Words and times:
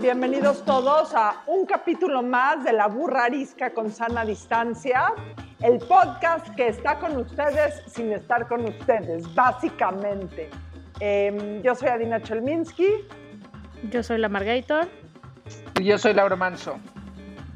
bienvenidos 0.00 0.62
todos 0.64 1.14
a 1.14 1.42
un 1.46 1.64
capítulo 1.64 2.22
más 2.22 2.64
de 2.64 2.72
La 2.72 2.86
Burra 2.86 3.24
Arisca 3.24 3.72
con 3.72 3.90
sana 3.90 4.24
distancia, 4.24 5.12
el 5.62 5.78
podcast 5.78 6.54
que 6.54 6.68
está 6.68 6.98
con 6.98 7.16
ustedes 7.16 7.82
sin 7.86 8.12
estar 8.12 8.46
con 8.46 8.64
ustedes, 8.64 9.34
básicamente. 9.34 10.50
Em, 11.00 11.62
yo 11.62 11.74
soy 11.74 11.88
Adina 11.88 12.20
Chelminsky. 12.20 13.06
Yo 13.90 14.02
soy 14.02 14.18
la 14.18 14.28
Margator. 14.28 14.86
Y 15.80 15.84
yo 15.84 15.96
soy 15.96 16.12
Laura 16.12 16.36
Manso. 16.36 16.78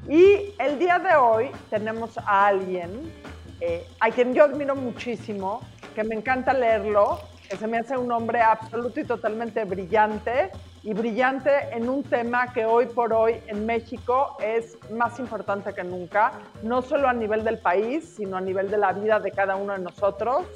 Y 0.08 0.54
el 0.58 0.78
día 0.78 0.98
de 0.98 1.14
hoy 1.16 1.50
tenemos 1.68 2.16
a 2.18 2.46
alguien 2.46 3.12
eh, 3.60 3.86
a 4.00 4.10
quien 4.10 4.32
yo 4.32 4.44
admiro 4.44 4.74
muchísimo, 4.74 5.60
que 5.94 6.04
me 6.04 6.14
encanta 6.14 6.54
leerlo, 6.54 7.20
que 7.48 7.56
se 7.56 7.66
me 7.66 7.78
hace 7.78 7.98
un 7.98 8.10
hombre 8.10 8.40
absoluto 8.40 9.00
y 9.00 9.04
totalmente 9.04 9.64
brillante 9.64 10.50
y 10.82 10.94
brillante 10.94 11.50
en 11.72 11.88
un 11.88 12.02
tema 12.02 12.52
que 12.52 12.64
hoy 12.64 12.86
por 12.86 13.12
hoy 13.12 13.42
en 13.48 13.66
México 13.66 14.36
es 14.40 14.78
más 14.90 15.18
importante 15.18 15.74
que 15.74 15.84
nunca, 15.84 16.32
no 16.62 16.80
solo 16.80 17.08
a 17.08 17.12
nivel 17.12 17.44
del 17.44 17.58
país, 17.58 18.14
sino 18.16 18.36
a 18.36 18.40
nivel 18.40 18.70
de 18.70 18.78
la 18.78 18.92
vida 18.92 19.20
de 19.20 19.30
cada 19.30 19.56
uno 19.56 19.74
de 19.74 19.80
nosotros. 19.80 20.46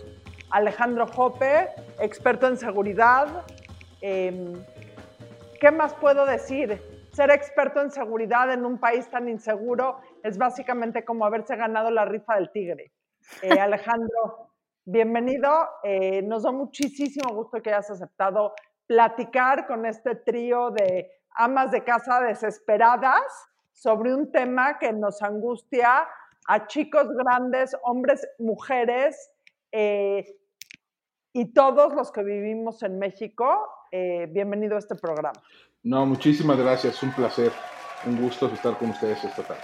Alejandro 0.50 1.06
Jope, 1.06 1.68
experto 2.00 2.48
en 2.48 2.56
seguridad. 2.56 3.44
Em, 4.00 4.54
¿Qué 5.60 5.70
más 5.70 5.94
puedo 5.94 6.24
decir? 6.24 6.80
Ser 7.12 7.30
experto 7.30 7.80
en 7.80 7.90
seguridad 7.90 8.52
en 8.52 8.64
un 8.64 8.78
país 8.78 9.08
tan 9.10 9.28
inseguro 9.28 10.00
es 10.22 10.38
básicamente 10.38 11.04
como 11.04 11.26
haberse 11.26 11.54
ganado 11.56 11.90
la 11.90 12.04
rifa 12.06 12.36
del 12.36 12.50
tigre. 12.50 12.92
Eh, 13.42 13.50
Alejandro, 13.60 14.50
bienvenido. 14.84 15.50
Eh, 15.82 16.22
nos 16.22 16.44
da 16.44 16.50
muchísimo 16.50 17.34
gusto 17.34 17.60
que 17.60 17.70
hayas 17.70 17.90
aceptado 17.90 18.54
platicar 18.86 19.66
con 19.66 19.86
este 19.86 20.14
trío 20.14 20.70
de 20.70 21.10
amas 21.36 21.70
de 21.70 21.82
casa 21.82 22.20
desesperadas 22.20 23.22
sobre 23.72 24.14
un 24.14 24.30
tema 24.30 24.78
que 24.78 24.92
nos 24.92 25.22
angustia 25.22 26.06
a 26.46 26.66
chicos 26.66 27.08
grandes, 27.16 27.76
hombres, 27.82 28.26
mujeres 28.38 29.30
eh, 29.72 30.24
y 31.32 31.52
todos 31.52 31.94
los 31.94 32.12
que 32.12 32.22
vivimos 32.22 32.82
en 32.82 32.98
México. 32.98 33.68
Eh, 33.90 34.26
bienvenido 34.30 34.76
a 34.76 34.78
este 34.78 34.94
programa. 34.94 35.42
No, 35.82 36.06
muchísimas 36.06 36.58
gracias, 36.58 37.02
un 37.02 37.12
placer, 37.12 37.52
un 38.06 38.20
gusto 38.20 38.46
estar 38.46 38.76
con 38.78 38.90
ustedes 38.90 39.24
esta 39.24 39.42
tarde. 39.42 39.62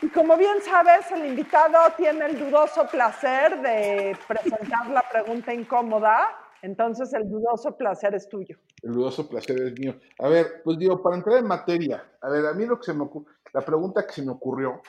Y 0.00 0.08
como 0.08 0.36
bien 0.36 0.60
sabes, 0.62 1.10
el 1.10 1.26
invitado 1.26 1.78
tiene 1.96 2.26
el 2.26 2.38
dudoso 2.38 2.86
placer 2.86 3.60
de 3.60 4.16
presentar 4.26 4.86
la 4.88 5.02
pregunta 5.02 5.52
incómoda 5.52 6.36
entonces 6.62 7.12
el 7.14 7.28
dudoso 7.28 7.76
placer 7.76 8.14
es 8.14 8.28
tuyo. 8.28 8.58
El 8.82 8.92
dudoso 8.92 9.28
placer 9.28 9.60
es 9.60 9.78
mío. 9.78 9.98
A 10.18 10.28
ver, 10.28 10.62
pues 10.64 10.78
digo, 10.78 11.02
para 11.02 11.16
entrar 11.16 11.38
en 11.38 11.46
materia, 11.46 12.04
a 12.20 12.28
ver, 12.28 12.46
a 12.46 12.52
mí 12.52 12.66
lo 12.66 12.78
que 12.78 12.84
se 12.84 12.94
me 12.94 13.04
ocurre, 13.04 13.32
la 13.52 13.60
pregunta 13.60 14.06
que 14.06 14.12
se 14.12 14.22
me 14.22 14.32
ocurrió 14.32 14.82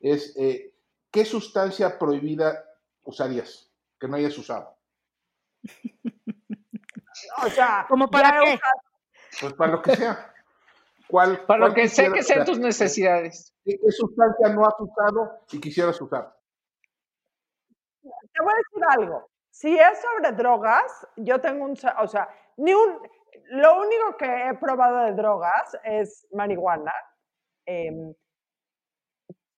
es, 0.00 0.36
eh, 0.36 0.74
¿qué 1.10 1.24
sustancia 1.24 1.98
prohibida 1.98 2.64
usarías 3.02 3.70
que 3.98 4.08
no 4.08 4.16
hayas 4.16 4.36
usado? 4.38 4.76
o 7.44 7.50
sea, 7.50 7.86
¿Cómo 7.88 8.08
para 8.08 8.40
qué? 8.40 8.58
Pues 9.40 9.52
para 9.54 9.72
lo 9.72 9.82
que 9.82 9.96
sea. 9.96 10.32
¿Cuál, 11.08 11.44
para 11.46 11.68
lo 11.68 11.74
que 11.74 11.88
sea 11.88 12.12
que 12.12 12.22
sean 12.22 12.44
tus 12.44 12.58
necesidades. 12.58 13.52
¿Qué, 13.64 13.72
¿Qué 13.78 13.90
sustancia 13.90 14.48
no 14.50 14.64
has 14.64 14.74
usado 14.78 15.40
y 15.50 15.60
quisieras 15.60 16.00
usar? 16.00 16.36
Te 18.02 18.42
voy 18.42 18.52
a 18.52 18.56
decir 18.56 19.00
algo. 19.00 19.28
Si 19.58 19.74
es 19.74 20.02
sobre 20.02 20.32
drogas, 20.32 21.08
yo 21.16 21.40
tengo 21.40 21.64
un, 21.64 21.72
o 21.98 22.06
sea, 22.06 22.28
ni 22.58 22.74
un, 22.74 23.00
lo 23.52 23.80
único 23.80 24.14
que 24.18 24.26
he 24.26 24.52
probado 24.52 25.06
de 25.06 25.12
drogas 25.14 25.78
es 25.82 26.26
marihuana. 26.30 26.92
Em, 27.64 28.12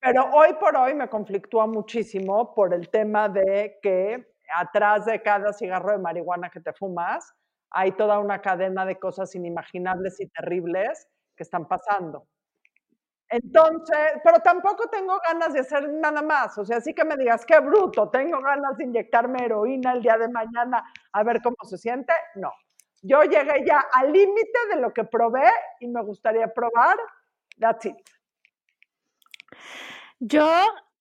pero 0.01 0.31
hoy 0.33 0.55
por 0.61 0.77
hoy 0.77 0.95
me 0.95 1.09
conflictúa 1.09 1.67
muchísimo 1.67 2.55
por 2.55 2.73
el 2.75 2.89
tema 2.91 3.29
de 3.29 3.81
que 3.83 4.25
atrás 4.55 5.05
de 5.05 5.21
cada 5.21 5.53
cigarro 5.53 5.91
de 5.91 5.99
marihuana 5.99 6.49
que 6.49 6.61
te 6.61 6.73
fumas 6.73 7.35
hay 7.73 7.91
toda 7.91 8.21
una 8.21 8.41
cadena 8.41 8.87
de 8.87 9.01
cosas 9.01 9.35
inimaginables 9.35 10.21
y 10.21 10.29
terribles 10.29 11.09
que 11.37 11.43
están 11.43 11.67
pasando. 11.67 12.29
Entonces, 13.31 13.99
pero 14.25 14.39
tampoco 14.41 14.89
tengo 14.89 15.19
ganas 15.27 15.53
de 15.53 15.61
hacer 15.61 15.89
nada 15.91 16.23
más. 16.23 16.57
O 16.57 16.65
sea, 16.65 16.81
sí 16.81 16.95
que 16.95 17.05
me 17.05 17.17
digas, 17.17 17.45
qué 17.45 17.61
bruto, 17.61 18.09
tengo 18.09 18.41
ganas 18.41 18.77
de 18.79 18.85
inyectarme 18.85 19.45
heroína 19.45 19.93
el 19.93 20.03
día 20.03 20.17
de 20.17 20.29
mañana 20.29 20.85
a 21.13 21.23
ver 21.23 21.41
cómo 21.43 21.57
se 21.65 21.77
siente. 21.77 22.13
No. 22.37 22.53
Yo 23.03 23.23
llegué 23.23 23.65
ya 23.67 23.85
al 23.93 24.13
límite 24.13 24.59
de 24.71 24.81
lo 24.81 24.93
que 24.93 25.05
probé 25.05 25.51
y 25.81 25.89
me 25.89 26.03
gustaría 26.03 26.49
probar. 26.53 26.97
That's 27.59 27.87
it. 27.87 27.97
Yo, 30.21 30.49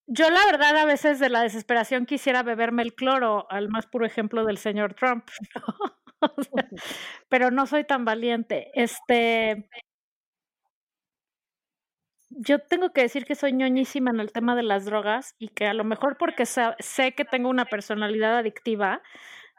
yo 0.05 0.29
la 0.29 0.45
verdad 0.45 0.77
a 0.77 0.85
veces 0.85 1.19
de 1.19 1.29
la 1.29 1.41
desesperación 1.41 2.05
quisiera 2.05 2.43
beberme 2.43 2.83
el 2.83 2.93
cloro, 2.93 3.47
al 3.49 3.69
más 3.69 3.87
puro 3.87 4.05
ejemplo 4.05 4.45
del 4.45 4.57
señor 4.57 4.93
Trump. 4.93 5.27
pero 7.29 7.51
no 7.51 7.65
soy 7.65 7.83
tan 7.83 8.05
valiente. 8.05 8.71
Este, 8.73 9.69
yo 12.39 12.59
tengo 12.59 12.91
que 12.91 13.01
decir 13.01 13.25
que 13.25 13.35
soy 13.35 13.53
ñoñísima 13.53 14.11
en 14.11 14.19
el 14.19 14.31
tema 14.31 14.55
de 14.55 14.63
las 14.63 14.85
drogas 14.85 15.35
y 15.39 15.49
que 15.49 15.65
a 15.65 15.73
lo 15.73 15.83
mejor 15.83 16.17
porque 16.17 16.45
sé 16.45 17.13
que 17.15 17.25
tengo 17.25 17.49
una 17.49 17.65
personalidad 17.65 18.37
adictiva, 18.37 19.01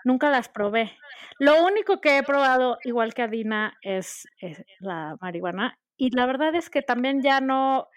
nunca 0.04 0.30
las 0.30 0.48
probé. 0.48 0.96
Lo 1.38 1.64
único 1.64 2.00
que 2.00 2.18
he 2.18 2.22
probado, 2.22 2.78
igual 2.84 3.14
que 3.14 3.22
Adina, 3.22 3.76
es, 3.82 4.28
es, 4.40 4.64
la 4.78 5.16
marihuana. 5.20 5.78
Y 5.96 6.14
la 6.16 6.26
verdad 6.26 6.54
es 6.54 6.70
que 6.70 6.82
también 6.82 7.22
ya 7.22 7.40
no, 7.40 7.88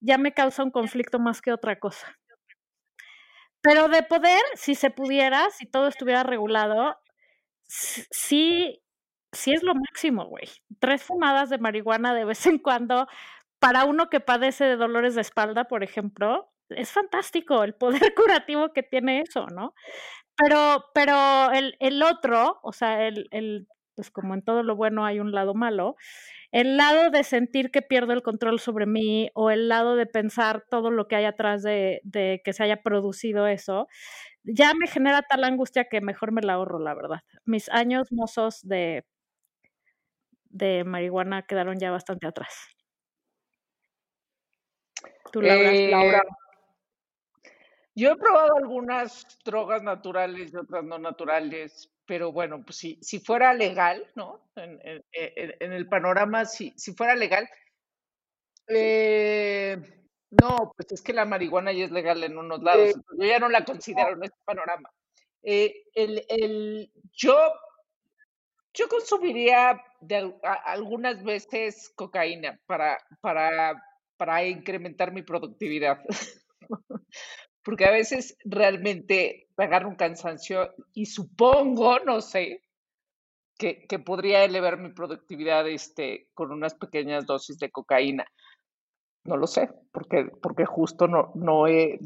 ya 0.00 0.18
me 0.18 0.32
causa 0.32 0.62
un 0.62 0.70
conflicto 0.70 1.18
más 1.18 1.42
que 1.42 1.52
otra 1.52 1.78
cosa. 1.78 2.16
Pero 3.60 3.88
de 3.88 4.04
poder, 4.04 4.40
si 4.54 4.76
se 4.76 4.90
pudiera, 4.90 5.50
si 5.50 5.66
todo 5.66 5.88
estuviera 5.88 6.22
regulado, 6.22 6.96
sí, 7.66 8.80
sí 9.32 9.52
es 9.52 9.64
lo 9.64 9.74
máximo, 9.74 10.26
güey. 10.26 10.48
Tres 10.78 11.02
fumadas 11.02 11.50
de 11.50 11.58
marihuana 11.58 12.14
de 12.14 12.24
vez 12.24 12.46
en 12.46 12.58
cuando 12.58 13.08
para 13.60 13.84
uno 13.84 14.08
que 14.10 14.20
padece 14.20 14.64
de 14.64 14.76
dolores 14.76 15.14
de 15.14 15.20
espalda, 15.22 15.64
por 15.64 15.82
ejemplo, 15.84 16.50
es 16.70 16.90
fantástico 16.90 17.64
el 17.64 17.74
poder 17.74 18.14
curativo 18.14 18.72
que 18.72 18.82
tiene 18.82 19.20
eso, 19.22 19.46
¿no? 19.46 19.74
Pero, 20.36 20.84
pero 20.94 21.50
el, 21.52 21.76
el 21.80 22.02
otro, 22.02 22.60
o 22.62 22.72
sea, 22.72 23.06
el, 23.08 23.28
el, 23.32 23.68
pues 23.96 24.10
como 24.10 24.34
en 24.34 24.42
todo 24.42 24.62
lo 24.62 24.76
bueno 24.76 25.04
hay 25.04 25.20
un 25.20 25.32
lado 25.32 25.54
malo, 25.54 25.96
el 26.52 26.76
lado 26.76 27.10
de 27.10 27.24
sentir 27.24 27.70
que 27.70 27.82
pierdo 27.82 28.12
el 28.12 28.22
control 28.22 28.60
sobre 28.60 28.86
mí 28.86 29.30
o 29.34 29.50
el 29.50 29.68
lado 29.68 29.96
de 29.96 30.06
pensar 30.06 30.64
todo 30.70 30.90
lo 30.90 31.08
que 31.08 31.16
hay 31.16 31.24
atrás 31.26 31.62
de, 31.62 32.00
de 32.04 32.40
que 32.44 32.52
se 32.54 32.64
haya 32.64 32.82
producido 32.82 33.46
eso, 33.48 33.88
ya 34.44 34.74
me 34.74 34.86
genera 34.88 35.22
tal 35.22 35.44
angustia 35.44 35.86
que 35.86 36.00
mejor 36.00 36.32
me 36.32 36.42
la 36.42 36.54
ahorro, 36.54 36.78
la 36.80 36.94
verdad. 36.94 37.20
Mis 37.46 37.68
años 37.70 38.08
mozos 38.12 38.60
de, 38.62 39.04
de 40.50 40.84
marihuana 40.84 41.42
quedaron 41.46 41.78
ya 41.78 41.90
bastante 41.90 42.26
atrás. 42.26 42.54
Tú, 45.32 45.42
Laura, 45.42 45.72
eh, 45.72 45.90
Laura. 45.90 46.22
Yo 47.94 48.12
he 48.12 48.16
probado 48.16 48.56
algunas 48.56 49.26
drogas 49.44 49.82
naturales 49.82 50.52
y 50.52 50.56
otras 50.56 50.84
no 50.84 50.98
naturales, 50.98 51.90
pero 52.06 52.30
bueno, 52.32 52.62
pues 52.64 52.76
si, 52.76 52.98
si 53.02 53.18
fuera 53.18 53.52
legal, 53.54 54.06
¿no? 54.14 54.50
En, 54.56 54.80
en, 54.82 55.04
en 55.12 55.72
el 55.72 55.88
panorama, 55.88 56.44
si, 56.44 56.72
si 56.76 56.94
fuera 56.94 57.16
legal, 57.16 57.48
eh, 58.68 59.78
no, 60.30 60.72
pues 60.76 60.92
es 60.92 61.02
que 61.02 61.12
la 61.12 61.24
marihuana 61.24 61.72
ya 61.72 61.86
es 61.86 61.90
legal 61.90 62.22
en 62.22 62.36
unos 62.36 62.62
lados, 62.62 62.90
eh, 62.90 62.94
yo 63.18 63.26
ya 63.26 63.38
no 63.38 63.48
la 63.48 63.64
considero 63.64 64.10
en 64.10 64.24
este 64.24 64.38
panorama. 64.44 64.90
Eh, 65.42 65.84
el, 65.94 66.24
el, 66.28 66.92
yo, 67.12 67.36
yo 68.74 68.88
consumiría 68.88 69.82
de, 70.00 70.34
a, 70.42 70.52
algunas 70.72 71.22
veces 71.24 71.90
cocaína 71.96 72.60
para, 72.66 72.98
para 73.20 73.82
para 74.18 74.44
incrementar 74.44 75.12
mi 75.12 75.22
productividad. 75.22 76.04
Porque 77.64 77.86
a 77.86 77.90
veces 77.90 78.36
realmente 78.44 79.48
me 79.56 79.64
agarro 79.64 79.88
un 79.88 79.96
cansancio 79.96 80.74
y 80.94 81.06
supongo, 81.06 81.98
no 82.00 82.20
sé, 82.20 82.62
que, 83.58 83.86
que, 83.86 83.98
podría 83.98 84.44
elevar 84.44 84.78
mi 84.78 84.90
productividad 84.90 85.68
este, 85.68 86.28
con 86.34 86.52
unas 86.52 86.74
pequeñas 86.74 87.26
dosis 87.26 87.58
de 87.58 87.70
cocaína. 87.70 88.24
No 89.24 89.36
lo 89.36 89.46
sé, 89.46 89.68
porque, 89.92 90.30
porque 90.40 90.64
justo 90.64 91.08
no, 91.08 91.32
no, 91.34 91.66
he, 91.66 91.98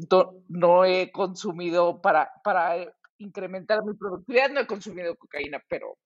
no 0.49 0.83
he 0.83 1.11
consumido 1.11 2.01
para, 2.01 2.29
para 2.43 2.77
eh, 2.77 2.91
incrementar 3.19 3.85
mi 3.85 3.93
productividad, 3.93 4.49
no 4.49 4.61
he 4.61 4.67
consumido 4.67 5.15
cocaína, 5.15 5.63
pero 5.69 5.97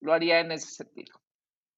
lo 0.00 0.12
haría 0.12 0.40
en 0.40 0.52
ese 0.52 0.68
sentido. 0.68 1.20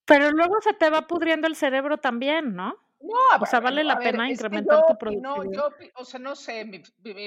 Pero 0.06 0.30
luego 0.30 0.54
se 0.60 0.72
te 0.72 0.88
va 0.88 1.02
pudriendo 1.02 1.48
el 1.48 1.56
cerebro 1.56 1.98
también, 1.98 2.54
¿no? 2.54 2.85
No, 3.06 3.42
O 3.42 3.46
sea, 3.46 3.60
vale 3.60 3.84
la 3.84 3.94
ver, 3.96 4.12
pena 4.12 4.30
incrementar 4.30 4.78
yo- 4.80 4.86
tu 4.86 4.98
productividad. 4.98 5.44
No, 5.44 5.52
yo, 5.52 5.68
o 5.96 6.04
sea, 6.04 6.20
no 6.20 6.34
sé, 6.34 6.64
mi, 6.64 6.82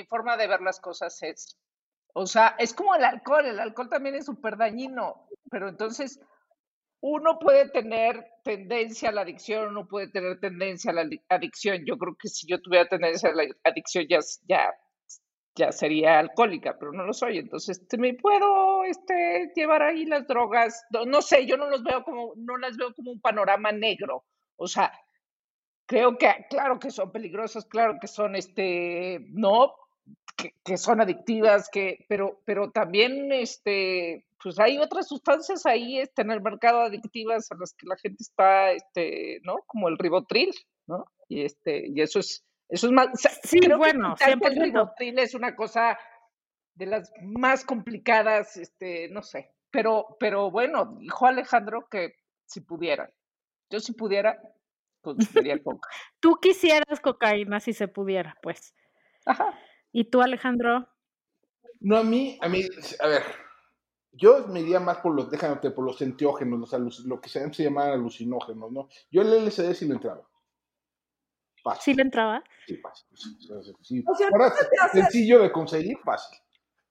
forma 0.06 0.36
de 0.38 0.48
ver 0.48 0.62
las 0.62 0.80
cosas 0.80 1.22
es, 1.24 1.58
o 2.14 2.26
sea, 2.26 2.56
es 2.60 2.74
como 2.74 2.96
el 2.96 3.04
alcohol, 3.04 3.46
el 3.46 3.60
alcohol 3.60 3.90
también 3.90 4.16
es 4.16 4.26
súper 4.26 4.58
dañino, 4.58 5.28
pero 5.50 5.70
entonces 5.70 6.20
uno 7.02 7.40
puede 7.40 7.70
tener 7.70 8.26
tendencia 8.44 9.10
a 9.10 9.12
la 9.14 9.22
adicción, 9.22 9.70
uno 9.70 9.88
puede 9.88 10.10
tener 10.10 10.40
tendencia 10.40 10.92
a 10.92 10.96
la 10.96 11.04
adic- 11.04 11.24
adicción. 11.30 11.86
Yo 11.86 11.98
creo 11.98 12.16
que 12.20 12.28
si 12.28 12.46
yo 12.46 12.60
tuviera 12.62 12.88
tendencia 12.90 13.30
a 13.30 13.34
la 13.34 13.44
adicción 13.64 14.06
ya, 14.10 14.20
ya, 14.48 14.74
ya 15.56 15.72
sería 15.72 16.20
alcohólica, 16.20 16.78
pero 16.78 16.92
no 16.92 17.06
lo 17.06 17.14
soy, 17.14 17.38
entonces 17.38 17.82
me 17.98 18.16
puedo 18.16 18.84
este, 18.84 19.52
llevar 19.56 19.82
ahí 19.84 20.06
las 20.06 20.28
drogas, 20.28 20.86
no, 20.92 21.06
no 21.06 21.22
sé, 21.22 21.46
yo 21.46 21.56
no 21.56 21.70
los 21.70 21.84
veo 21.84 22.04
como, 22.04 22.34
no 22.36 22.58
las 22.58 22.76
veo 22.76 22.94
como 22.94 23.12
un 23.12 23.22
panorama 23.22 23.72
negro, 23.72 24.26
o 24.58 24.68
sea, 24.68 24.92
creo 25.90 26.20
que, 26.20 26.46
claro 26.52 26.78
que 26.80 26.92
son 26.92 27.12
peligrosas, 27.12 27.66
claro 27.66 27.98
que 28.00 28.08
son, 28.08 28.36
este, 28.36 29.26
no, 29.32 29.74
que, 30.38 30.54
que 30.64 30.78
son 30.78 31.02
adictivas, 31.02 31.68
que, 31.68 32.06
pero, 32.08 32.42
pero 32.46 32.70
también, 32.70 33.32
este, 33.32 34.24
pues 34.42 34.60
hay 34.60 34.78
otras 34.78 35.08
sustancias 35.08 35.66
ahí, 35.66 36.00
este, 36.00 36.22
en 36.22 36.30
el 36.30 36.42
mercado 36.42 36.82
adictivas 36.82 37.52
a 37.52 37.56
las 37.56 37.74
que 37.74 37.88
la 37.88 37.98
gente 37.98 38.22
está, 38.22 38.72
este, 38.72 39.40
¿no? 39.44 39.64
Como 39.66 39.90
el 39.90 39.98
ribotril, 39.98 40.52
¿no? 40.86 41.06
Y 41.28 41.42
este, 41.42 41.88
y 41.88 42.00
eso 42.02 42.20
es, 42.20 42.46
eso 42.70 42.86
es 42.86 42.94
más, 42.94 43.08
o 43.12 43.18
sea, 43.18 43.32
Sí, 43.44 43.60
creo 43.60 43.72
que 43.72 43.78
bueno, 43.78 44.16
el 44.20 44.40
100%. 44.40 44.62
ribotril 44.62 45.18
es 45.18 45.34
una 45.34 45.56
cosa 45.56 45.98
de 46.76 46.86
las 46.86 47.12
más 47.24 47.66
complicadas, 47.66 48.58
este, 48.58 49.10
no 49.10 49.24
sé, 49.24 49.56
pero, 49.72 50.18
pero 50.20 50.52
bueno, 50.52 50.98
dijo 51.00 51.26
Alejandro 51.26 51.88
que 51.90 52.14
si 52.46 52.62
pudiera, 52.62 53.12
yo 53.72 53.80
si 53.80 53.94
pudiera, 53.94 54.40
consumiría 55.02 55.62
coca. 55.64 55.90
Tú 56.20 56.36
quisieras 56.42 57.00
cocaína 57.00 57.60
si 57.60 57.74
se 57.74 57.88
pudiera, 57.88 58.38
pues. 58.42 58.74
Ajá. 59.26 59.58
¿Y 59.92 60.06
tú, 60.06 60.22
Alejandro? 60.22 60.88
No, 61.80 61.98
a 61.98 62.04
mí, 62.04 62.38
a 62.42 62.50
mí, 62.50 62.62
a 63.00 63.08
ver, 63.08 63.24
yo 64.12 64.48
me 64.48 64.62
iría 64.62 64.80
más 64.80 64.98
por 64.98 65.16
los, 65.16 65.30
déjame, 65.32 65.56
por 65.72 65.86
los 65.86 66.02
enteógenos, 66.02 66.60
los 66.60 66.74
aluc- 66.74 67.06
lo 67.06 67.22
que 67.22 67.30
se, 67.30 67.54
se 67.54 67.64
llaman 67.64 67.92
alucinógenos, 67.92 68.72
¿no? 68.72 68.90
Yo 69.12 69.22
el 69.22 69.34
LSD 69.48 69.74
sí 69.74 69.88
le 69.88 69.94
entraba. 69.94 70.28
Fácil. 71.64 71.82
¿Sí 71.84 71.94
le 71.94 72.02
entraba? 72.04 72.44
Sí, 72.68 72.78
fácil. 72.78 73.08
Sí, 73.14 73.38
sí. 73.82 74.04
O 74.08 74.16
sea, 74.16 74.28
Ahora, 74.32 74.54
sencillo 74.94 75.40
de 75.42 75.52
conseguir, 75.52 75.98
fácil. 76.04 76.38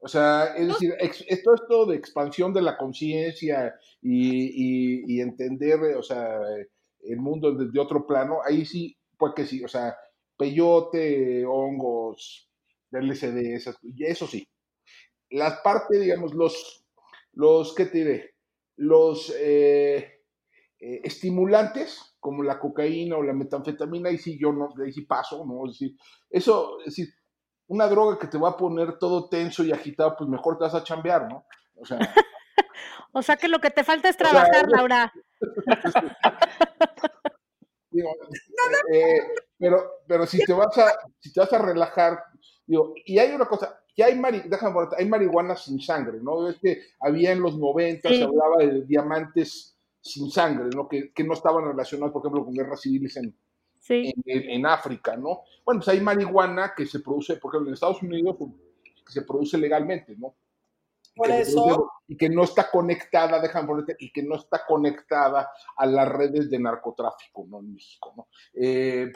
O 0.00 0.06
sea, 0.08 0.54
es 0.56 0.68
decir, 0.68 0.94
esto 1.00 1.54
esto 1.54 1.86
de 1.86 1.96
expansión 1.96 2.52
de 2.52 2.62
la 2.62 2.76
conciencia 2.76 3.74
y, 4.00 5.02
y- 5.02 5.16
y 5.16 5.20
entender, 5.20 5.80
o 5.96 6.02
sea, 6.02 6.38
el 7.00 7.18
mundo 7.18 7.52
desde 7.52 7.78
otro 7.80 8.06
plano, 8.06 8.38
ahí 8.44 8.64
sí, 8.64 8.96
pues 9.16 9.32
que 9.34 9.46
sí, 9.46 9.62
o 9.64 9.68
sea, 9.68 9.96
peyote, 10.36 11.44
hongos, 11.46 12.50
LSD, 12.90 13.54
esas, 13.54 13.76
y 13.82 14.04
eso 14.04 14.26
sí. 14.26 14.48
Las 15.30 15.60
partes, 15.60 16.00
digamos, 16.00 16.34
los, 16.34 16.84
los, 17.32 17.74
¿qué 17.74 17.86
te 17.86 17.98
diré? 17.98 18.34
Los 18.76 19.34
eh, 19.38 20.22
eh, 20.80 21.00
estimulantes, 21.04 22.16
como 22.20 22.42
la 22.42 22.58
cocaína 22.58 23.16
o 23.16 23.22
la 23.22 23.32
metanfetamina, 23.32 24.08
ahí 24.10 24.18
sí 24.18 24.38
yo 24.40 24.52
no, 24.52 24.68
ahí 24.84 24.92
sí 24.92 25.02
paso, 25.02 25.44
¿no? 25.44 25.66
Es 25.66 25.72
decir, 25.78 25.96
eso, 26.30 26.78
es 26.80 26.86
decir, 26.96 27.08
una 27.66 27.86
droga 27.88 28.18
que 28.18 28.28
te 28.28 28.38
va 28.38 28.50
a 28.50 28.56
poner 28.56 28.98
todo 28.98 29.28
tenso 29.28 29.62
y 29.64 29.72
agitado, 29.72 30.14
pues 30.16 30.30
mejor 30.30 30.56
te 30.56 30.64
vas 30.64 30.74
a 30.74 30.84
chambear, 30.84 31.28
¿no? 31.28 31.44
O 31.74 31.84
sea, 31.84 31.98
O 33.12 33.22
sea 33.22 33.36
que 33.36 33.48
lo 33.48 33.58
que 33.60 33.70
te 33.70 33.84
falta 33.84 34.08
es 34.08 34.16
sea, 34.16 34.30
trabajar, 34.30 34.66
yo- 34.68 34.76
Laura. 34.76 35.12
eh, 38.92 39.20
pero, 39.58 39.84
pero 40.06 40.26
si 40.26 40.38
te 40.44 40.52
vas 40.52 40.76
a, 40.78 40.92
si 41.18 41.32
te 41.32 41.40
vas 41.40 41.52
a 41.52 41.58
relajar, 41.58 42.22
digo, 42.66 42.94
y 43.04 43.18
hay 43.18 43.32
una 43.32 43.46
cosa, 43.46 43.80
ya 43.96 44.06
hay 44.06 44.14
mari, 44.18 44.42
déjame 44.46 44.86
hay 44.96 45.06
marihuana 45.08 45.56
sin 45.56 45.80
sangre, 45.80 46.18
¿no? 46.20 46.48
Es 46.48 46.56
que 46.58 46.82
había 47.00 47.32
en 47.32 47.40
los 47.42 47.58
90 47.58 48.08
Sí. 48.08 48.16
se 48.18 48.24
hablaba 48.24 48.56
de 48.58 48.84
diamantes 48.84 49.76
sin 50.00 50.30
sangre, 50.30 50.68
¿no? 50.74 50.88
Que, 50.88 51.12
que 51.12 51.24
no 51.24 51.34
estaban 51.34 51.64
relacionados, 51.64 52.12
por 52.12 52.22
ejemplo, 52.22 52.44
con 52.44 52.54
guerras 52.54 52.80
civiles 52.80 53.16
en, 53.16 53.34
Sí. 53.80 54.12
en, 54.26 54.50
en- 54.50 54.66
África, 54.66 55.16
¿no? 55.16 55.42
Bueno, 55.64 55.80
pues 55.80 55.88
hay 55.88 56.00
marihuana 56.00 56.72
que 56.76 56.86
se 56.86 57.00
produce, 57.00 57.36
por 57.36 57.50
ejemplo, 57.52 57.70
en 57.70 57.74
Estados 57.74 58.02
Unidos, 58.02 58.36
que 58.38 59.12
se 59.12 59.22
produce 59.22 59.56
legalmente, 59.58 60.14
¿no? 60.16 60.34
Por 61.18 61.26
que 61.26 61.44
se 61.44 61.50
eso- 61.50 61.64
produce- 61.66 61.90
y 62.08 62.16
que 62.16 62.28
no 62.30 62.44
está 62.44 62.70
conectada, 62.70 63.38
déjame 63.40 63.66
ponerte, 63.68 63.96
y 63.98 64.10
que 64.10 64.22
no 64.22 64.36
está 64.36 64.64
conectada 64.64 65.50
a 65.76 65.84
las 65.86 66.08
redes 66.08 66.48
de 66.50 66.58
narcotráfico, 66.58 67.44
¿no? 67.48 67.58
En 67.58 67.74
México, 67.74 68.14
¿no? 68.16 68.28
Eh, 68.54 69.12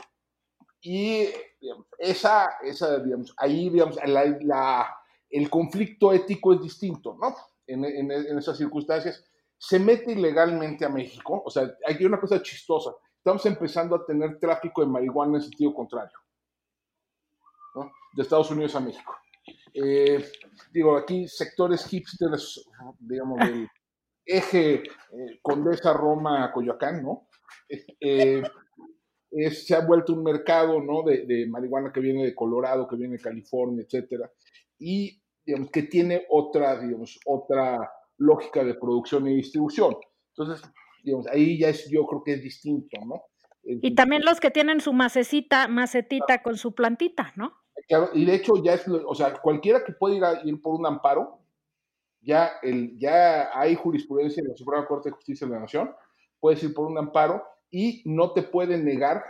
y 0.83 1.27
digamos, 1.61 1.87
esa, 1.99 2.57
esa, 2.63 2.99
digamos, 2.99 3.33
ahí, 3.39 3.71
digamos, 3.71 3.97
la- 4.05 4.25
la- 4.43 4.97
el 5.31 5.49
conflicto 5.49 6.13
ético 6.13 6.53
es 6.53 6.61
distinto, 6.61 7.17
¿no? 7.19 7.35
En, 7.67 7.85
en- 7.85 8.11
en 8.11 8.39
esas 8.39 8.59
circunstancias. 8.59 9.25
Se 9.57 9.79
mete 9.79 10.13
ilegalmente 10.13 10.85
a 10.85 10.89
México, 10.89 11.41
o 11.47 11.49
sea, 11.51 11.73
hay 11.87 12.05
una 12.05 12.21
cosa 12.21 12.43
chistosa. 12.43 12.91
Estamos 13.17 13.47
empezando 13.47 13.95
a 13.95 14.05
tener 14.05 14.39
tráfico 14.41 14.81
de 14.81 14.89
marihuana 14.89 15.37
en 15.37 15.43
sentido 15.43 15.73
contrario, 15.73 16.19
¿no? 17.77 17.91
De 18.13 18.23
Estados 18.23 18.51
Unidos 18.51 18.75
a 18.75 18.81
México. 18.81 19.15
Eh, 19.75 20.25
digo, 20.73 20.97
aquí 20.97 21.27
sectores 21.29 21.85
hipsters, 21.87 22.69
digamos, 22.99 23.39
del 23.41 23.69
eje 24.25 24.75
eh, 24.75 25.39
Condesa 25.43 25.93
Roma 25.93 26.51
Coyoacán, 26.53 27.03
¿no? 27.03 27.29
Eh, 28.01 28.43
es- 29.31 29.67
se 29.67 29.75
ha 29.75 29.81
vuelto 29.81 30.13
un 30.13 30.23
mercado, 30.23 30.81
¿no? 30.81 31.03
De, 31.03 31.25
de 31.27 31.47
marihuana 31.49 31.93
que 31.93 32.01
viene 32.01 32.25
de 32.25 32.35
Colorado, 32.35 32.87
que 32.87 32.97
viene 32.97 33.17
de 33.17 33.23
California, 33.23 33.83
etcétera, 33.85 34.31
y 34.79 35.21
digamos 35.45 35.71
que 35.71 35.83
tiene 35.85 36.27
otra, 36.29 36.79
digamos, 36.81 37.19
otra 37.27 37.91
lógica 38.19 38.63
de 38.63 38.75
producción 38.75 39.27
y 39.29 39.35
distribución. 39.37 39.97
Entonces, 40.37 40.71
digamos, 41.03 41.27
ahí 41.29 41.59
ya 41.59 41.69
es, 41.71 41.89
yo 41.91 42.07
creo 42.07 42.23
que 42.23 42.35
es 42.35 42.43
distinto, 42.43 42.99
¿no? 43.05 43.23
Y 43.65 43.95
también 43.95 44.25
los 44.25 44.39
que 44.41 44.51
tienen 44.51 44.81
su 44.81 44.93
macecita, 44.93 45.67
macetita 45.69 46.43
con 46.43 46.57
su 46.57 46.75
plantita, 46.75 47.33
¿no? 47.37 47.53
Claro, 47.89 48.11
y 48.15 48.25
de 48.25 48.35
hecho 48.35 48.55
ya 48.63 48.75
es, 48.75 48.87
o 48.89 49.15
sea, 49.15 49.35
cualquiera 49.41 49.85
que 49.85 49.93
pueda 49.93 50.15
ir, 50.17 50.25
a- 50.25 50.41
ir 50.45 50.61
por 50.61 50.75
un 50.79 50.87
amparo, 50.87 51.39
ya, 52.21 52.53
el, 52.63 52.97
ya 52.99 53.51
hay 53.59 53.75
jurisprudencia 53.75 54.41
en 54.41 54.49
la 54.49 54.57
Suprema 54.57 54.87
Corte 54.87 55.09
de 55.09 55.15
Justicia 55.17 55.47
de 55.47 55.55
la 55.55 55.61
Nación, 55.61 55.95
puedes 56.41 56.63
ir 56.63 56.73
por 56.73 56.87
un 56.87 56.97
amparo 56.99 57.45
y 57.71 58.03
no 58.05 58.33
te 58.33 58.43
pueden 58.43 58.85
negar, 58.85 59.25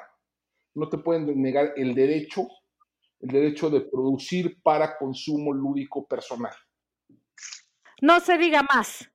no 0.75 0.89
te 0.89 0.99
pueden 0.99 1.41
negar 1.41 1.73
el 1.77 1.95
derecho, 1.95 2.49
el 3.21 3.29
derecho 3.29 3.71
de 3.71 3.81
producir 3.83 4.61
para 4.63 4.99
consumo 4.99 5.53
lúdico 5.53 6.07
personal. 6.07 6.53
No 8.01 8.21
se 8.21 8.37
diga 8.37 8.63
más. 8.75 9.09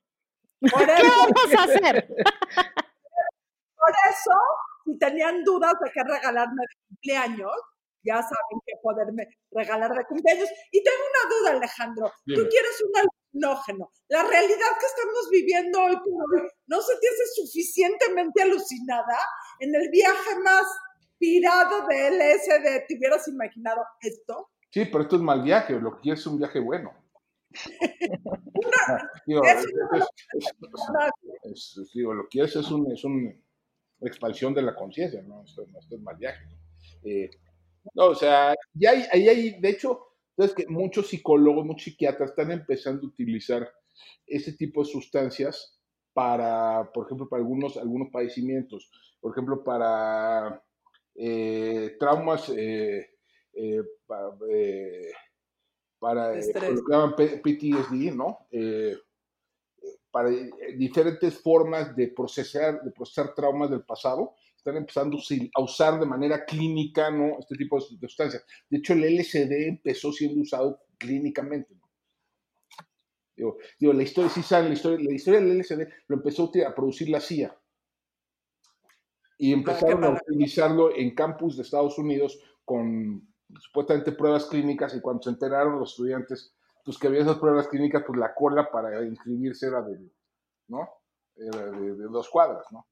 Por 0.59 0.85
¿Qué 0.85 0.93
eso, 0.93 1.27
vamos 1.35 1.55
a 1.59 1.63
hacer? 1.63 2.07
por 3.77 3.91
eso, 4.09 4.31
si 4.85 4.97
tenían 4.97 5.43
dudas 5.43 5.73
de 5.83 5.91
qué 5.93 6.03
regalarme 6.03 6.61
de 6.61 6.87
cumpleaños, 6.87 7.51
ya 8.07 8.15
saben 8.21 8.59
qué 8.65 8.73
poderme 8.81 9.27
regalar 9.51 9.93
de 9.95 10.05
cumpleaños. 10.05 10.49
Y 10.71 10.81
tengo 10.83 10.97
una 10.97 11.35
duda, 11.35 11.51
Alejandro. 11.57 12.11
Dime. 12.25 12.41
Tú 12.43 12.49
quieres 12.49 12.81
un 12.81 12.91
alucinógeno. 13.01 13.91
La 14.07 14.23
realidad 14.23 14.71
que 14.79 14.85
estamos 14.85 15.29
viviendo 15.29 15.79
hoy 15.83 15.95
por 15.97 16.41
hoy, 16.41 16.49
¿no 16.67 16.81
se 16.81 16.93
te 16.99 17.07
hace 17.09 17.25
suficientemente 17.41 18.41
alucinada? 18.41 19.17
En 19.59 19.75
el 19.75 19.89
viaje 19.89 20.39
más 20.43 20.65
pirado 21.19 21.85
de 21.87 22.07
LSD, 22.11 22.85
¿te 22.87 22.95
hubieras 22.97 23.27
imaginado 23.27 23.81
esto? 24.01 24.49
Sí, 24.69 24.85
pero 24.85 25.03
esto 25.03 25.15
es 25.17 25.21
mal 25.21 25.41
viaje, 25.43 25.73
lo 25.79 25.99
que 25.99 26.11
es 26.11 26.25
un 26.27 26.37
viaje 26.37 26.59
bueno. 26.59 26.93
Digo, 29.25 29.43
es 29.43 29.55
es- 29.57 29.65
es- 29.65 30.53
es- 31.43 31.77
es- 31.81 31.91
digo, 31.93 32.13
lo 32.13 32.23
que 32.23 32.29
quieres 32.29 32.55
es, 32.55 32.69
un, 32.71 32.91
es 32.91 33.03
una 33.03 33.33
expansión 34.01 34.53
de 34.53 34.61
la 34.61 34.75
conciencia, 34.75 35.21
¿no? 35.23 35.43
Esto, 35.43 35.65
esto 35.79 35.95
es 35.95 36.01
mal 36.01 36.15
viaje. 36.17 36.45
Eh, 37.03 37.29
no, 37.93 38.05
o 38.07 38.15
sea, 38.15 38.55
ya 38.73 38.91
hay, 38.91 39.03
ahí 39.11 39.29
hay, 39.29 39.59
de 39.59 39.69
hecho, 39.69 39.99
sabes 40.35 40.53
que 40.53 40.67
muchos 40.67 41.07
psicólogos, 41.07 41.65
muchos 41.65 41.83
psiquiatras 41.85 42.29
están 42.31 42.51
empezando 42.51 43.05
a 43.05 43.09
utilizar 43.09 43.67
ese 44.25 44.53
tipo 44.53 44.83
de 44.83 44.89
sustancias 44.91 45.79
para, 46.13 46.91
por 46.93 47.05
ejemplo, 47.05 47.27
para 47.29 47.41
algunos, 47.41 47.77
algunos 47.77 48.09
padecimientos, 48.11 48.89
por 49.19 49.31
ejemplo, 49.31 49.63
para 49.63 50.63
eh, 51.15 51.95
traumas, 51.99 52.49
eh, 52.49 53.09
eh, 53.53 53.81
pa- 54.05 54.37
para 55.99 56.37
Estrés. 56.37 56.75
lo 56.75 56.85
que 56.85 56.91
llaman 56.93 57.15
PTSD, 57.15 58.11
¿no? 58.15 58.37
Para 60.11 60.29
diferentes 60.77 61.39
formas 61.41 61.95
de 61.95 62.07
procesar, 62.09 62.81
de 62.83 62.91
procesar 62.91 63.33
traumas 63.35 63.69
del 63.69 63.83
pasado, 63.83 64.35
están 64.69 64.77
empezando 64.77 65.17
a 65.55 65.61
usar 65.61 65.99
de 65.99 66.05
manera 66.05 66.45
clínica, 66.45 67.09
¿no? 67.09 67.39
Este 67.39 67.55
tipo 67.55 67.77
de 67.77 67.81
su- 67.81 67.99
de 67.99 68.07
sustancias. 68.07 68.45
De 68.69 68.77
hecho, 68.77 68.93
el 68.93 69.03
LSD 69.05 69.67
empezó 69.69 70.11
siendo 70.11 70.41
usado 70.41 70.81
clínicamente, 70.97 71.73
¿no? 71.75 71.87
Digo, 73.35 73.57
digo, 73.79 73.93
la 73.93 74.03
historia, 74.03 74.29
sí 74.29 74.41
saben, 74.41 74.69
la 74.69 74.73
historia, 74.73 75.05
la 75.07 75.13
historia 75.15 75.39
del 75.39 75.51
LSD 75.51 75.87
lo 76.07 76.15
empezó 76.17 76.51
a 76.67 76.73
producir 76.75 77.09
la 77.09 77.21
CIA. 77.21 77.55
Y 79.37 79.53
empezaron 79.53 80.03
a 80.03 80.09
utilizarlo 80.09 80.95
en 80.95 81.13
campus 81.13 81.55
de 81.57 81.63
Estados 81.63 81.97
Unidos 81.99 82.39
con 82.65 83.27
supuestamente 83.59 84.11
pruebas 84.11 84.45
clínicas 84.47 84.95
y 84.95 85.01
cuando 85.01 85.23
se 85.23 85.29
enteraron 85.29 85.79
los 85.79 85.91
estudiantes 85.91 86.53
pues 86.83 86.97
que 86.97 87.07
había 87.07 87.21
esas 87.21 87.37
pruebas 87.37 87.67
clínicas, 87.67 88.03
pues 88.07 88.17
la 88.17 88.33
cola 88.33 88.71
para 88.71 89.03
inscribirse 89.05 89.67
era 89.67 89.81
de, 89.81 89.99
¿no? 90.69 90.89
Era 91.35 91.65
de, 91.71 91.95
de 91.95 92.03
dos 92.05 92.29
cuadras, 92.29 92.65
¿no? 92.71 92.87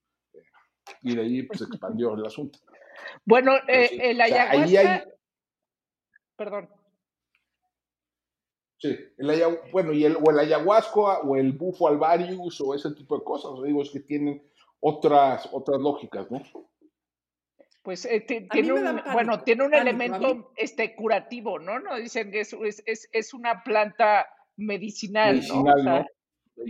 Y 1.02 1.16
de 1.16 1.22
ahí 1.22 1.44
pues 1.44 1.60
se 1.60 1.66
expandió 1.66 2.14
el 2.16 2.26
asunto. 2.26 2.60
Bueno, 3.26 3.54
eh, 3.68 3.88
sí, 3.90 3.98
el 4.02 4.22
o 4.22 4.26
sea, 4.26 4.50
ahí 4.52 4.62
ayahuasca, 4.78 4.94
hay- 4.94 5.04
perdón, 6.36 6.70
Sí, 8.78 8.96
el 9.18 9.30
aya- 9.30 9.58
bueno, 9.72 9.94
y 9.94 10.04
el, 10.04 10.18
o 10.18 10.30
el 10.32 10.40
ayahuasca 10.40 11.00
o 11.22 11.36
el 11.38 11.54
bufo 11.54 11.88
alvarius 11.88 12.60
o 12.62 12.76
ese 12.76 12.92
tipo 12.94 13.18
de 13.18 13.24
cosas, 13.24 13.52
o 13.52 13.58
sea, 13.58 13.66
digo, 13.68 13.82
es 13.82 13.90
que 13.90 14.02
tienen 14.02 14.44
otras, 14.82 15.48
otras 15.52 15.80
lógicas, 15.80 16.30
¿no? 16.30 16.42
pues 17.82 18.04
eh, 18.06 18.20
tiene 18.22 18.74
un, 18.74 18.84
pánico, 18.84 19.12
bueno, 19.14 19.44
tiene 19.44 19.64
un 19.64 19.70
pánico, 19.72 19.90
elemento 19.90 20.52
este 20.58 20.96
curativo, 20.96 21.60
¿no? 21.60 21.80
No 21.80 21.96
dicen 21.98 22.32
que 22.32 22.40
es, 22.40 22.52
es, 22.54 22.82
es, 22.88 23.08
es 23.12 23.34
una 23.34 23.64
planta 23.64 24.28
medicinal, 24.58 25.36
Medicinal, 25.36 25.64
¿no? 25.64 25.72
O 25.76 25.84
sea, 25.84 25.94
¿no? 25.94 26.06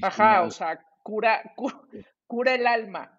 Ajá, 0.08 0.24
Medicinal. 0.42 0.48
o 0.48 0.52
sea, 0.52 0.86
cura, 1.02 1.54
cu- 1.56 1.88
cura 2.28 2.54
el 2.56 2.68
alma. 2.68 3.15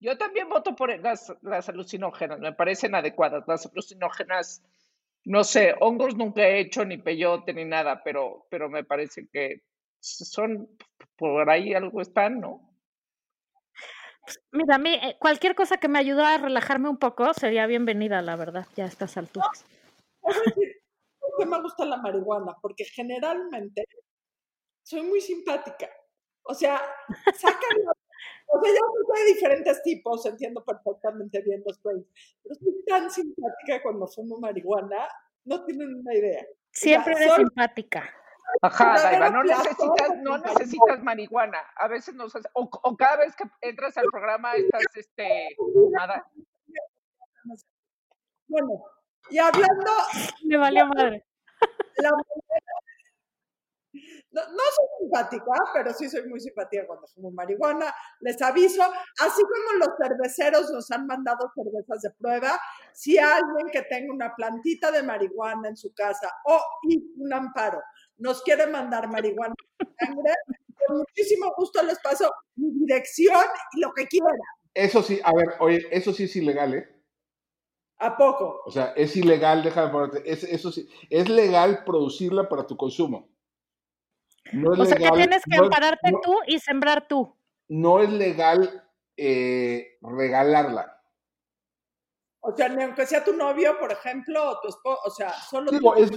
Yo 0.00 0.16
también 0.16 0.48
voto 0.48 0.76
por 0.76 0.96
las, 1.00 1.34
las 1.42 1.68
alucinógenas, 1.68 2.38
me 2.38 2.52
parecen 2.52 2.94
adecuadas. 2.94 3.44
Las 3.48 3.66
alucinógenas, 3.66 4.62
no 5.24 5.42
sé, 5.42 5.74
hongos 5.80 6.14
nunca 6.16 6.42
he 6.42 6.60
hecho, 6.60 6.84
ni 6.84 6.98
peyote, 6.98 7.52
ni 7.52 7.64
nada, 7.64 8.02
pero, 8.04 8.46
pero 8.50 8.68
me 8.68 8.84
parece 8.84 9.28
que 9.32 9.62
son, 10.00 10.68
por 11.16 11.50
ahí 11.50 11.74
algo 11.74 12.00
están, 12.00 12.40
¿no? 12.40 12.68
Mira, 14.52 14.76
a 14.76 14.78
mí 14.78 14.94
eh, 14.94 15.16
cualquier 15.18 15.54
cosa 15.54 15.78
que 15.78 15.88
me 15.88 15.98
ayude 15.98 16.22
a 16.22 16.38
relajarme 16.38 16.88
un 16.88 16.98
poco 16.98 17.32
sería 17.34 17.66
bienvenida, 17.66 18.22
la 18.22 18.36
verdad, 18.36 18.66
ya 18.76 18.84
a 18.84 18.88
estas 18.88 19.16
alturas. 19.16 19.64
A 20.22 20.28
decir 20.28 20.82
por 21.18 21.30
qué 21.38 21.46
me 21.46 21.60
gusta 21.62 21.84
la 21.84 21.96
marihuana, 21.96 22.54
porque 22.60 22.84
generalmente 22.84 23.86
soy 24.82 25.02
muy 25.02 25.20
simpática. 25.20 25.88
O 26.42 26.54
sea, 26.54 26.80
sacan. 27.34 27.78
O 28.46 28.60
sea, 28.62 28.72
yo 28.72 28.80
soy 29.06 29.20
de 29.26 29.34
diferentes 29.34 29.82
tipos, 29.82 30.24
entiendo 30.26 30.64
perfectamente 30.64 31.40
bien 31.42 31.62
los 31.66 31.80
brains, 31.82 32.06
pero 32.42 32.54
soy 32.54 32.84
tan 32.86 33.10
simpática 33.10 33.82
cuando 33.82 34.06
fumo 34.06 34.38
marihuana, 34.38 35.08
no 35.44 35.64
tienen 35.64 35.94
una 35.94 36.14
idea. 36.14 36.46
Siempre 36.72 37.14
eres 37.14 37.26
soy- 37.26 37.44
Ajá, 38.62 38.96
simpática. 38.96 39.10
Daiva, 39.10 39.30
no 39.30 39.42
necesitas, 39.44 40.16
no 40.22 40.38
necesitas 40.38 41.02
marihuana. 41.02 41.58
A 41.76 41.88
veces 41.88 42.14
nos 42.14 42.34
hace- 42.34 42.48
o, 42.54 42.62
o 42.82 42.96
cada 42.96 43.18
vez 43.18 43.36
que 43.36 43.44
entras 43.60 43.96
al 43.98 44.06
programa 44.10 44.54
estás 44.54 44.82
este 44.94 45.54
fumada. 45.56 46.26
Bueno, 48.46 48.84
y 49.30 49.38
hablando, 49.38 49.90
Me 50.44 50.56
valió 50.56 50.86
madre. 50.86 51.24
la 51.96 52.10
no, 54.30 54.42
no 54.42 54.62
soy 54.76 54.86
simpática, 55.00 55.52
pero 55.74 55.92
sí 55.92 56.08
soy 56.08 56.28
muy 56.28 56.40
simpática 56.40 56.86
cuando 56.86 57.06
fumo 57.08 57.30
marihuana. 57.30 57.94
Les 58.20 58.40
aviso, 58.42 58.82
así 58.82 59.42
como 59.42 59.78
los 59.78 59.90
cerveceros 60.00 60.70
nos 60.70 60.90
han 60.90 61.06
mandado 61.06 61.50
cervezas 61.54 62.02
de 62.02 62.10
prueba, 62.18 62.58
si 62.92 63.18
alguien 63.18 63.68
que 63.72 63.82
tenga 63.82 64.12
una 64.12 64.34
plantita 64.34 64.90
de 64.90 65.02
marihuana 65.02 65.68
en 65.68 65.76
su 65.76 65.92
casa 65.94 66.30
o 66.44 66.60
y 66.88 67.12
un 67.18 67.32
amparo 67.32 67.80
nos 68.18 68.42
quiere 68.42 68.66
mandar 68.66 69.08
marihuana 69.08 69.54
sangre, 69.98 70.32
con 70.86 70.98
muchísimo 70.98 71.52
gusto 71.56 71.82
les 71.82 71.98
paso 72.00 72.30
mi 72.56 72.70
dirección 72.72 73.44
y 73.72 73.80
lo 73.80 73.92
que 73.92 74.06
quieran. 74.06 74.36
Eso 74.74 75.02
sí, 75.02 75.20
a 75.24 75.32
ver, 75.32 75.54
oye, 75.60 75.86
eso 75.90 76.12
sí 76.12 76.24
es 76.24 76.36
ilegal, 76.36 76.74
¿eh? 76.74 76.88
¿A 78.00 78.16
poco? 78.16 78.62
O 78.64 78.70
sea, 78.70 78.92
es 78.96 79.16
ilegal, 79.16 79.62
déjame 79.62 79.90
ponerte, 79.90 80.22
es, 80.30 80.44
eso 80.44 80.70
sí, 80.70 80.88
es 81.10 81.28
legal 81.28 81.82
producirla 81.84 82.48
para 82.48 82.66
tu 82.66 82.76
consumo. 82.76 83.28
No 84.52 84.72
es 84.74 84.80
O 84.80 84.84
sea 84.86 84.96
que 84.96 85.04
legal- 85.04 85.16
tienes 85.16 85.42
que 85.44 85.56
no 85.56 85.64
ampararte 85.64 86.10
no- 86.12 86.20
tú 86.22 86.34
y 86.46 86.58
sembrar 86.58 87.06
tú. 87.08 87.34
no 87.68 88.00
es 88.00 88.10
legal 88.10 88.84
eh, 89.16 89.98
regalarla. 90.00 90.94
O 92.40 92.56
sea, 92.56 92.68
ni 92.68 92.82
aunque 92.84 93.04
sea 93.04 93.24
tu 93.24 93.32
novio, 93.34 93.76
por 93.80 93.90
ejemplo, 93.92 94.50
o 94.50 94.60
tu 94.60 94.68
esposo, 94.68 95.00
o 95.04 95.10
sea, 95.10 95.32
solo 95.32 95.70
Digo, 95.72 95.92
tú. 95.94 96.02
es 96.02 96.10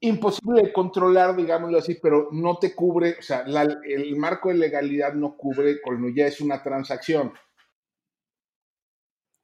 imposible 0.00 0.62
de 0.62 0.72
controlar, 0.72 1.36
digámoslo 1.36 1.78
así, 1.78 1.98
pero 2.02 2.28
no 2.32 2.58
te 2.58 2.74
cubre, 2.74 3.16
o 3.18 3.22
sea, 3.22 3.44
la- 3.46 3.78
el 3.84 4.16
marco 4.16 4.48
de 4.48 4.54
legalidad 4.54 5.12
no 5.12 5.36
cubre 5.36 5.80
cuando 5.82 6.08
ya 6.08 6.26
es 6.26 6.40
una 6.40 6.62
transacción. 6.62 7.32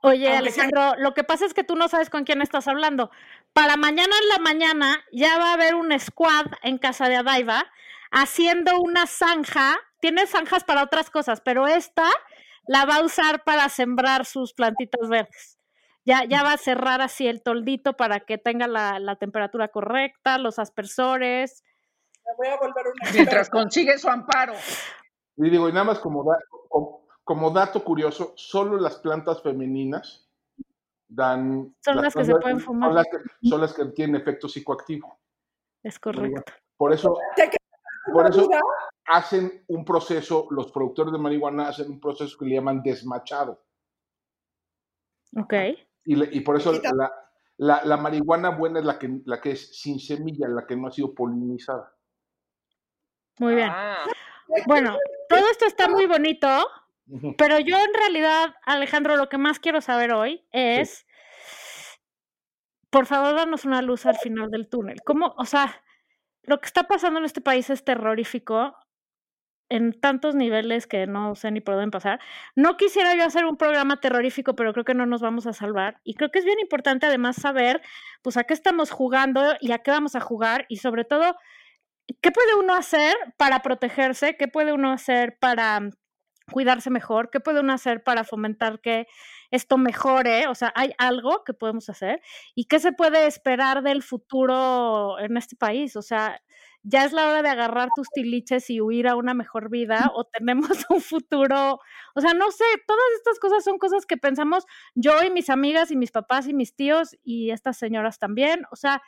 Oye, 0.02 0.28
Aunque 0.34 0.50
sea- 0.50 0.64
Alejandro, 0.64 1.02
lo 1.02 1.14
que 1.14 1.24
pasa 1.24 1.46
es 1.46 1.54
que 1.54 1.64
tú 1.64 1.76
no 1.76 1.88
sabes 1.88 2.10
con 2.10 2.24
quién 2.24 2.42
estás 2.42 2.68
hablando. 2.68 3.10
Para 3.54 3.76
mañana 3.76 4.14
en 4.22 4.28
la 4.28 4.38
mañana 4.38 5.04
ya 5.12 5.38
va 5.38 5.50
a 5.50 5.54
haber 5.54 5.74
un 5.74 5.98
squad 5.98 6.46
en 6.62 6.76
casa 6.78 7.08
de 7.08 7.16
Adaiva 7.16 7.64
haciendo 8.11 8.80
una 8.80 9.06
zanja. 9.06 9.76
Tiene 10.00 10.26
zanjas 10.26 10.64
para 10.64 10.82
otras 10.82 11.11
cosas, 11.11 11.40
pero 11.40 11.66
esta 11.66 12.08
la 12.66 12.84
va 12.84 12.96
a 12.96 13.04
usar 13.04 13.44
para 13.44 13.68
sembrar 13.68 14.25
sus 14.26 14.52
plantitas 14.52 15.08
verdes. 15.08 15.58
Ya, 16.06 16.25
ya 16.25 16.42
va 16.42 16.52
a 16.52 16.58
cerrar 16.58 17.00
así 17.00 17.26
el 17.26 17.42
toldito 17.42 17.94
para 17.94 18.20
que 18.20 18.37
tenga 18.37 18.66
la, 18.66 18.99
la 18.99 19.16
temperatura 19.16 19.68
correcta, 19.68 20.37
los 20.37 20.58
aspersores. 20.58 21.62
Me 22.26 22.32
voy 22.37 22.49
a 22.49 22.56
volver 22.58 22.87
una 22.88 23.11
Mientras 23.12 23.49
consigue 23.49 23.96
su 23.99 24.08
amparo. 24.08 24.52
Y 25.37 25.49
digo, 25.49 25.68
y 25.68 25.73
nada 25.73 25.84
más 25.84 25.99
como, 25.99 26.23
da- 26.25 26.38
como, 26.68 27.06
como 27.25 27.50
dato 27.50 27.82
curioso, 27.82 28.34
solo 28.37 28.76
las 28.78 28.96
plantas 28.96 29.42
femeninas 29.42 30.28
dan... 31.08 31.75
Son 31.82 31.96
las 32.02 32.14
que 32.14 32.25
se 32.25 32.34
pueden 32.37 32.61
fumar. 32.61 32.90
Son 32.90 32.94
las 32.96 33.06
que, 33.06 33.49
son 33.49 33.61
las 33.62 33.73
que 33.73 33.84
tienen 33.87 34.20
efecto 34.20 34.46
psicoactivo. 34.49 35.18
Es 35.82 35.99
correcto. 35.99 36.52
Por 36.76 36.92
eso, 36.92 37.16
¿Te 37.37 37.44
queda 37.44 37.56
por 38.12 38.28
eso 38.28 38.49
hacen 39.06 39.64
un 39.68 39.84
proceso, 39.84 40.46
los 40.50 40.70
productores 40.73 41.12
de 41.12 41.18
marihuana 41.18 41.68
hacen 41.68 41.90
un 41.90 42.00
proceso 42.00 42.37
que 42.38 42.46
le 42.46 42.54
llaman 42.56 42.82
desmachado. 42.82 43.62
Ok. 45.37 45.54
Y, 46.04 46.16
le- 46.16 46.28
y 46.32 46.40
por 46.40 46.56
eso 46.56 46.73
la, 46.73 47.12
la- 47.56 47.84
la 47.84 47.96
marihuana 47.96 48.50
buena 48.50 48.78
es 48.80 48.84
la 48.84 48.99
que, 48.99 49.20
la 49.25 49.40
que 49.40 49.52
es 49.52 49.78
sin 49.78 49.99
semilla, 49.99 50.49
la 50.49 50.66
que 50.66 50.76
no 50.76 50.88
ha 50.88 50.92
sido 50.92 51.14
polinizada. 51.14 51.92
Muy 53.38 53.54
bien. 53.56 53.68
Ah, 53.70 54.04
Bueno, 54.66 54.96
todo 55.28 55.40
esto 55.50 55.64
está 55.66 55.88
muy 55.88 56.06
bonito, 56.06 56.49
pero 57.37 57.58
yo 57.58 57.76
en 57.78 57.94
realidad, 57.94 58.54
Alejandro, 58.64 59.16
lo 59.16 59.28
que 59.28 59.38
más 59.38 59.58
quiero 59.58 59.80
saber 59.80 60.12
hoy 60.12 60.46
es, 60.52 61.06
por 62.90 63.06
favor, 63.06 63.34
danos 63.34 63.64
una 63.64 63.82
luz 63.82 64.06
al 64.06 64.16
final 64.18 64.50
del 64.50 64.68
túnel. 64.68 65.02
¿Cómo, 65.04 65.34
o 65.37 65.44
sea, 65.46 65.82
lo 66.46 66.60
que 66.60 66.66
está 66.66 66.84
pasando 66.84 67.18
en 67.18 67.24
este 67.24 67.40
país 67.40 67.70
es 67.70 67.84
terrorífico 67.84 68.76
en 69.70 69.98
tantos 69.98 70.34
niveles 70.34 70.86
que 70.86 71.06
no 71.06 71.34
sé 71.34 71.50
ni 71.50 71.60
por 71.60 71.74
dónde 71.74 71.90
pasar. 71.90 72.20
No 72.54 72.76
quisiera 72.76 73.14
yo 73.16 73.24
hacer 73.24 73.44
un 73.44 73.56
programa 73.56 74.00
terrorífico, 74.00 74.54
pero 74.54 74.72
creo 74.72 74.84
que 74.84 74.94
no 74.94 75.06
nos 75.06 75.20
vamos 75.22 75.46
a 75.46 75.52
salvar. 75.52 76.00
Y 76.04 76.14
creo 76.14 76.30
que 76.30 76.38
es 76.38 76.44
bien 76.44 76.60
importante 76.60 77.06
además 77.06 77.36
saber, 77.36 77.80
pues, 78.22 78.36
a 78.36 78.44
qué 78.44 78.54
estamos 78.54 78.90
jugando 78.90 79.54
y 79.60 79.72
a 79.72 79.78
qué 79.78 79.90
vamos 79.90 80.16
a 80.16 80.20
jugar 80.20 80.66
y 80.68 80.76
sobre 80.76 81.04
todo, 81.04 81.36
¿qué 82.20 82.30
puede 82.30 82.54
uno 82.56 82.74
hacer 82.74 83.14
para 83.36 83.60
protegerse? 83.60 84.36
¿Qué 84.36 84.48
puede 84.48 84.72
uno 84.72 84.92
hacer 84.92 85.38
para 85.40 85.80
mm, 85.80 85.90
cuidarse 86.52 86.90
mejor? 86.90 87.30
¿Qué 87.30 87.40
puede 87.40 87.60
uno 87.60 87.72
hacer 87.72 88.04
para 88.04 88.24
fomentar 88.24 88.80
que 88.80 89.06
esto 89.54 89.78
mejore? 89.78 90.49
O 90.49 90.54
sea, 90.54 90.73
¿hay 90.75 90.92
algo 90.99 91.44
que 91.44 91.54
podemos 91.54 91.88
hacer? 91.88 92.20
¿Y 92.54 92.64
qué 92.66 92.78
se 92.78 92.92
puede 92.92 93.26
esperar 93.26 93.82
del 93.82 94.02
futuro 94.02 95.18
en 95.18 95.37
este 95.37 95.56
país? 95.56 95.96
O 95.96 96.02
sea, 96.02 96.40
ya 96.82 97.04
es 97.04 97.12
la 97.12 97.28
hora 97.28 97.42
de 97.42 97.49
agarrar 97.49 97.88
tus 97.96 98.08
tiliches 98.11 98.68
y 98.68 98.80
huir 98.80 99.08
a 99.08 99.16
una 99.16 99.32
mejor 99.32 99.70
vida 99.70 100.12
o 100.14 100.25
tenemos 100.25 100.68
un 100.90 101.00
futuro, 101.00 101.80
o 102.14 102.20
sea, 102.20 102.34
no 102.34 102.50
sé, 102.50 102.64
todas 102.87 103.04
estas 103.16 103.38
cosas 103.40 103.64
son 103.64 103.78
cosas 103.78 104.04
que 104.06 104.18
pensamos 104.18 104.66
yo 104.94 105.23
y 105.23 105.30
mis 105.30 105.49
amigas 105.49 105.90
y 105.90 105.96
mis 105.96 106.11
papás 106.11 106.46
y 106.46 106.52
mis 106.52 106.76
tíos 106.76 107.16
y 107.25 107.50
estas 107.50 107.78
señoras 107.78 108.18
también, 108.18 108.64
o 108.70 108.76
sea, 108.76 109.02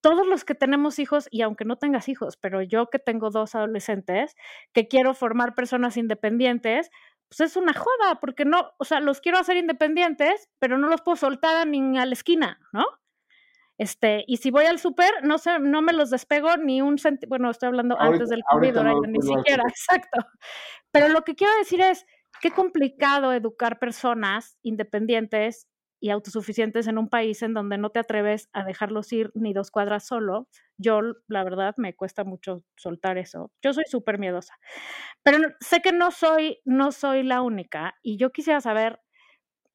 todos 0.00 0.26
los 0.26 0.44
que 0.44 0.54
tenemos 0.54 0.98
hijos, 0.98 1.28
y 1.30 1.42
aunque 1.42 1.64
no 1.64 1.76
tengas 1.76 2.08
hijos, 2.08 2.36
pero 2.36 2.62
yo 2.62 2.88
que 2.88 2.98
tengo 2.98 3.30
dos 3.30 3.54
adolescentes, 3.54 4.34
que 4.72 4.88
quiero 4.88 5.14
formar 5.14 5.54
personas 5.54 5.96
independientes, 5.96 6.90
pues 7.30 7.40
es 7.50 7.56
una 7.56 7.72
joda, 7.72 8.18
porque 8.20 8.44
no, 8.44 8.72
o 8.78 8.84
sea, 8.84 9.00
los 9.00 9.20
quiero 9.20 9.38
hacer 9.38 9.56
independientes, 9.56 10.50
pero 10.58 10.76
no 10.78 10.88
los 10.88 11.00
puedo 11.00 11.16
soltar 11.16 11.66
ni 11.66 11.96
a 11.96 12.04
la 12.04 12.12
esquina, 12.12 12.58
¿no? 12.72 12.84
Este, 13.78 14.24
y 14.26 14.38
si 14.38 14.50
voy 14.50 14.66
al 14.66 14.78
súper, 14.78 15.10
no 15.22 15.38
sé, 15.38 15.58
no 15.60 15.80
me 15.80 15.92
los 15.92 16.10
despego 16.10 16.56
ni 16.58 16.82
un 16.82 16.98
centavo, 16.98 17.30
bueno, 17.30 17.50
estoy 17.50 17.68
hablando 17.68 17.94
Ahorita- 17.94 18.12
antes 18.14 18.28
del 18.28 18.42
COVID, 18.50 18.76
ahorita 18.76 19.06
no 19.06 19.12
ni 19.12 19.22
siquiera, 19.22 19.62
exacto. 19.74 20.26
Pero 20.90 21.08
lo 21.08 21.22
que 21.22 21.34
quiero 21.36 21.56
decir 21.56 21.80
es, 21.80 22.04
qué 22.40 22.50
complicado 22.50 23.32
educar 23.32 23.78
personas 23.78 24.58
independientes 24.62 25.66
y 26.00 26.10
autosuficientes 26.10 26.86
en 26.86 26.98
un 26.98 27.08
país 27.08 27.42
en 27.42 27.54
donde 27.54 27.78
no 27.78 27.90
te 27.90 28.00
atreves 28.00 28.48
a 28.52 28.64
dejarlos 28.64 29.12
ir 29.12 29.30
ni 29.34 29.52
dos 29.52 29.70
cuadras 29.70 30.06
solo. 30.06 30.48
Yo, 30.78 31.00
la 31.28 31.44
verdad, 31.44 31.74
me 31.76 31.94
cuesta 31.94 32.24
mucho 32.24 32.64
soltar 32.76 33.18
eso. 33.18 33.52
Yo 33.62 33.72
soy 33.72 33.84
súper 33.86 34.18
miedosa. 34.18 34.58
Pero 35.22 35.38
sé 35.60 35.82
que 35.82 35.92
no 35.92 36.10
soy, 36.10 36.60
no 36.64 36.92
soy 36.92 37.22
la 37.22 37.42
única 37.42 37.96
y 38.02 38.16
yo 38.16 38.32
quisiera 38.32 38.60
saber, 38.60 39.00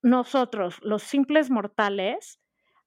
nosotros, 0.01 0.77
los 0.83 1.01
simples 1.01 1.49
mortales, 1.49 2.39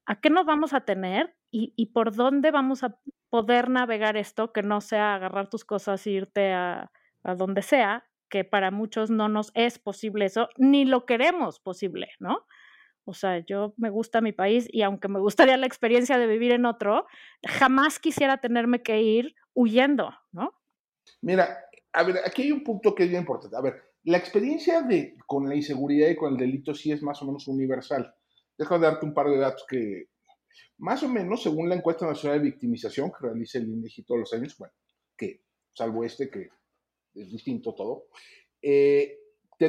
¿a 0.07 0.21
qué 0.21 0.31
nos 0.31 0.47
vamos 0.47 0.73
a 0.73 0.83
tener 0.83 1.35
y, 1.51 1.87
por 1.87 2.15
dónde 2.15 2.51
vamos 2.51 2.85
a 2.85 2.97
poder 3.31 3.71
navegar 3.71 4.17
esto 4.17 4.53
que 4.53 4.63
no 4.63 4.81
sea 4.81 5.15
agarrar 5.15 5.49
tus 5.49 5.65
cosas 5.65 6.07
e 6.07 6.11
irte 6.11 6.53
a, 6.53 6.93
a 7.25 7.35
donde 7.35 7.63
sea, 7.63 8.07
que 8.29 8.45
para 8.45 8.71
muchos 8.71 9.11
no 9.11 9.29
nos 9.29 9.51
es 9.55 9.79
posible 9.79 10.27
eso, 10.27 10.49
ni 10.59 10.85
lo 10.85 11.07
queremos 11.07 11.59
posible, 11.59 12.11
¿no? 12.21 12.47
O 13.09 13.15
sea, 13.15 13.39
yo 13.39 13.73
me 13.79 13.89
gusta 13.89 14.21
mi 14.21 14.33
país 14.33 14.69
y 14.71 14.83
aunque 14.83 15.09
me 15.09 15.19
gustaría 15.19 15.57
la 15.57 15.67
experiencia 15.67 16.19
de 16.19 16.27
vivir 16.27 16.53
en 16.53 16.67
otro, 16.67 17.07
jamás 17.43 17.99
quisiera 17.99 18.37
tenerme 18.37 18.83
que 18.83 19.01
ir 19.01 19.35
huyendo, 19.55 20.11
¿no? 20.31 20.53
Mira, 21.23 21.59
a 21.95 22.03
ver, 22.03 22.17
aquí 22.27 22.43
hay 22.43 22.53
un 22.53 22.63
punto 22.63 22.95
que 22.95 23.05
es 23.05 23.09
bien 23.09 23.23
importante. 23.23 23.57
A 23.57 23.63
ver, 23.63 23.83
la 24.05 24.19
experiencia 24.19 24.83
de, 24.83 25.17
con 25.27 25.49
la 25.49 25.55
inseguridad 25.55 26.11
y 26.11 26.17
con 26.17 26.35
el 26.35 26.39
delito 26.39 26.75
sí 26.75 26.93
es 26.93 27.03
más 27.03 27.23
o 27.23 27.25
menos 27.25 27.49
universal. 27.49 28.15
Déjame 28.59 28.85
darte 28.85 29.07
un 29.07 29.15
par 29.15 29.31
de 29.31 29.39
datos 29.39 29.65
que, 29.67 30.11
más 30.77 31.03
o 31.03 31.09
menos, 31.09 31.43
según 31.43 31.71
la 31.71 31.77
encuesta 31.77 32.07
nacional 32.07 32.41
de 32.41 32.51
victimización 32.51 33.11
que 33.11 33.27
realiza 33.27 33.57
el 33.57 33.71
INEGI 33.71 34.03
todos 34.03 34.21
los 34.21 34.33
años, 34.35 34.55
bueno, 34.59 34.75
que 35.17 35.45
salvo 35.73 36.05
este 36.05 36.29
que 36.29 36.51
es 37.15 37.31
distinto 37.31 37.75
todo, 37.75 38.09
eh, 38.61 39.19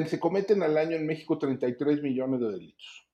se 0.06 0.20
cometen 0.20 0.62
al 0.62 0.76
año 0.76 0.96
en 0.96 1.06
México 1.06 1.38
33 1.38 2.02
millones 2.02 2.40
de 2.40 2.52
delitos. 2.52 3.09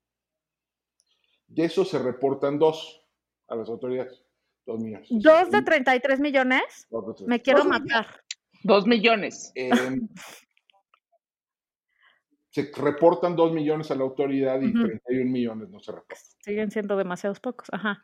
De 1.47 1.65
esos 1.65 1.89
se 1.89 1.99
reportan 1.99 2.59
dos 2.59 3.05
a 3.49 3.55
las 3.57 3.69
autoridades. 3.69 4.23
Dos 4.65 4.81
millones. 4.81 5.09
¿Dos 5.11 5.51
de 5.51 5.63
33 5.63 6.19
millones? 6.21 6.87
Dos 6.91 7.07
de 7.07 7.15
tres. 7.15 7.29
Me 7.29 7.41
quiero 7.41 7.61
Dos- 7.61 7.69
matar. 7.69 8.07
Dos 8.65 8.87
millones. 8.87 9.53
eh, 9.55 9.71
se 12.51 12.71
reportan 12.75 13.37
dos 13.37 13.53
millones 13.53 13.91
a 13.91 13.95
la 13.95 14.03
autoridad 14.05 14.61
y 14.63 14.71
Ujú. 14.71 14.87
31 14.87 15.31
millones 15.31 15.69
no 15.69 15.79
se 15.81 15.93
reportan. 15.93 16.19
Siguen 16.41 16.71
siendo 16.71 16.97
demasiados 16.97 17.39
pocos. 17.41 17.69
Ajá. 17.73 18.03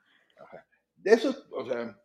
De 0.97 1.13
eso, 1.13 1.35
o 1.53 1.67
sea, 1.69 1.99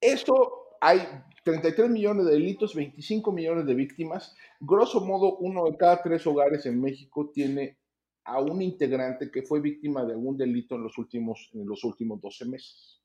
eso 0.00 0.68
hay 0.80 1.00
33 1.44 1.90
millones 1.90 2.26
de 2.26 2.32
delitos, 2.32 2.74
25 2.74 3.32
millones 3.32 3.66
de 3.66 3.74
víctimas. 3.74 4.34
Grosso 4.60 5.00
modo, 5.04 5.36
uno 5.38 5.64
de 5.64 5.76
cada 5.76 6.02
tres 6.02 6.26
hogares 6.26 6.64
en 6.66 6.80
México 6.80 7.30
tiene 7.34 7.78
a 8.26 8.40
un 8.40 8.60
integrante 8.60 9.30
que 9.30 9.42
fue 9.42 9.60
víctima 9.60 10.04
de 10.04 10.12
algún 10.12 10.36
delito 10.36 10.74
en 10.74 10.82
los 10.82 10.98
últimos, 10.98 11.50
en 11.54 11.66
los 11.66 11.84
últimos 11.84 12.20
12 12.20 12.44
meses. 12.46 13.00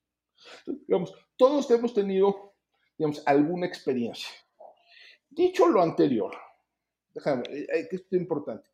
Entonces, 0.59 0.87
digamos, 0.87 1.13
todos 1.37 1.69
hemos 1.71 1.93
tenido, 1.93 2.55
digamos, 2.97 3.21
alguna 3.25 3.67
experiencia. 3.67 4.31
Dicho 5.29 5.67
lo 5.67 5.81
anterior, 5.81 6.35
déjame, 7.13 7.43
eh, 7.49 7.67
eh, 7.73 7.87
esto 7.91 8.15
es 8.15 8.21
importante. 8.21 8.69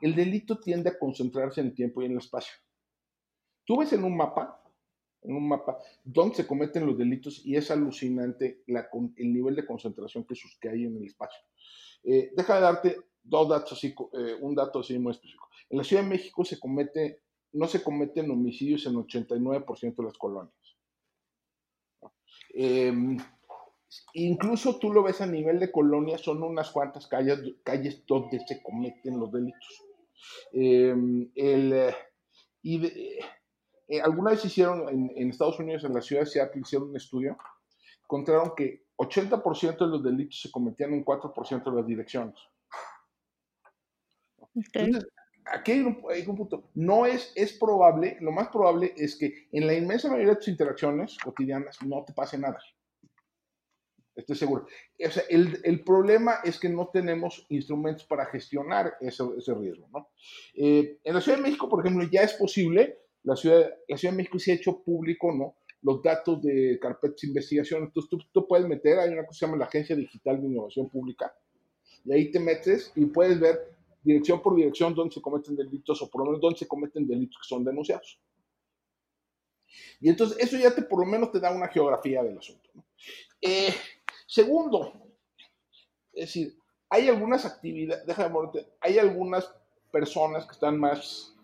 El 0.00 0.14
delito 0.14 0.60
tiende 0.60 0.90
a 0.90 0.98
concentrarse 0.98 1.60
en 1.60 1.68
el 1.68 1.74
tiempo 1.74 2.02
y 2.02 2.06
en 2.06 2.12
el 2.12 2.18
espacio. 2.18 2.54
Tú 3.64 3.78
ves 3.78 3.92
en 3.94 4.04
un 4.04 4.16
mapa, 4.16 4.62
en 5.22 5.34
un 5.34 5.48
mapa, 5.48 5.78
dónde 6.04 6.36
se 6.36 6.46
cometen 6.46 6.86
los 6.86 6.98
delitos 6.98 7.44
y 7.44 7.56
es 7.56 7.70
alucinante 7.70 8.62
la 8.66 8.88
el 9.16 9.32
nivel 9.32 9.56
de 9.56 9.66
concentración 9.66 10.26
que, 10.60 10.68
hay 10.68 10.84
en 10.84 10.96
el 10.98 11.06
espacio. 11.06 11.40
Eh, 12.04 12.32
deja 12.36 12.54
de 12.56 12.60
darte 12.60 12.96
dos 13.28 13.48
datos 13.48 13.82
eh, 13.84 13.94
un 14.40 14.54
dato 14.54 14.80
así 14.80 14.98
muy 14.98 15.12
específico. 15.12 15.48
En 15.70 15.78
la 15.78 15.84
Ciudad 15.84 16.02
de 16.02 16.08
México 16.08 16.44
se 16.44 16.58
comete, 16.60 17.22
no 17.52 17.66
se 17.66 17.82
cometen 17.82 18.30
homicidios 18.30 18.86
en 18.86 18.94
89% 18.94 20.02
de 20.02 20.04
las 20.04 20.18
colonias. 20.18 20.54
Eh, 22.54 22.92
incluso 24.14 24.78
tú 24.78 24.92
lo 24.92 25.02
ves 25.02 25.20
a 25.20 25.26
nivel 25.26 25.58
de 25.60 25.70
colonia, 25.70 26.18
son 26.18 26.42
unas 26.42 26.70
cuantas 26.70 27.06
calles, 27.06 27.38
calles 27.62 28.04
donde 28.06 28.40
se 28.46 28.62
cometen 28.62 29.18
los 29.20 29.30
delitos. 29.32 29.84
Eh, 30.52 30.94
el, 31.34 31.94
y 32.62 32.78
de- 32.78 33.18
eh, 33.88 34.00
alguna 34.00 34.32
vez 34.32 34.44
hicieron 34.44 34.88
en, 34.88 35.12
en 35.16 35.30
Estados 35.30 35.58
Unidos, 35.60 35.84
en 35.84 35.94
la 35.94 36.00
ciudad 36.02 36.22
de 36.22 36.26
Seattle, 36.26 36.62
hicieron 36.62 36.90
un 36.90 36.96
estudio, 36.96 37.36
encontraron 38.02 38.52
que 38.56 38.86
80% 38.96 39.84
de 39.84 39.90
los 39.90 40.02
delitos 40.02 40.40
se 40.40 40.50
cometían 40.50 40.94
en 40.94 41.04
4% 41.04 41.70
de 41.70 41.76
las 41.76 41.86
direcciones. 41.86 42.34
Ok. 44.56 44.74
Entonces, 44.74 45.10
aquí 45.44 45.72
hay 45.72 45.80
un, 45.80 46.02
hay 46.10 46.26
un 46.26 46.36
punto. 46.36 46.70
No 46.74 47.06
es, 47.06 47.32
es 47.34 47.52
probable, 47.52 48.16
lo 48.20 48.32
más 48.32 48.48
probable 48.48 48.94
es 48.96 49.16
que 49.16 49.48
en 49.52 49.66
la 49.66 49.74
inmensa 49.74 50.08
mayoría 50.08 50.32
de 50.32 50.36
tus 50.36 50.48
interacciones 50.48 51.16
cotidianas 51.18 51.80
no 51.82 52.04
te 52.04 52.12
pase 52.12 52.38
nada. 52.38 52.58
Estoy 54.14 54.36
seguro. 54.36 54.66
O 55.06 55.10
sea, 55.10 55.24
el, 55.28 55.60
el 55.62 55.84
problema 55.84 56.36
es 56.42 56.58
que 56.58 56.70
no 56.70 56.88
tenemos 56.88 57.44
instrumentos 57.50 58.04
para 58.06 58.24
gestionar 58.26 58.94
ese, 59.00 59.22
ese 59.36 59.52
riesgo. 59.54 59.88
¿no? 59.92 60.08
Eh, 60.54 60.98
en 61.04 61.14
la 61.14 61.20
Ciudad 61.20 61.36
de 61.36 61.44
México, 61.44 61.68
por 61.68 61.84
ejemplo, 61.84 62.08
ya 62.10 62.22
es 62.22 62.32
posible, 62.32 62.98
la 63.24 63.36
Ciudad, 63.36 63.70
la 63.86 63.96
Ciudad 63.98 64.14
de 64.14 64.16
México 64.16 64.38
se 64.38 64.52
ha 64.52 64.54
hecho 64.54 64.82
público, 64.82 65.32
¿no? 65.32 65.56
Los 65.82 66.02
datos 66.02 66.42
de 66.42 66.78
carpetas 66.80 67.20
de 67.20 67.28
investigación. 67.28 67.82
Entonces 67.82 68.08
tú, 68.08 68.18
tú 68.32 68.48
puedes 68.48 68.66
meter, 68.66 68.98
hay 68.98 69.10
una 69.10 69.26
cosa 69.26 69.30
que 69.30 69.38
se 69.38 69.46
llama 69.46 69.58
la 69.58 69.66
Agencia 69.66 69.94
Digital 69.94 70.40
de 70.40 70.46
Innovación 70.46 70.88
Pública, 70.88 71.34
y 72.04 72.12
ahí 72.12 72.30
te 72.30 72.40
metes 72.40 72.92
y 72.94 73.04
puedes 73.06 73.38
ver 73.38 73.75
dirección 74.06 74.40
por 74.40 74.54
dirección 74.54 74.94
dónde 74.94 75.14
se 75.14 75.20
cometen 75.20 75.56
delitos 75.56 76.00
o 76.00 76.08
por 76.08 76.20
lo 76.20 76.26
menos 76.26 76.40
dónde 76.40 76.58
se 76.58 76.68
cometen 76.68 77.06
delitos 77.06 77.38
que 77.42 77.48
son 77.48 77.64
denunciados. 77.64 78.20
Y 80.00 80.08
entonces 80.08 80.38
eso 80.38 80.56
ya 80.56 80.74
te 80.74 80.82
por 80.82 81.00
lo 81.00 81.06
menos 81.06 81.32
te 81.32 81.40
da 81.40 81.50
una 81.50 81.68
geografía 81.68 82.22
del 82.22 82.38
asunto. 82.38 82.70
¿no? 82.74 82.84
Eh, 83.40 83.74
segundo, 84.26 84.92
es 86.12 86.26
decir, 86.26 86.56
hay 86.88 87.08
algunas 87.08 87.44
actividades, 87.44 88.06
déjame 88.06 88.32
ponerte, 88.32 88.68
hay 88.80 88.98
algunas 88.98 89.52
personas 89.90 90.46
que 90.46 90.52
están 90.52 90.78
más, 90.78 91.34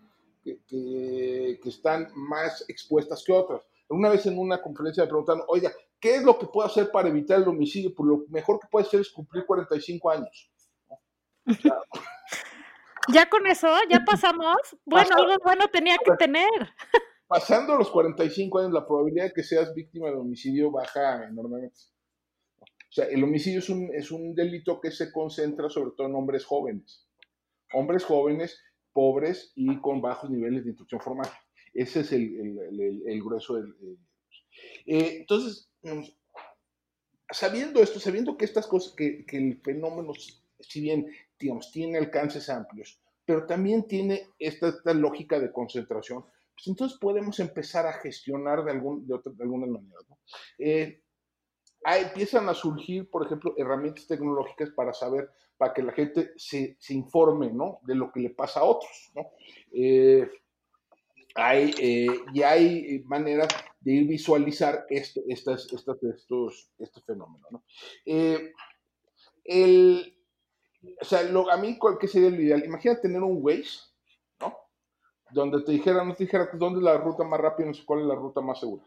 que, 0.43 0.57
que- 0.65 1.59
están 1.65 2.07
más 2.15 2.63
expuestas 2.69 3.23
que 3.23 3.33
otras. 3.33 3.61
Una 3.89 4.09
vez 4.09 4.25
en 4.25 4.39
una 4.39 4.61
conferencia 4.61 5.03
me 5.03 5.09
preguntaron, 5.09 5.43
oiga, 5.49 5.71
¿qué 5.99 6.15
es 6.15 6.23
lo 6.23 6.39
que 6.39 6.47
puedo 6.47 6.65
hacer 6.67 6.89
para 6.91 7.09
evitar 7.09 7.41
el 7.41 7.47
homicidio? 7.47 7.93
Pues 7.93 8.07
lo 8.07 8.25
mejor 8.29 8.59
que 8.59 8.67
puede 8.71 8.85
hacer 8.87 9.01
es 9.01 9.09
cumplir 9.11 9.45
45 9.45 10.09
años. 10.09 10.49
Ya 13.11 13.29
con 13.29 13.45
eso, 13.47 13.67
ya 13.89 13.99
pasamos. 14.05 14.57
Bueno, 14.85 15.15
algo 15.17 15.33
bueno 15.43 15.67
tenía 15.71 15.97
que 15.97 16.11
tener. 16.17 16.49
Pasando 17.27 17.75
los 17.77 17.89
45 17.89 18.59
años, 18.59 18.73
la 18.73 18.85
probabilidad 18.85 19.25
de 19.25 19.33
que 19.33 19.43
seas 19.43 19.73
víctima 19.73 20.07
de 20.09 20.15
homicidio 20.15 20.71
baja 20.71 21.25
enormemente. 21.27 21.79
O 22.61 22.95
sea, 22.95 23.05
el 23.05 23.23
homicidio 23.23 23.59
es 23.59 23.69
un, 23.69 23.89
es 23.93 24.11
un 24.11 24.35
delito 24.35 24.79
que 24.79 24.91
se 24.91 25.11
concentra 25.11 25.67
sobre 25.69 25.91
todo 25.97 26.07
en 26.07 26.15
hombres 26.15 26.45
jóvenes. 26.45 27.07
Hombres 27.73 28.03
jóvenes, 28.05 28.61
pobres 28.91 29.51
y 29.55 29.81
con 29.81 29.99
bajos 29.99 30.29
niveles 30.29 30.63
de 30.63 30.69
instrucción 30.69 31.01
formal. 31.01 31.27
Ese 31.73 32.01
es 32.01 32.11
el, 32.11 32.59
el- 32.59 33.03
el- 33.07 33.23
grueso 33.23 33.55
del... 33.55 33.75
el- 33.81 33.97
Eh, 34.85 35.17
entonces, 35.21 35.71
sabiendo 37.31 37.81
esto, 37.81 37.99
sabiendo 37.99 38.37
que 38.37 38.45
estas 38.45 38.67
cosas, 38.67 38.93
que, 38.95 39.25
que 39.25 39.37
el 39.37 39.59
fenómeno, 39.63 40.13
si 40.59 40.81
bien, 40.81 41.07
digamos, 41.39 41.71
tiene 41.71 41.97
alcances 41.97 42.49
amplios, 42.49 42.99
pero 43.25 43.45
también 43.45 43.87
tiene 43.87 44.29
esta, 44.39 44.69
esta 44.69 44.93
lógica 44.93 45.39
de 45.39 45.51
concentración, 45.51 46.23
pues 46.55 46.67
entonces 46.67 46.97
podemos 46.99 47.39
empezar 47.39 47.85
a 47.85 47.93
gestionar 47.93 48.63
de, 48.63 48.71
algún, 48.71 49.07
de, 49.07 49.15
otra, 49.15 49.31
de 49.33 49.43
alguna 49.43 49.65
manera. 49.65 49.99
¿no? 50.07 50.17
Eh, 50.59 51.01
ahí 51.83 52.03
empiezan 52.03 52.47
a 52.49 52.53
surgir, 52.53 53.09
por 53.09 53.25
ejemplo, 53.25 53.53
herramientas 53.57 54.07
tecnológicas 54.07 54.69
para 54.71 54.93
saber, 54.93 55.29
para 55.57 55.73
que 55.73 55.83
la 55.83 55.91
gente 55.93 56.31
se, 56.35 56.77
se 56.79 56.93
informe 56.93 57.51
¿no? 57.51 57.79
de 57.83 57.95
lo 57.95 58.11
que 58.11 58.19
le 58.19 58.29
pasa 58.29 58.61
a 58.61 58.65
otros. 58.65 59.11
¿no? 59.15 59.31
Eh, 59.71 60.29
hay, 61.35 61.73
eh, 61.79 62.19
y 62.33 62.41
hay 62.43 63.03
maneras 63.05 63.47
de 63.79 63.91
ir 63.91 64.07
visualizar 64.07 64.85
este, 64.89 65.23
estas, 65.27 65.71
estas, 65.73 66.01
estos, 66.03 66.69
este 66.77 67.01
fenómeno. 67.01 67.47
¿no? 67.51 67.63
Eh, 68.05 68.53
el, 69.43 70.12
o 71.01 71.05
sea, 71.05 71.23
lo, 71.23 71.49
a 71.49 71.57
mí, 71.57 71.77
¿cuál 71.77 71.97
que 71.97 72.07
sería 72.07 72.27
el 72.29 72.39
ideal? 72.39 72.63
Imagina 72.65 72.99
tener 72.99 73.21
un 73.21 73.37
Waze, 73.41 73.79
¿no? 74.39 74.55
Donde 75.31 75.63
te 75.63 75.71
dijera, 75.71 76.03
no 76.03 76.13
te 76.15 76.23
dijera 76.25 76.49
dónde 76.53 76.79
es 76.79 76.83
la 76.83 76.97
ruta 76.97 77.23
más 77.23 77.39
rápida, 77.39 77.67
no 77.67 77.73
sé 77.73 77.83
cuál 77.85 78.01
es 78.01 78.05
la 78.05 78.15
ruta 78.15 78.41
más 78.41 78.59
segura. 78.59 78.83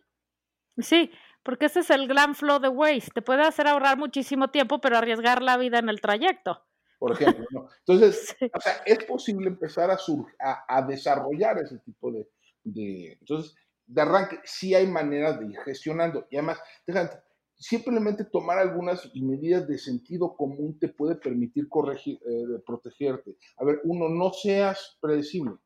Sí, 0.79 1.11
porque 1.43 1.67
ese 1.67 1.81
es 1.81 1.91
el 1.91 2.07
gran 2.07 2.35
flow 2.35 2.59
de 2.59 2.69
Waze. 2.69 3.11
Te 3.15 3.23
puede 3.23 3.43
hacer 3.43 3.67
ahorrar 3.67 3.97
muchísimo 3.97 4.49
tiempo, 4.49 4.81
pero 4.81 4.99
arriesgar 4.99 5.43
la 5.43 5.57
vida 5.57 5.79
en 5.79 5.89
el 5.89 6.01
trayecto. 6.01 6.63
Por 6.99 7.13
ejemplo, 7.13 7.47
¿no? 7.51 7.69
Entonces, 7.79 8.35
Sí. 8.39 8.51
o 8.55 8.61
sea, 8.61 8.73
es 8.85 9.05
posible 9.05 9.49
empezar 9.49 9.91
a, 9.91 9.97
sur- 9.99 10.27
a, 10.39 10.65
a 10.69 10.83
desarrollar 10.83 11.59
ese 11.59 11.79
tipo 11.79 12.13
de, 12.13 12.29
de- 12.65 13.13
Entonces, 13.21 13.55
de 13.87 14.03
arranque, 14.03 14.41
sí 14.45 14.75
hay 14.75 14.87
maneras 14.87 15.39
de 15.39 15.47
ir 15.47 15.59
gestionando. 15.61 16.27
Y 16.31 16.37
además, 16.37 16.61
déjame, 16.87 17.11
simplemente 17.59 18.25
tomar 18.25 18.59
algunas 18.59 19.11
medidas 19.15 19.67
de 19.67 19.79
sentido 19.79 20.37
común 20.37 20.79
te 20.79 20.89
puede 20.89 21.17
permitir 21.17 21.69
corregir, 21.69 22.19
eh, 22.27 22.61
protegerte. 22.65 23.37
A 23.59 23.65
ver, 23.65 23.81
uno, 23.85 24.09
no 24.09 24.33
seas 24.33 24.99
predecible. 25.01 25.57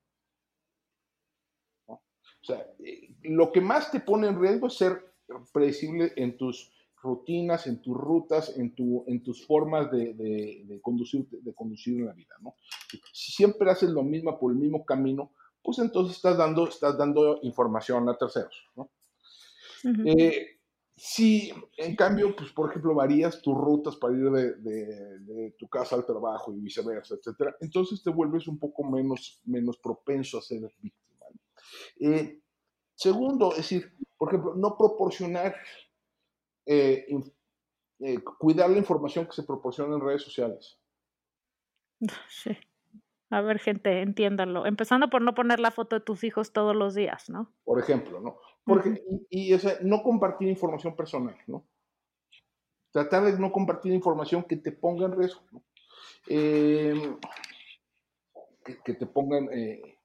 O 1.87 2.45
sea, 2.45 2.67
eh, 2.79 3.15
lo 3.23 3.53
que 3.53 3.61
más 3.61 3.91
te 3.91 4.01
pone 4.01 4.29
en 4.29 4.41
riesgo 4.41 4.69
es 4.69 4.75
ser 4.75 5.15
predecible 5.53 6.13
en 6.17 6.37
tus 6.37 6.73
rutinas, 7.03 7.67
en 7.67 7.81
tus 7.81 7.97
rutas, 7.97 8.57
en, 8.57 8.75
tu, 8.75 9.05
en 9.07 9.23
tus 9.23 9.47
formas 9.47 9.91
de, 9.91 10.15
de, 10.15 10.81
conducir, 10.83 11.27
de 11.31 11.55
conducir 11.55 11.99
en 11.99 12.07
la 12.07 12.13
vida, 12.13 12.35
¿no? 12.41 12.55
Si 13.13 13.33
siempre 13.33 13.71
haces 13.71 13.91
lo 13.91 14.03
mismo 14.03 14.39
por 14.39 14.53
el 14.53 14.59
mismo 14.59 14.85
camino, 14.85 15.33
pues 15.63 15.79
entonces 15.79 16.17
estás 16.17 16.37
dando, 16.37 16.69
estás 16.69 16.97
dando 16.99 17.39
información 17.43 18.09
a 18.09 18.17
terceros, 18.17 18.67
¿no? 18.77 18.91
Eh, 20.05 20.60
si 21.03 21.51
en 21.79 21.97
cambio, 21.97 22.37
pues 22.37 22.53
por 22.53 22.69
ejemplo, 22.69 22.95
varías 22.95 23.41
tus 23.41 23.57
rutas 23.57 23.97
para 23.97 24.13
ir 24.13 24.31
de, 24.31 25.19
de, 25.21 25.51
tu 25.53 25.67
casa 25.67 25.97
al 25.97 26.05
trabajo 26.05 26.53
y 26.53 26.61
viceversa, 26.61 27.15
etcétera, 27.15 27.57
entonces 27.61 28.03
te 28.03 28.11
vuelves 28.11 28.47
un 28.47 28.59
poco 28.59 28.85
menos, 28.85 29.41
menos 29.47 29.79
propenso 29.79 30.37
a 30.37 30.43
ser 30.43 30.61
víctima. 30.79 31.25
Eh, 32.01 32.43
segundo, 32.95 33.53
es 33.53 33.57
decir, 33.57 33.91
por 34.19 34.29
ejemplo, 34.29 34.55
no 34.55 34.77
proporcionar 34.77 35.57
eh, 36.67 37.07
eh, 38.01 38.19
cuidar 38.39 38.69
la 38.69 38.77
información 38.77 39.25
que 39.25 39.33
se 39.33 39.45
proporciona 39.45 39.95
en 39.95 40.03
redes 40.03 40.23
sociales. 40.23 40.79
Sí. 42.29 42.51
A 43.31 43.41
ver, 43.41 43.59
gente, 43.61 44.03
entiéndanlo. 44.03 44.67
Empezando 44.67 45.09
por 45.09 45.23
no 45.23 45.35
poner 45.35 45.61
la 45.61 45.71
foto 45.71 45.97
de 45.97 46.05
tus 46.05 46.25
hijos 46.25 46.53
todos 46.53 46.75
los 46.75 46.95
días, 46.95 47.31
¿no? 47.31 47.53
Por 47.65 47.81
ejemplo, 47.81 48.21
¿no? 48.21 48.39
Porque, 48.65 49.03
Y, 49.31 49.55
no 49.83 50.03
compartir 50.03 50.49
información 50.49 50.95
personal, 50.95 51.37
¿no? 51.47 51.65
Tratar 52.91 53.25
de 53.25 53.39
no 53.39 53.53
compartir 53.53 53.93
información 53.93 54.43
que 54.43 54.57
te 54.57 54.73
ponga 54.73 55.07
en 55.07 55.17
riesgo, 55.17 55.43
¿no? 55.53 55.63
Em, 56.29 57.17
que, 58.85 58.95
te 58.95 59.07
pongan, 59.07 59.49
eh, 59.53 59.99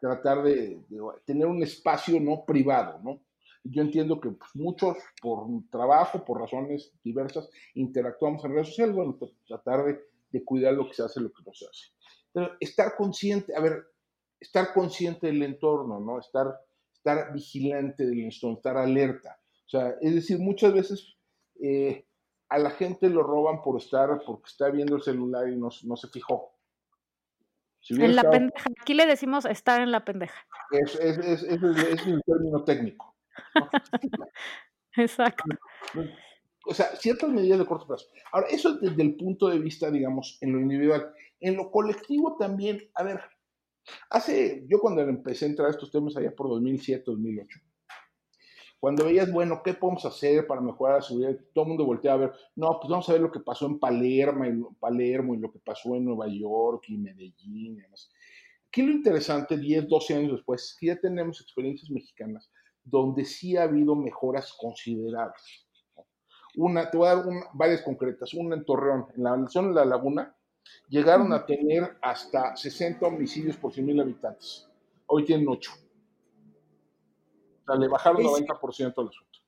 tratar 0.00 0.42
de, 0.42 0.80
de, 0.88 1.00
tener 1.24 1.46
un 1.46 1.62
espacio 1.62 2.18
no 2.20 2.44
privado, 2.44 3.00
¿no? 3.02 3.20
Yo 3.64 3.82
entiendo 3.82 4.20
que 4.20 4.30
pues, 4.30 4.50
muchos 4.54 4.96
por 5.20 5.46
trabajo, 5.70 6.24
por 6.24 6.40
razones 6.40 6.92
diversas, 7.02 7.50
interactuamos 7.74 8.44
en 8.44 8.52
redes 8.52 8.68
sociales, 8.68 8.94
bueno, 8.94 9.16
pues, 9.18 9.32
tratar 9.46 9.84
de, 9.84 10.44
cuidar 10.44 10.74
lo 10.74 10.86
que 10.86 10.94
se 10.94 11.02
hace, 11.02 11.20
lo 11.20 11.32
que 11.32 11.42
no 11.44 11.52
se 11.52 11.66
hace. 11.66 11.86
Pero 12.32 12.52
estar 12.60 12.94
consciente, 12.96 13.54
a 13.54 13.60
ver, 13.60 13.84
estar 14.40 14.72
consciente 14.72 15.26
del 15.26 15.42
entorno, 15.42 16.00
¿no? 16.00 16.18
Estar, 16.18 16.46
estar 16.92 17.32
vigilante 17.32 18.06
del 18.06 18.20
entorno, 18.20 18.56
estar 18.56 18.76
alerta. 18.76 19.38
O 19.66 19.70
sea, 19.70 19.94
es 20.00 20.14
decir, 20.14 20.38
muchas 20.38 20.72
veces 20.72 21.16
eh, 21.62 22.06
a 22.48 22.58
la 22.58 22.70
gente 22.70 23.08
lo 23.10 23.22
roban 23.22 23.62
por 23.62 23.80
estar, 23.80 24.08
porque 24.24 24.46
está 24.46 24.70
viendo 24.70 24.96
el 24.96 25.02
celular 25.02 25.48
y 25.48 25.56
no, 25.56 25.68
no 25.84 25.96
se 25.96 26.08
fijó. 26.08 26.54
en 27.90 28.16
la 28.16 28.30
pendeja. 28.30 28.70
Aquí 28.80 28.94
le 28.94 29.06
decimos 29.06 29.44
estar 29.44 29.80
en 29.80 29.92
la 29.92 30.04
pendeja. 30.04 30.46
Es, 30.70 30.94
es, 30.96 31.18
es, 31.18 31.42
es, 31.42 32.06
un 32.06 32.22
término 32.22 32.64
técnico. 32.64 33.16
Exacto. 34.96 35.44
O 36.70 36.74
sea, 36.74 36.94
ciertas 36.96 37.30
medidas 37.30 37.58
de 37.58 37.64
corto 37.64 37.86
plazo. 37.86 38.08
Ahora, 38.30 38.48
eso 38.48 38.76
desde 38.76 39.02
el 39.02 39.16
punto 39.16 39.48
de 39.48 39.58
vista, 39.58 39.90
digamos, 39.90 40.36
en 40.42 40.52
lo 40.52 40.60
individual. 40.60 41.14
En 41.40 41.56
lo 41.56 41.70
colectivo 41.70 42.36
también, 42.38 42.90
a 42.94 43.02
ver, 43.02 43.20
hace, 44.10 44.66
yo 44.68 44.78
cuando 44.78 45.00
empecé 45.00 45.46
a 45.46 45.48
entrar 45.48 45.68
a 45.68 45.70
estos 45.70 45.90
temas 45.90 46.14
allá 46.16 46.30
por 46.36 46.50
2007, 46.50 47.04
2008, 47.06 47.60
cuando 48.78 49.06
veías, 49.06 49.32
bueno, 49.32 49.62
¿qué 49.64 49.72
podemos 49.72 50.04
hacer 50.04 50.46
para 50.46 50.60
mejorar 50.60 50.96
la 50.96 51.02
seguridad? 51.02 51.38
Todo 51.54 51.64
el 51.64 51.68
mundo 51.68 51.86
voltea 51.86 52.12
a 52.12 52.16
ver, 52.18 52.32
no, 52.54 52.78
pues 52.78 52.90
vamos 52.90 53.08
a 53.08 53.12
ver 53.12 53.22
lo 53.22 53.32
que 53.32 53.40
pasó 53.40 53.64
en 53.64 53.78
Palermo 53.78 54.44
y, 54.44 54.62
Palermo 54.78 55.34
y 55.34 55.38
lo 55.38 55.50
que 55.50 55.60
pasó 55.60 55.96
en 55.96 56.04
Nueva 56.04 56.28
York 56.28 56.84
y 56.88 56.98
Medellín 56.98 57.78
y 57.78 57.80
demás. 57.80 58.10
Aquí 58.68 58.82
lo 58.82 58.92
interesante, 58.92 59.56
10, 59.56 59.88
12 59.88 60.14
años 60.14 60.32
después, 60.32 60.62
es 60.62 60.76
que 60.78 60.88
ya 60.88 61.00
tenemos 61.00 61.40
experiencias 61.40 61.90
mexicanas 61.90 62.50
donde 62.84 63.24
sí 63.24 63.56
ha 63.56 63.62
habido 63.62 63.94
mejoras 63.96 64.52
considerables. 64.52 65.67
Una, 66.58 66.90
te 66.90 66.96
voy 66.96 67.06
a 67.06 67.14
dar 67.14 67.24
varias 67.52 67.82
concretas. 67.82 68.34
Una 68.34 68.56
en 68.56 68.64
Torreón, 68.64 69.06
en 69.16 69.22
la 69.22 69.48
zona 69.48 69.68
de 69.68 69.74
la 69.74 69.84
laguna, 69.84 70.36
llegaron 70.88 71.32
a 71.32 71.46
tener 71.46 71.96
hasta 72.02 72.56
60 72.56 73.06
homicidios 73.06 73.56
por 73.56 73.72
100 73.72 73.86
mil 73.86 74.00
habitantes. 74.00 74.68
Hoy 75.06 75.24
tienen 75.24 75.48
8. 75.48 75.70
O 77.62 77.64
sea, 77.64 77.76
le 77.76 77.86
bajaron 77.86 78.22
90% 78.22 78.92
al 78.96 79.08
asunto. 79.08 79.38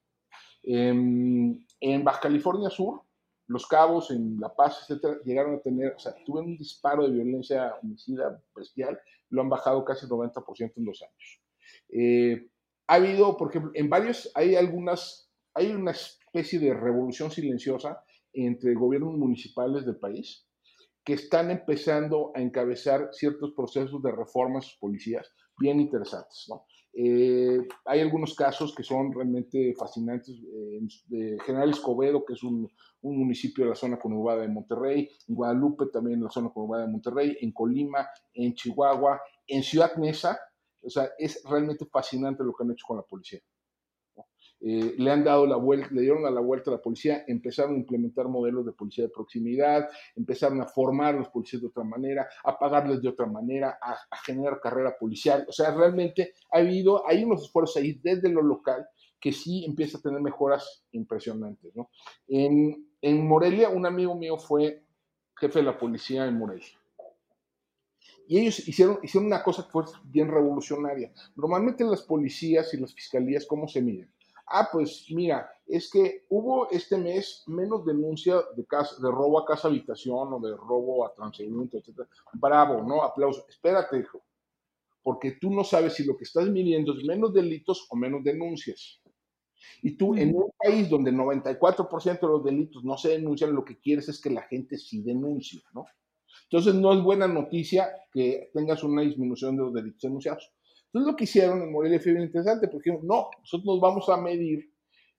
En, 0.62 1.66
en 1.80 2.04
Baja 2.04 2.20
California 2.20 2.70
Sur, 2.70 3.02
Los 3.48 3.66
Cabos, 3.66 4.12
en 4.12 4.38
La 4.38 4.54
Paz, 4.54 4.82
etcétera, 4.82 5.18
llegaron 5.24 5.56
a 5.56 5.60
tener, 5.60 5.94
o 5.96 5.98
sea, 5.98 6.14
tuvieron 6.24 6.52
un 6.52 6.58
disparo 6.58 7.02
de 7.02 7.10
violencia 7.10 7.74
homicida 7.82 8.40
bestial, 8.54 9.00
lo 9.30 9.42
han 9.42 9.48
bajado 9.48 9.84
casi 9.84 10.06
90% 10.06 10.74
en 10.76 10.84
dos 10.84 11.02
años. 11.02 11.42
Eh, 11.88 12.48
ha 12.86 12.94
habido, 12.94 13.36
por 13.36 13.50
ejemplo, 13.50 13.72
en 13.74 13.90
varios, 13.90 14.30
hay 14.36 14.54
algunas, 14.54 15.28
hay 15.54 15.72
una 15.72 15.92
especie 16.32 16.60
de 16.60 16.72
revolución 16.72 17.30
silenciosa 17.30 18.04
entre 18.32 18.74
gobiernos 18.74 19.16
municipales 19.18 19.84
del 19.84 19.96
país 19.96 20.46
que 21.04 21.14
están 21.14 21.50
empezando 21.50 22.30
a 22.34 22.40
encabezar 22.40 23.08
ciertos 23.12 23.52
procesos 23.52 24.00
de 24.02 24.12
reforma 24.12 24.58
a 24.58 24.62
sus 24.62 24.78
policías 24.78 25.26
bien 25.58 25.80
interesantes. 25.80 26.46
¿no? 26.48 26.66
Eh, 26.92 27.58
hay 27.84 28.00
algunos 28.00 28.34
casos 28.34 28.74
que 28.74 28.82
son 28.82 29.12
realmente 29.12 29.74
fascinantes. 29.76 30.36
Eh, 31.10 31.36
General 31.44 31.70
Escobedo, 31.70 32.24
que 32.24 32.34
es 32.34 32.42
un, 32.42 32.70
un, 33.02 33.18
municipio 33.18 33.64
de 33.64 33.70
la 33.70 33.76
zona 33.76 33.98
conurbada 33.98 34.42
de 34.42 34.48
Monterrey, 34.48 35.08
en 35.26 35.34
Guadalupe 35.34 35.86
también 35.92 36.18
en 36.18 36.24
la 36.24 36.30
zona 36.30 36.50
conurbada 36.50 36.86
de 36.86 36.92
Monterrey, 36.92 37.36
en 37.40 37.52
Colima, 37.52 38.06
en 38.34 38.54
Chihuahua, 38.54 39.20
en 39.46 39.62
Ciudad 39.62 39.96
Neza, 39.96 40.38
o 40.82 40.90
sea, 40.90 41.10
es 41.18 41.42
realmente 41.44 41.86
fascinante 41.86 42.44
lo 42.44 42.52
que 42.52 42.64
han 42.64 42.72
hecho 42.72 42.86
con 42.86 42.98
la 42.98 43.02
policía. 43.02 43.40
Eh, 44.62 44.94
le 44.98 45.10
han 45.10 45.24
dado 45.24 45.46
la 45.46 45.56
vuelta, 45.56 45.88
le 45.90 46.02
dieron 46.02 46.26
a 46.26 46.30
la 46.30 46.40
vuelta 46.40 46.70
a 46.70 46.74
la 46.74 46.82
policía, 46.82 47.24
empezaron 47.26 47.74
a 47.74 47.78
implementar 47.78 48.28
modelos 48.28 48.66
de 48.66 48.72
policía 48.72 49.04
de 49.04 49.10
proximidad, 49.10 49.88
empezaron 50.14 50.60
a 50.60 50.66
formar 50.66 51.14
a 51.14 51.18
los 51.18 51.28
policías 51.30 51.62
de 51.62 51.68
otra 51.68 51.82
manera, 51.82 52.28
a 52.44 52.58
pagarles 52.58 53.00
de 53.00 53.08
otra 53.08 53.24
manera, 53.26 53.78
a, 53.80 53.96
generar 54.26 54.60
carrera 54.60 54.94
policial. 54.98 55.46
O 55.48 55.52
sea, 55.52 55.74
realmente 55.74 56.34
ha 56.52 56.58
habido, 56.58 57.08
hay 57.08 57.24
unos 57.24 57.42
esfuerzos 57.44 57.78
ahí 57.78 57.98
desde 58.02 58.28
lo 58.28 58.42
local 58.42 58.86
que 59.18 59.32
sí 59.32 59.64
empieza 59.64 59.98
a 59.98 60.02
tener 60.02 60.20
mejoras 60.20 60.84
impresionantes. 60.92 61.74
¿no? 61.74 61.90
En, 62.28 63.26
Morelia, 63.26 63.70
un 63.70 63.86
amigo 63.86 64.14
mío 64.14 64.36
fue 64.36 64.84
jefe 65.36 65.60
de 65.60 65.64
la 65.64 65.78
policía 65.78 66.26
en 66.26 66.36
Morelia. 66.36 66.66
Y 68.28 68.38
ellos 68.38 68.68
hicieron, 68.68 68.98
hicieron 69.02 69.26
una 69.26 69.42
cosa 69.42 69.64
que 69.64 69.70
fue 69.70 69.84
bien 70.04 70.28
revolucionaria. 70.28 71.12
Normalmente 71.34 71.82
las 71.84 72.02
policías 72.02 72.72
y 72.74 72.76
las 72.76 72.94
fiscalías, 72.94 73.46
¿cómo 73.46 73.66
se 73.66 73.82
miden? 73.82 74.10
Ah, 74.52 74.68
pues 74.70 75.06
mira, 75.10 75.48
es 75.64 75.88
que 75.88 76.24
hubo 76.28 76.68
este 76.70 76.98
mes 76.98 77.44
menos 77.46 77.86
denuncia 77.86 78.42
de, 78.56 78.66
casa, 78.66 78.96
de 79.00 79.08
robo 79.08 79.38
a 79.38 79.44
casa 79.46 79.68
habitación 79.68 80.32
o 80.32 80.40
de 80.40 80.56
robo 80.56 81.06
a 81.06 81.14
transeúnte, 81.14 81.78
etc. 81.78 82.00
Bravo, 82.32 82.82
¿no? 82.82 83.02
Aplauso. 83.02 83.46
Espérate, 83.48 83.98
hijo. 83.98 84.22
Porque 85.02 85.32
tú 85.40 85.50
no 85.50 85.62
sabes 85.62 85.94
si 85.94 86.04
lo 86.04 86.16
que 86.16 86.24
estás 86.24 86.48
midiendo 86.48 86.92
es 86.92 87.04
menos 87.04 87.32
delitos 87.32 87.86
o 87.90 87.96
menos 87.96 88.24
denuncias. 88.24 89.00
Y 89.82 89.96
tú, 89.96 90.14
en 90.16 90.34
un 90.34 90.50
país 90.58 90.88
donde 90.88 91.10
el 91.10 91.16
94% 91.16 92.20
de 92.20 92.26
los 92.26 92.44
delitos 92.44 92.84
no 92.84 92.98
se 92.98 93.10
denuncian, 93.10 93.54
lo 93.54 93.64
que 93.64 93.78
quieres 93.78 94.08
es 94.08 94.20
que 94.20 94.30
la 94.30 94.42
gente 94.42 94.76
sí 94.78 95.02
denuncie, 95.02 95.62
¿no? 95.72 95.86
Entonces 96.44 96.74
no 96.74 96.92
es 96.92 97.02
buena 97.02 97.28
noticia 97.28 97.88
que 98.12 98.50
tengas 98.52 98.82
una 98.82 99.02
disminución 99.02 99.56
de 99.56 99.62
los 99.62 99.72
delitos 99.72 100.02
denunciados. 100.02 100.52
Entonces 100.92 101.12
lo 101.12 101.16
que 101.16 101.24
hicieron 101.24 101.62
en 101.62 101.70
Morelia 101.70 102.00
fue 102.00 102.12
bien 102.12 102.24
interesante, 102.24 102.68
porque 102.68 102.90
no, 102.90 103.30
nosotros 103.38 103.64
nos 103.64 103.80
vamos 103.80 104.08
a 104.08 104.16
medir 104.16 104.72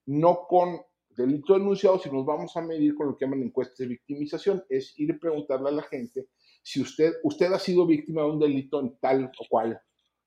no 0.06 0.46
con 0.48 0.82
delitos 1.10 1.58
denunciados, 1.58 2.04
sino 2.04 2.16
nos 2.16 2.26
vamos 2.26 2.56
a 2.58 2.62
medir 2.62 2.94
con 2.96 3.08
lo 3.08 3.18
que 3.18 3.26
llaman 3.26 3.44
encuestas 3.44 3.78
de 3.78 3.88
victimización, 3.88 4.64
es 4.68 4.98
ir 5.00 5.14
a 5.14 5.20
preguntarle 5.20 5.70
a 5.70 5.74
la 5.74 5.84
gente 5.84 6.28
si 6.62 6.82
usted, 6.82 7.14
usted 7.24 7.52
ha 7.54 7.60
sido 7.60 7.86
víctima 7.86 8.22
de 8.22 8.30
un 8.30 8.40
delito 8.40 8.80
en 8.80 8.98
tal 9.00 9.26
o 9.26 9.46
cual 9.50 9.82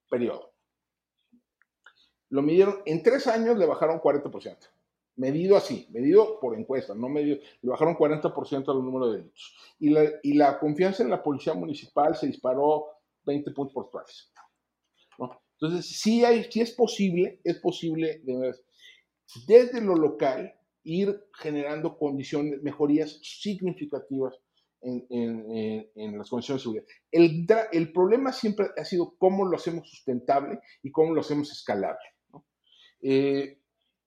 periodo. 0.09 0.53
Lo 2.31 2.43
midieron, 2.43 2.81
en 2.87 3.03
tres 3.03 3.27
años 3.27 3.59
le 3.59 3.67
bajaron 3.67 4.01
40% 4.01 4.57
medido 5.17 5.57
así, 5.57 5.87
medido 5.91 6.41
por 6.41 6.59
encuesta, 6.59 6.95
no 6.95 7.09
medido, 7.09 7.39
le 7.63 7.71
bajaron 7.71 7.95
40% 7.95 8.69
al 8.69 8.85
número 8.85 9.11
de 9.11 9.19
delitos. 9.19 9.57
Y 9.79 9.91
la, 9.91 10.11
y 10.23 10.35
la, 10.35 10.59
confianza 10.59 11.03
en 11.03 11.11
la 11.11 11.23
policía 11.23 11.55
municipal 11.55 12.17
se 12.17 12.27
disparó 12.27 12.87
20 13.25 13.51
puntos 13.53 13.73
porcentuales. 13.73 14.33
Entonces, 15.65 15.99
sí, 15.99 16.25
hay, 16.25 16.45
sí 16.51 16.61
es 16.61 16.73
posible, 16.73 17.41
es 17.43 17.59
posible 17.59 18.23
desde 19.47 19.81
lo 19.81 19.95
local 19.95 20.53
ir 20.83 21.25
generando 21.39 21.97
condiciones, 21.97 22.63
mejorías 22.63 23.19
significativas 23.23 24.35
en, 24.83 26.19
las 26.19 26.29
condiciones 26.29 26.61
de 26.61 26.63
seguridad. 26.63 26.85
El, 27.73 27.93
problema 27.93 28.33
siempre 28.33 28.67
ha 28.77 28.85
sido 28.85 29.15
cómo 29.17 29.47
lo 29.47 29.57
hacemos 29.57 29.89
sustentable 29.89 30.61
y 30.83 30.93
cómo 30.93 31.15
lo 31.15 31.23
hacemos 31.23 31.51
escalable. 31.51 32.05
¿no? 32.31 32.45
Eh, 33.01 33.59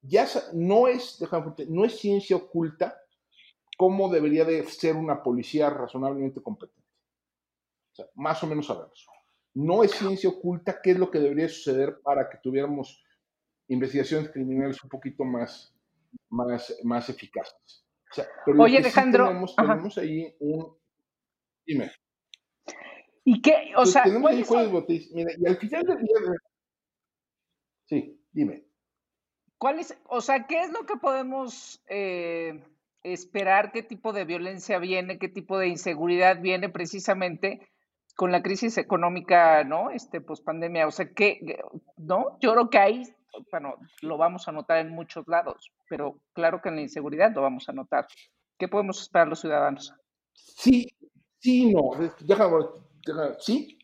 ya 0.02 0.28
no 0.54 0.88
es, 0.88 1.18
déjame 1.20 1.54
no 1.70 1.86
es 1.86 1.98
ciencia 1.98 2.36
oculta 2.36 2.96
cómo 3.78 4.10
debería 4.10 4.46
de 4.46 4.64
ser 4.66 4.96
una 4.96 5.24
policía 5.24 5.72
razonablemente 5.72 6.42
competente. 6.42 6.88
Más 8.14 8.44
o 8.44 8.48
menos 8.48 8.68
sabemos. 8.68 9.08
No 9.60 9.84
es 9.84 9.90
ciencia 9.92 10.30
oculta 10.30 10.80
qué 10.84 10.92
es 10.92 11.00
lo 11.00 11.10
que 11.10 11.18
debería 11.18 11.50
suceder 11.50 12.00
para 12.04 12.30
que 12.30 12.38
tuviéramos 12.38 13.04
investigaciones 13.70 14.30
criminales 14.30 14.84
un 14.84 14.90
poquito 14.90 15.24
más, 15.24 15.74
más, 16.30 16.76
más 16.84 17.10
eficaces. 17.10 17.84
O 18.12 18.14
sea, 18.14 18.28
pero 18.46 18.62
Oye, 18.62 18.78
sí 18.78 18.84
Alejandro, 18.84 19.26
tenemos, 19.58 19.98
ahí 19.98 20.36
un... 20.40 20.78
Dime. 21.66 21.92
¿Y 23.26 23.42
qué? 23.42 23.74
O 23.76 23.88
sea, 23.88 24.04
tenemos 24.04 24.30
ahí 24.30 24.44
¿cuáles 24.44 24.48
jueces 24.48 24.72
son, 24.72 24.76
botis- 24.76 25.12
Mira, 25.16 25.32
y 25.36 25.48
al 25.48 25.58
final 25.58 25.84
del 25.86 25.98
día... 25.98 26.16
Sí, 27.86 28.22
dime. 28.32 28.64
cuáles- 29.58 29.98
o 30.06 30.22
sea, 30.22 30.46
qué 30.46 30.62
es 30.62 30.72
lo 30.72 30.86
que 30.86 30.98
podemos 30.98 31.84
eh, 31.90 32.64
esperar? 33.02 33.72
¿Qué 33.72 33.82
tipo 33.82 34.14
de 34.14 34.24
violencia 34.24 34.78
viene? 34.78 35.18
¿Qué 35.18 35.30
tipo 35.30 35.58
de 35.58 35.68
inseguridad 35.68 36.40
viene 36.42 36.70
precisamente 36.70 37.68
con 38.18 38.32
la 38.32 38.42
crisis 38.42 38.80
económica, 38.80 39.64
¿no? 39.64 39.92
Este, 39.92 40.22
pues 40.22 40.42
pandemia. 40.42 40.88
O 40.88 40.92
sea, 40.92 41.08
¿qué? 41.14 41.40
¿No? 41.98 42.38
Yo 42.42 42.52
creo 42.54 42.70
que 42.72 42.80
ahí, 42.80 43.04
bueno, 43.52 43.76
lo 44.02 44.18
vamos 44.18 44.48
a 44.48 44.52
notar 44.52 44.80
en 44.80 44.90
muchos 44.90 45.28
lados, 45.28 45.72
pero 45.88 46.20
claro 46.34 46.60
que 46.60 46.70
en 46.70 46.78
la 46.78 46.82
inseguridad 46.82 47.32
lo 47.34 47.44
vamos 47.44 47.70
a 47.70 47.74
notar. 47.74 48.08
¿Qué 48.58 48.68
podemos 48.68 49.00
esperar 49.04 49.28
los 49.28 49.40
ciudadanos? 49.40 49.94
Sí, 50.34 50.88
sí, 51.40 51.72
no. 51.72 51.92
Déjame, 52.22 52.66
sí, 53.38 53.78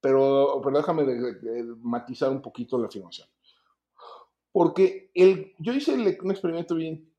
pero, 0.00 0.62
pero 0.64 0.78
déjame 0.78 1.04
matizar 1.82 2.30
un 2.30 2.40
poquito 2.40 2.78
la 2.78 2.86
afirmación. 2.86 3.28
Porque 4.52 5.10
el, 5.12 5.54
yo 5.58 5.74
hice 5.74 5.92
un 5.92 6.30
experimento 6.30 6.74
bien, 6.74 7.12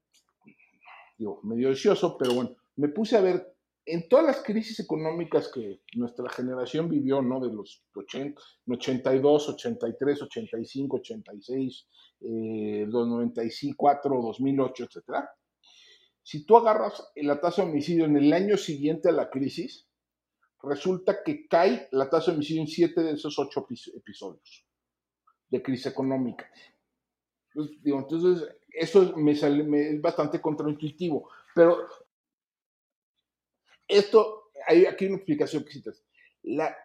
digo, 1.19 1.39
medio 1.43 1.69
ocioso, 1.69 2.17
pero 2.17 2.33
bueno, 2.33 2.55
me 2.77 2.89
puse 2.89 3.15
a 3.15 3.21
ver 3.21 3.55
en 3.85 4.07
todas 4.07 4.25
las 4.25 4.43
crisis 4.43 4.79
económicas 4.79 5.51
que 5.53 5.81
nuestra 5.95 6.29
generación 6.29 6.87
vivió, 6.89 7.21
¿no? 7.21 7.39
De 7.39 7.51
los 7.53 7.83
80, 7.95 8.39
82, 8.67 9.49
83, 9.49 10.21
85, 10.21 10.97
86, 10.97 11.87
eh, 12.21 12.85
los 12.87 13.07
94, 13.07 14.21
2008, 14.21 14.83
etcétera. 14.83 15.29
Si 16.23 16.45
tú 16.45 16.57
agarras 16.57 17.11
la 17.15 17.41
tasa 17.41 17.63
de 17.63 17.69
homicidio 17.71 18.05
en 18.05 18.17
el 18.17 18.31
año 18.31 18.55
siguiente 18.55 19.09
a 19.09 19.13
la 19.13 19.29
crisis, 19.29 19.87
resulta 20.61 21.23
que 21.23 21.47
cae 21.47 21.87
la 21.91 22.09
tasa 22.09 22.31
de 22.31 22.37
homicidio 22.37 22.61
en 22.61 22.67
siete 22.67 23.01
de 23.01 23.13
esos 23.13 23.37
ocho 23.39 23.65
epi- 23.65 23.95
episodios 23.97 24.67
de 25.49 25.61
crisis 25.63 25.87
económica. 25.87 26.49
Entonces, 27.83 28.47
eso 28.69 29.01
es 29.03 30.01
bastante 30.01 30.39
contraintuitivo, 30.39 31.29
pero 31.53 31.79
esto, 33.91 34.51
hay 34.67 34.85
aquí 34.85 35.05
una 35.05 35.17
explicación 35.17 35.63
que 35.63 35.71
citas. 35.71 36.03
La 36.43 36.75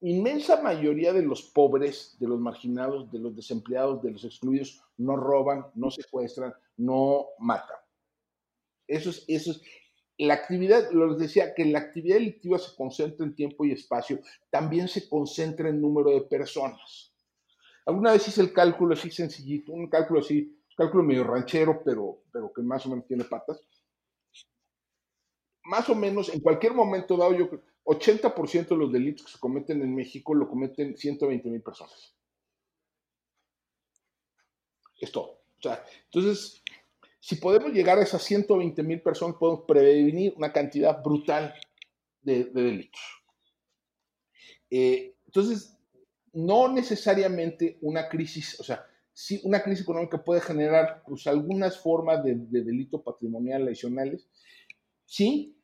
inmensa 0.00 0.60
mayoría 0.62 1.12
de 1.12 1.22
los 1.22 1.42
pobres, 1.42 2.16
de 2.18 2.28
los 2.28 2.40
marginados, 2.40 3.10
de 3.10 3.18
los 3.18 3.36
desempleados, 3.36 4.02
de 4.02 4.12
los 4.12 4.24
excluidos, 4.24 4.82
no 4.96 5.16
roban, 5.16 5.66
no 5.74 5.90
secuestran, 5.90 6.54
no 6.76 7.28
matan. 7.38 7.76
Eso 8.86 9.10
es, 9.10 9.24
eso 9.28 9.52
es, 9.52 9.62
la 10.18 10.34
actividad, 10.34 10.90
les 10.90 11.18
decía 11.18 11.54
que 11.54 11.64
la 11.64 11.78
actividad 11.78 12.16
delictiva 12.16 12.58
se 12.58 12.76
concentra 12.76 13.24
en 13.24 13.34
tiempo 13.34 13.64
y 13.64 13.72
espacio, 13.72 14.20
también 14.50 14.86
se 14.86 15.08
concentra 15.08 15.70
en 15.70 15.80
número 15.80 16.10
de 16.10 16.22
personas. 16.22 17.14
Alguna 17.86 18.12
vez 18.12 18.28
hice 18.28 18.42
el 18.42 18.52
cálculo 18.52 18.92
así 18.92 19.10
sencillito, 19.10 19.72
un 19.72 19.88
cálculo 19.88 20.20
así, 20.20 20.42
un 20.42 20.76
cálculo 20.76 21.04
medio 21.04 21.24
ranchero, 21.24 21.80
pero, 21.82 22.22
pero 22.30 22.52
que 22.52 22.60
más 22.60 22.84
o 22.84 22.90
menos 22.90 23.06
tiene 23.06 23.24
patas. 23.24 23.62
Más 25.70 25.88
o 25.88 25.94
menos, 25.94 26.28
en 26.30 26.40
cualquier 26.40 26.74
momento 26.74 27.16
dado, 27.16 27.32
yo 27.32 27.48
creo, 27.48 27.62
80% 27.84 28.66
de 28.70 28.76
los 28.76 28.92
delitos 28.92 29.24
que 29.24 29.30
se 29.30 29.38
cometen 29.38 29.80
en 29.82 29.94
México 29.94 30.34
lo 30.34 30.48
cometen 30.48 30.96
120 30.96 31.48
mil 31.48 31.62
personas. 31.62 32.12
Es 35.00 35.12
todo. 35.12 35.42
O 35.58 35.62
sea, 35.62 35.84
entonces, 36.06 36.60
si 37.20 37.36
podemos 37.36 37.70
llegar 37.70 37.98
a 37.98 38.02
esas 38.02 38.20
120 38.20 38.82
mil 38.82 39.00
personas, 39.00 39.36
podemos 39.36 39.62
prevenir 39.64 40.34
una 40.36 40.52
cantidad 40.52 41.00
brutal 41.04 41.54
de, 42.20 42.46
de 42.46 42.62
delitos. 42.62 43.00
Eh, 44.70 45.14
entonces, 45.24 45.78
no 46.32 46.66
necesariamente 46.66 47.78
una 47.80 48.08
crisis, 48.08 48.58
o 48.58 48.64
sea, 48.64 48.84
sí, 49.12 49.40
una 49.44 49.62
crisis 49.62 49.84
económica 49.84 50.24
puede 50.24 50.40
generar 50.40 51.04
pues, 51.06 51.28
algunas 51.28 51.78
formas 51.78 52.24
de 52.24 52.34
delito 52.34 53.04
patrimonial 53.04 53.68
adicionales. 53.68 54.28
Sí, 55.04 55.56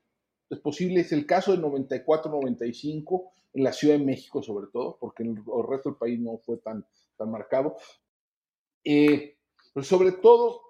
es 0.50 0.58
posible, 0.60 1.00
es 1.00 1.12
el 1.12 1.26
caso 1.26 1.52
de 1.52 1.62
94-95 1.62 3.30
en 3.54 3.64
la 3.64 3.72
Ciudad 3.72 3.98
de 3.98 4.04
México 4.04 4.42
sobre 4.42 4.68
todo, 4.72 4.98
porque 5.00 5.22
en 5.22 5.30
el, 5.30 5.44
resto 5.68 5.90
del 5.90 5.98
país 5.98 6.20
no 6.20 6.38
fue 6.38 6.58
tan, 6.58 6.86
tan 7.16 7.30
marcado. 7.30 7.76
Eh, 8.84 9.36
pero 9.72 9.84
sobre 9.84 10.12
todo, 10.12 10.62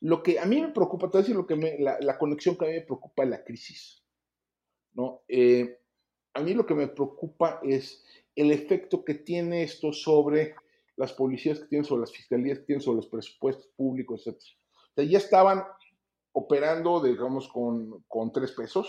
lo 0.00 0.22
que 0.22 0.38
a 0.38 0.44
mí 0.44 0.60
me 0.60 0.68
preocupa, 0.68 1.06
te 1.06 1.12
voy 1.12 1.18
a 1.18 1.22
decir 1.22 1.36
lo 1.36 1.46
que 1.46 1.56
me, 1.56 1.78
la, 1.78 1.98
la, 2.00 2.18
conexión 2.18 2.56
que 2.56 2.66
a 2.66 2.68
mí 2.68 2.74
me 2.74 2.82
preocupa 2.82 3.24
es 3.24 3.30
la 3.30 3.44
crisis. 3.44 4.04
¿no? 4.92 5.22
Eh, 5.28 5.78
a 6.34 6.40
mí 6.40 6.54
lo 6.54 6.66
que 6.66 6.74
me 6.74 6.88
preocupa 6.88 7.60
es 7.62 8.04
el 8.34 8.50
efecto 8.50 9.04
que 9.04 9.14
tiene 9.14 9.62
esto 9.62 9.92
sobre 9.92 10.54
las 10.96 11.12
policías 11.12 11.60
que 11.60 11.66
tienen, 11.66 11.84
sobre 11.84 12.00
las 12.00 12.12
fiscalías 12.12 12.58
que 12.58 12.66
tienen, 12.66 12.82
sobre 12.82 12.96
los 12.96 13.06
presupuestos 13.06 13.66
públicos, 13.76 14.26
etc. 14.26 14.36
O 14.36 14.94
sea, 14.94 15.04
ya 15.04 15.18
estaban 15.18 15.64
operando, 16.34 17.00
digamos, 17.00 17.48
con, 17.48 18.02
con 18.08 18.32
tres 18.32 18.52
pesos 18.52 18.86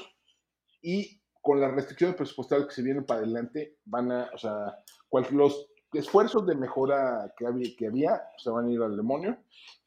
y 0.82 1.22
con 1.42 1.62
las 1.62 1.74
restricciones 1.74 2.16
presupuestarias 2.16 2.68
que 2.68 2.74
se 2.74 2.82
vienen 2.82 3.06
para 3.06 3.20
adelante, 3.20 3.78
van 3.86 4.12
a, 4.12 4.30
o 4.34 4.38
sea, 4.38 4.76
cual, 5.08 5.28
los 5.32 5.70
esfuerzos 5.94 6.46
de 6.48 6.56
mejora 6.56 7.32
que 7.38 7.46
había, 7.46 7.70
que 7.78 7.88
había 7.88 8.22
se 8.38 8.50
van 8.50 8.66
a 8.66 8.72
ir 8.72 8.82
al 8.82 8.98
demonio, 8.98 9.38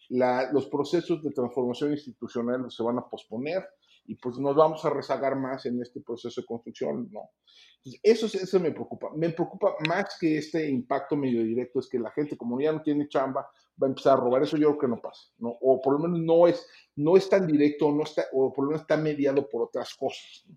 la, 0.09 0.53
los 0.53 0.67
procesos 0.67 1.23
de 1.23 1.33
transformación 1.33 1.91
institucional 1.91 2.71
se 2.71 2.83
van 2.83 2.99
a 2.99 3.09
posponer 3.09 3.69
y 4.07 4.15
pues 4.15 4.39
nos 4.39 4.57
vamos 4.57 4.85
a 4.85 4.91
rezagar 4.91 5.37
más 5.37 5.67
en 5.67 5.83
este 5.83 6.01
proceso 6.01 6.41
de 6.41 6.47
construcción, 6.47 7.09
¿no? 7.13 7.31
Entonces, 7.79 8.01
eso, 8.03 8.27
eso 8.27 8.61
me 8.61 8.71
preocupa. 8.71 9.11
Me 9.15 9.31
preocupa 9.31 9.75
más 9.87 10.17
que 10.19 10.39
este 10.39 10.69
impacto 10.69 11.17
medio 11.17 11.43
directo, 11.43 11.81
es 11.81 11.89
que 11.89 11.99
la 11.99 12.11
gente, 12.13 12.37
como 12.37 12.61
ya 12.61 12.73
no 12.73 12.83
tiene 12.83 13.09
chamba, 13.09 13.51
va 13.81 13.87
a 13.87 13.91
empezar 13.91 14.15
a 14.15 14.21
robar. 14.21 14.43
Eso 14.43 14.57
yo 14.57 14.69
creo 14.69 14.79
que 14.79 14.89
no 14.89 15.01
pasa, 15.01 15.29
¿no? 15.39 15.51
O 15.61 15.81
por 15.81 15.95
lo 15.95 16.01
menos 16.01 16.21
no 16.21 16.47
es, 16.47 16.67
no 16.97 17.17
es 17.17 17.29
tan 17.29 17.47
directo, 17.47 17.91
no 17.93 18.03
está, 18.03 18.25
o 18.33 18.53
por 18.53 18.65
lo 18.65 18.71
menos 18.71 18.83
está 18.83 18.97
mediado 18.97 19.49
por 19.49 19.63
otras 19.63 19.95
cosas. 19.95 20.45
¿no? 20.47 20.57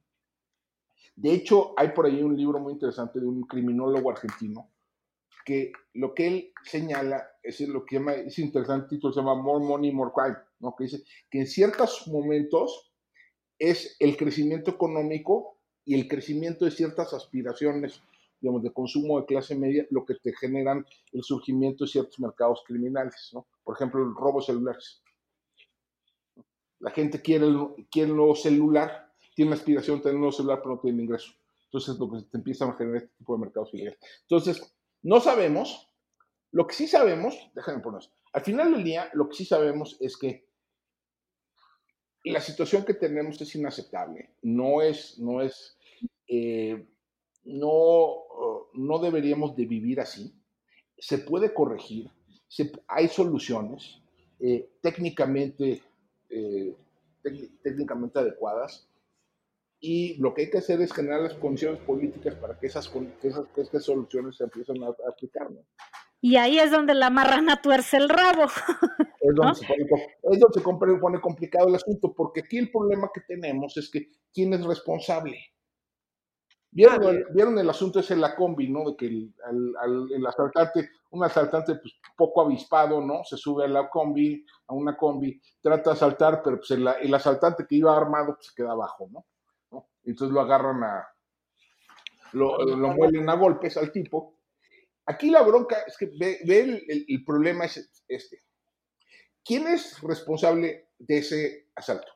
De 1.16 1.34
hecho, 1.34 1.74
hay 1.78 1.90
por 1.90 2.06
ahí 2.06 2.22
un 2.22 2.36
libro 2.36 2.60
muy 2.60 2.74
interesante 2.74 3.20
de 3.20 3.28
un 3.28 3.44
criminólogo 3.44 4.10
argentino 4.10 4.72
que 5.46 5.72
lo 5.94 6.14
que 6.14 6.28
él 6.28 6.54
señala 6.64 7.28
es 7.44 7.60
lo 7.62 7.86
que 7.86 7.96
llama, 7.96 8.14
es 8.14 8.38
interesante 8.40 8.90
título, 8.90 9.14
se 9.14 9.20
llama 9.20 9.36
More 9.36 9.64
Money, 9.66 9.92
More 9.92 10.12
Crime, 10.16 10.38
¿no? 10.60 10.76
Que 10.76 10.86
dice 10.86 11.04
que 11.30 11.40
en 11.40 11.48
ciertos 11.48 12.08
momentos 12.08 12.94
es 13.58 13.96
el 14.00 14.18
crecimiento 14.18 14.72
económico 14.72 15.60
y 15.86 15.96
el 15.96 16.08
crecimiento 16.08 16.66
de 16.66 16.72
ciertas 16.72 17.14
aspiraciones, 17.14 18.02
digamos, 18.41 18.63
de 18.63 18.73
consumo 18.73 19.19
de 19.19 19.25
clase 19.25 19.56
media, 19.56 19.86
lo 19.91 20.06
que 20.06 20.15
te 20.15 20.34
generan 20.34 20.86
el 21.12 21.23
surgimiento 21.23 21.86
de 21.86 21.91
ciertos 21.91 22.19
mercados 22.19 22.63
criminales, 22.65 23.30
¿no? 23.34 23.47
Por 23.63 23.75
ejemplo, 23.75 24.01
el 24.01 24.15
robo 24.15 24.41
celulares. 24.41 25.01
La 26.80 26.91
gente 26.91 27.21
quiere, 27.21 27.45
quiere 27.91 28.12
un 28.12 28.17
nuevo 28.17 28.36
celular, 28.36 29.13
tiene 29.36 29.51
la 29.51 29.58
aspiración 29.58 29.97
de 29.97 30.04
tener 30.04 30.19
un 30.19 30.34
celular, 30.34 30.60
pero 30.62 30.75
no 30.75 30.82
tiene 30.82 31.04
ingreso. 31.04 31.32
Entonces, 31.65 31.97
lo 31.97 32.12
que 32.12 32.23
te 32.23 32.38
empiezan 32.38 32.71
a 32.71 32.73
generar 32.73 33.04
este 33.04 33.15
tipo 33.17 33.34
de 33.34 33.41
mercados 33.41 33.73
ilegales. 33.73 33.99
Entonces, 34.23 34.75
no 35.04 35.21
sabemos. 35.21 35.88
Lo 36.54 36.67
que 36.67 36.75
sí 36.75 36.86
sabemos, 36.86 37.38
déjenme 37.56 37.80
poner 37.80 38.01
al 38.34 38.41
final 38.41 38.71
del 38.71 38.84
día, 38.84 39.10
lo 39.13 39.27
que 39.27 39.36
sí 39.36 39.45
sabemos 39.45 39.97
es 39.99 40.17
que 40.17 40.47
la 42.23 42.39
situación 42.39 42.86
que 42.86 42.93
tenemos 42.93 43.41
es 43.41 43.56
inaceptable. 43.56 44.36
No 44.41 44.82
es, 44.82 45.19
no 45.19 45.41
es, 45.41 45.77
eh, 46.27 46.88
no, 47.43 48.15
no 48.73 48.99
deberíamos 48.99 49.56
de 49.56 49.65
vivir 49.65 49.99
así. 49.99 50.34
Se 50.97 51.17
puede 51.17 51.54
corregir, 51.54 52.10
se, 52.47 52.71
hay 52.88 53.08
soluciones 53.08 54.01
eh, 54.39 54.69
técnicamente, 54.82 55.82
eh, 56.30 56.75
técnicamente 57.63 58.19
adecuadas. 58.19 58.88
Y 59.80 60.17
lo 60.17 60.34
que 60.34 60.43
hay 60.43 60.49
que 60.49 60.60
hacer 60.60 60.80
es 60.82 60.93
generar 60.93 61.21
las 61.21 61.34
condiciones 61.36 61.80
políticas 61.82 62.36
para 62.36 62.60
que 62.60 62.67
esas, 62.67 62.88
que 62.89 63.27
esas, 63.27 63.47
que 63.47 63.62
estas 63.62 63.84
soluciones 63.84 64.36
se 64.36 64.43
empiecen 64.43 64.84
a, 64.84 64.88
a 64.88 65.10
aplicar. 65.10 65.49
¿no? 65.49 65.62
Y 66.21 66.36
ahí 66.36 66.60
es 66.60 66.69
donde 66.69 66.93
la 66.93 67.10
marrana 67.10 67.62
tuerce 67.62 67.97
el 67.97 68.08
rabo. 68.08 68.43
Es 68.43 69.36
donde, 69.36 69.47
¿no? 69.47 69.56
se, 69.56 69.65
pone, 69.65 69.84
es 69.84 70.39
donde 70.39 70.54
se 70.54 70.62
pone, 70.62 70.99
pone 70.99 71.21
complicado 71.21 71.67
el 71.67 71.75
asunto, 71.75 72.13
porque 72.13 72.41
aquí 72.41 72.60
el 72.60 72.71
problema 72.71 73.10
que 73.13 73.21
tenemos 73.21 73.75
es 73.77 73.89
que 73.89 74.12
quién 74.34 74.54
es 74.54 74.63
responsable. 74.63 75.38
¿Vieron, 76.74 77.04
el, 77.04 77.26
vieron 77.34 77.60
el 77.60 77.70
asunto 77.70 78.00
ese 78.00 78.14
en 78.14 78.22
la 78.22 78.34
combi, 78.36 78.70
¿no? 78.70 78.90
De 78.90 78.96
que 78.96 79.06
el, 79.08 79.34
al- 79.46 79.76
al- 79.78 80.12
el 80.14 80.26
asaltante, 80.26 80.90
un 81.10 81.24
asaltante 81.24 81.76
pues, 81.76 81.96
poco 82.16 82.42
avispado, 82.42 83.02
¿no? 83.02 83.24
Se 83.26 83.36
sube 83.36 83.66
a 83.66 83.68
la 83.68 83.90
combi, 83.90 84.46
a 84.68 84.74
una 84.74 84.96
combi, 84.96 85.42
trata 85.62 85.90
de 85.90 85.96
asaltar, 85.98 86.42
pero 86.42 86.58
pues 86.58 86.72
el, 86.72 86.88
el 86.88 87.14
asaltante 87.14 87.66
que 87.68 87.76
iba 87.76 87.96
armado 87.96 88.36
pues, 88.36 88.48
se 88.48 88.56
queda 88.56 88.72
abajo, 88.72 89.10
¿no? 89.12 89.26
¿No? 89.72 89.90
Entonces 90.06 90.34
lo 90.34 90.40
agarran 90.40 90.82
a, 90.84 91.08
lo, 92.34 92.58
lo 92.64 92.88
muelen 92.90 93.30
a 93.30 93.36
golpes 93.36 93.76
al 93.78 93.92
tipo. 93.92 94.38
Aquí 95.06 95.30
la 95.30 95.42
bronca 95.42 95.78
es 95.86 95.98
que 95.98 96.06
ve, 96.18 96.40
ve 96.46 97.06
el, 97.08 97.24
problema 97.26 97.66
es 97.66 98.04
este. 98.08 98.40
¿Quién 99.44 99.68
es 99.68 100.00
responsable 100.02 100.92
de 101.00 101.18
ese 101.18 101.70
asalto? 101.76 102.12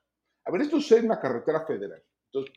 A 0.45 0.51
ver, 0.51 0.61
esto 0.61 0.77
sucede 0.79 0.99
en 0.99 1.05
una 1.07 1.19
carretera 1.19 1.65
federal. 1.65 2.01
Entonces, 2.31 2.53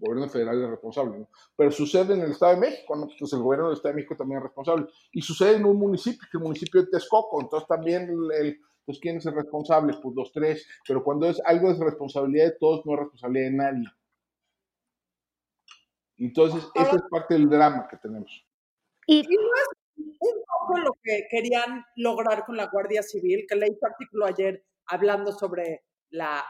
gobierno 0.00 0.28
federal 0.28 0.62
es 0.62 0.70
responsable, 0.70 1.18
¿no? 1.20 1.28
Pero 1.56 1.70
sucede 1.70 2.14
en 2.14 2.22
el 2.22 2.32
Estado 2.32 2.54
de 2.54 2.60
México, 2.60 2.96
¿no? 2.96 3.02
Entonces 3.04 3.32
el 3.34 3.42
gobierno 3.42 3.66
del 3.68 3.76
Estado 3.76 3.92
de 3.92 3.96
México 3.96 4.16
también 4.16 4.38
es 4.38 4.44
responsable. 4.44 4.86
Y 5.12 5.22
sucede 5.22 5.56
en 5.56 5.64
un 5.64 5.76
municipio, 5.76 6.20
que 6.20 6.26
es 6.28 6.34
el 6.34 6.40
municipio 6.40 6.82
de 6.82 6.88
Texcoco. 6.88 7.40
Entonces 7.40 7.68
también, 7.68 8.08
el, 8.10 8.32
el- 8.46 8.60
pues, 8.84 8.98
¿quién 8.98 9.18
es 9.18 9.26
el 9.26 9.34
responsable? 9.34 9.94
Pues 10.02 10.16
los 10.16 10.32
tres. 10.32 10.66
Pero 10.88 11.04
cuando 11.04 11.26
es 11.28 11.40
algo 11.44 11.70
es 11.70 11.78
responsabilidad 11.78 12.46
de 12.46 12.56
todos, 12.58 12.84
no 12.86 12.94
es 12.94 12.98
responsabilidad 13.00 13.44
de 13.50 13.56
nadie. 13.56 13.86
Entonces, 16.18 16.68
ese 16.74 16.96
es 16.96 17.02
parte 17.10 17.34
del 17.34 17.48
drama 17.48 17.86
que 17.88 17.96
tenemos. 17.96 18.44
Y 19.06 19.20
Y 19.20 19.36
no 19.36 19.42
es 19.96 20.18
un 20.20 20.42
poco 20.44 20.78
lo 20.78 20.92
que 21.02 21.26
querían 21.30 21.84
lograr 21.96 22.44
con 22.44 22.56
la 22.56 22.66
Guardia 22.66 23.02
Civil, 23.02 23.46
que 23.48 23.56
leí 23.56 23.78
tu 23.78 23.86
artículo 23.86 24.26
ayer 24.26 24.64
hablando 24.86 25.32
sobre 25.32 25.84
la, 26.10 26.44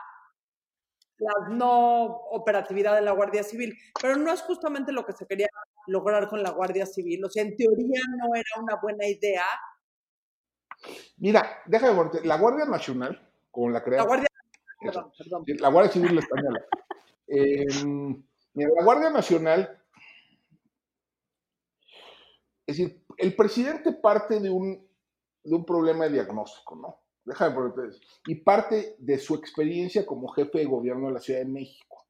la 1.20 1.48
no 1.48 2.04
operatividad 2.30 2.94
de 2.94 3.02
la 3.02 3.12
Guardia 3.12 3.42
Civil, 3.42 3.76
pero 4.00 4.16
no 4.16 4.32
es 4.32 4.42
justamente 4.42 4.92
lo 4.92 5.04
que 5.04 5.12
se 5.12 5.26
quería 5.26 5.48
lograr 5.86 6.28
con 6.28 6.42
la 6.42 6.50
Guardia 6.50 6.86
Civil. 6.86 7.24
O 7.24 7.28
sea, 7.28 7.42
en 7.42 7.56
teoría 7.56 8.00
no 8.16 8.34
era 8.34 8.62
una 8.62 8.76
buena 8.80 9.06
idea. 9.06 9.44
Mira, 11.18 11.62
déjame 11.66 11.94
voltear. 11.94 12.24
La 12.24 12.38
Guardia 12.38 12.64
Nacional, 12.64 13.30
con 13.50 13.72
la 13.72 13.78
La 13.80 13.84
creación. 13.84 14.08
Guardia 14.08 14.28
Eso. 14.80 15.12
perdón, 15.16 15.44
perdón. 15.44 15.60
La 15.60 15.68
Guardia 15.68 15.92
Civil 15.92 16.18
Española. 16.18 16.64
Eh, 17.32 17.64
mira, 18.54 18.70
la 18.76 18.82
Guardia 18.82 19.08
Nacional, 19.08 19.80
es 22.66 22.76
decir, 22.76 23.04
el 23.18 23.36
presidente 23.36 23.92
parte 23.92 24.40
de 24.40 24.50
un, 24.50 24.84
de 25.44 25.54
un 25.54 25.64
problema 25.64 26.06
de 26.06 26.14
diagnóstico, 26.14 26.74
¿no? 26.74 26.99
Déjame 27.24 27.54
ponerte 27.54 27.88
eso. 27.88 28.00
Y 28.26 28.36
parte 28.36 28.96
de 28.98 29.18
su 29.18 29.34
experiencia 29.34 30.06
como 30.06 30.28
jefe 30.28 30.58
de 30.58 30.64
gobierno 30.64 31.08
de 31.08 31.14
la 31.14 31.20
Ciudad 31.20 31.40
de 31.40 31.46
México. 31.46 32.06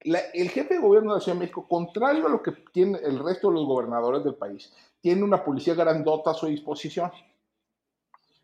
El 0.00 0.50
jefe 0.50 0.74
de 0.74 0.80
gobierno 0.80 1.12
de 1.12 1.18
la 1.18 1.20
Ciudad 1.20 1.36
de 1.36 1.40
México, 1.40 1.66
contrario 1.66 2.26
a 2.26 2.30
lo 2.30 2.42
que 2.42 2.52
tiene 2.72 2.98
el 2.98 3.18
resto 3.18 3.48
de 3.48 3.54
los 3.54 3.66
gobernadores 3.66 4.22
del 4.22 4.34
país, 4.34 4.72
tiene 5.00 5.22
una 5.22 5.42
policía 5.44 5.74
grandota 5.74 6.30
a 6.30 6.34
su 6.34 6.46
disposición. 6.46 7.10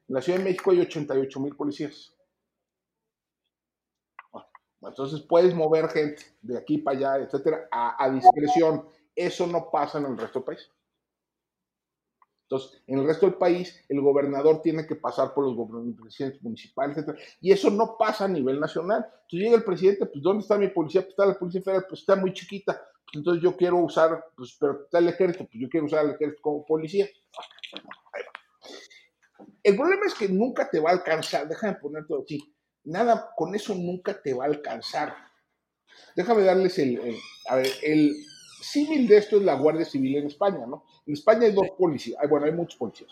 En 0.09 0.15
la 0.15 0.23
Ciudad 0.23 0.39
de 0.39 0.45
México 0.45 0.71
hay 0.71 0.81
88 0.81 1.41
mil 1.41 1.55
policías. 1.55 2.15
Entonces 4.81 5.21
puedes 5.21 5.55
mover 5.55 5.89
gente 5.91 6.23
de 6.41 6.59
aquí 6.59 6.79
para 6.79 6.97
allá, 6.97 7.17
etcétera, 7.25 7.69
a 7.71 8.11
discreción. 8.11 8.89
Eso 9.15 9.47
no 9.47 9.71
pasa 9.71 9.99
en 9.99 10.07
el 10.07 10.19
resto 10.19 10.41
del 10.41 10.47
país. 10.47 10.71
Entonces, 12.53 12.83
en 12.87 12.99
el 12.99 13.07
resto 13.07 13.25
del 13.25 13.37
país, 13.37 13.83
el 13.89 14.03
gobernador 14.03 14.61
tiene 14.61 14.87
que 14.87 14.95
pasar 14.95 15.33
por 15.33 15.51
los 15.51 15.97
presidentes 15.99 16.43
municipales, 16.43 16.99
etcétera. 16.99 17.19
Y 17.41 17.51
eso 17.51 17.71
no 17.71 17.97
pasa 17.99 18.27
a 18.27 18.29
nivel 18.29 18.61
nacional. 18.61 19.07
Entonces 19.07 19.39
llega 19.39 19.57
el 19.57 19.65
presidente, 19.65 20.05
pues 20.05 20.23
¿dónde 20.23 20.43
está 20.43 20.59
mi 20.59 20.69
policía? 20.69 21.01
Pues 21.01 21.13
está 21.13 21.25
la 21.25 21.39
policía 21.39 21.63
federal, 21.63 21.87
pues 21.89 22.01
está 22.03 22.15
muy 22.15 22.35
chiquita. 22.35 22.75
Pues, 23.07 23.17
entonces 23.17 23.43
yo 23.43 23.57
quiero 23.57 23.79
usar, 23.79 24.23
pues, 24.37 24.55
pero 24.61 24.83
está 24.85 24.99
el 24.99 25.09
ejército, 25.09 25.47
pues 25.47 25.63
yo 25.63 25.69
quiero 25.71 25.87
usar 25.87 26.01
al 26.01 26.11
ejército 26.11 26.43
como 26.43 26.67
policía. 26.67 27.09
El 29.63 29.75
problema 29.77 30.05
es 30.05 30.13
que 30.13 30.29
nunca 30.29 30.69
te 30.69 30.79
va 30.79 30.91
a 30.91 30.93
alcanzar, 30.93 31.49
déjame 31.49 31.77
poner 31.77 32.07
todo 32.07 32.23
así, 32.23 32.55
nada, 32.85 33.31
con 33.35 33.55
eso 33.55 33.75
nunca 33.75 34.21
te 34.21 34.35
va 34.35 34.45
a 34.45 34.49
alcanzar. 34.49 35.15
Déjame 36.15 36.43
darles 36.43 36.79
el- 36.79 37.17
a 37.49 37.57
ver, 37.57 37.69
el 37.83 38.15
símil 38.63 39.07
de 39.09 39.19
esto 39.19 39.37
es 39.37 39.43
la 39.43 39.55
Guardia 39.57 39.85
Civil 39.85 40.17
en 40.17 40.27
España, 40.27 40.67
¿no? 40.67 40.85
En 41.07 41.15
España 41.15 41.47
hay 41.47 41.53
dos 41.53 41.69
policías, 41.77 42.19
hay- 42.21 42.29
bueno, 42.29 42.47
hay 42.47 42.53
muchos 42.53 42.79
policías. 42.79 43.11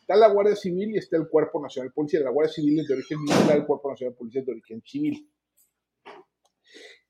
Está 0.00 0.16
la 0.16 0.28
Guardia 0.28 0.56
Civil 0.56 0.94
y 0.94 0.98
está 0.98 1.16
el 1.16 1.28
Cuerpo 1.28 1.60
Nacional 1.62 1.88
de 1.90 1.94
Policía. 1.94 2.20
La 2.20 2.30
Guardia 2.30 2.52
Civil 2.54 2.80
es 2.80 2.88
de 2.88 2.94
origen 2.94 3.20
militar, 3.22 3.56
el 3.56 3.66
Cuerpo 3.66 3.90
Nacional 3.90 4.14
de 4.14 4.18
Policía 4.18 4.40
es 4.40 4.46
de 4.46 4.52
origen 4.52 4.82
civil. 4.84 5.30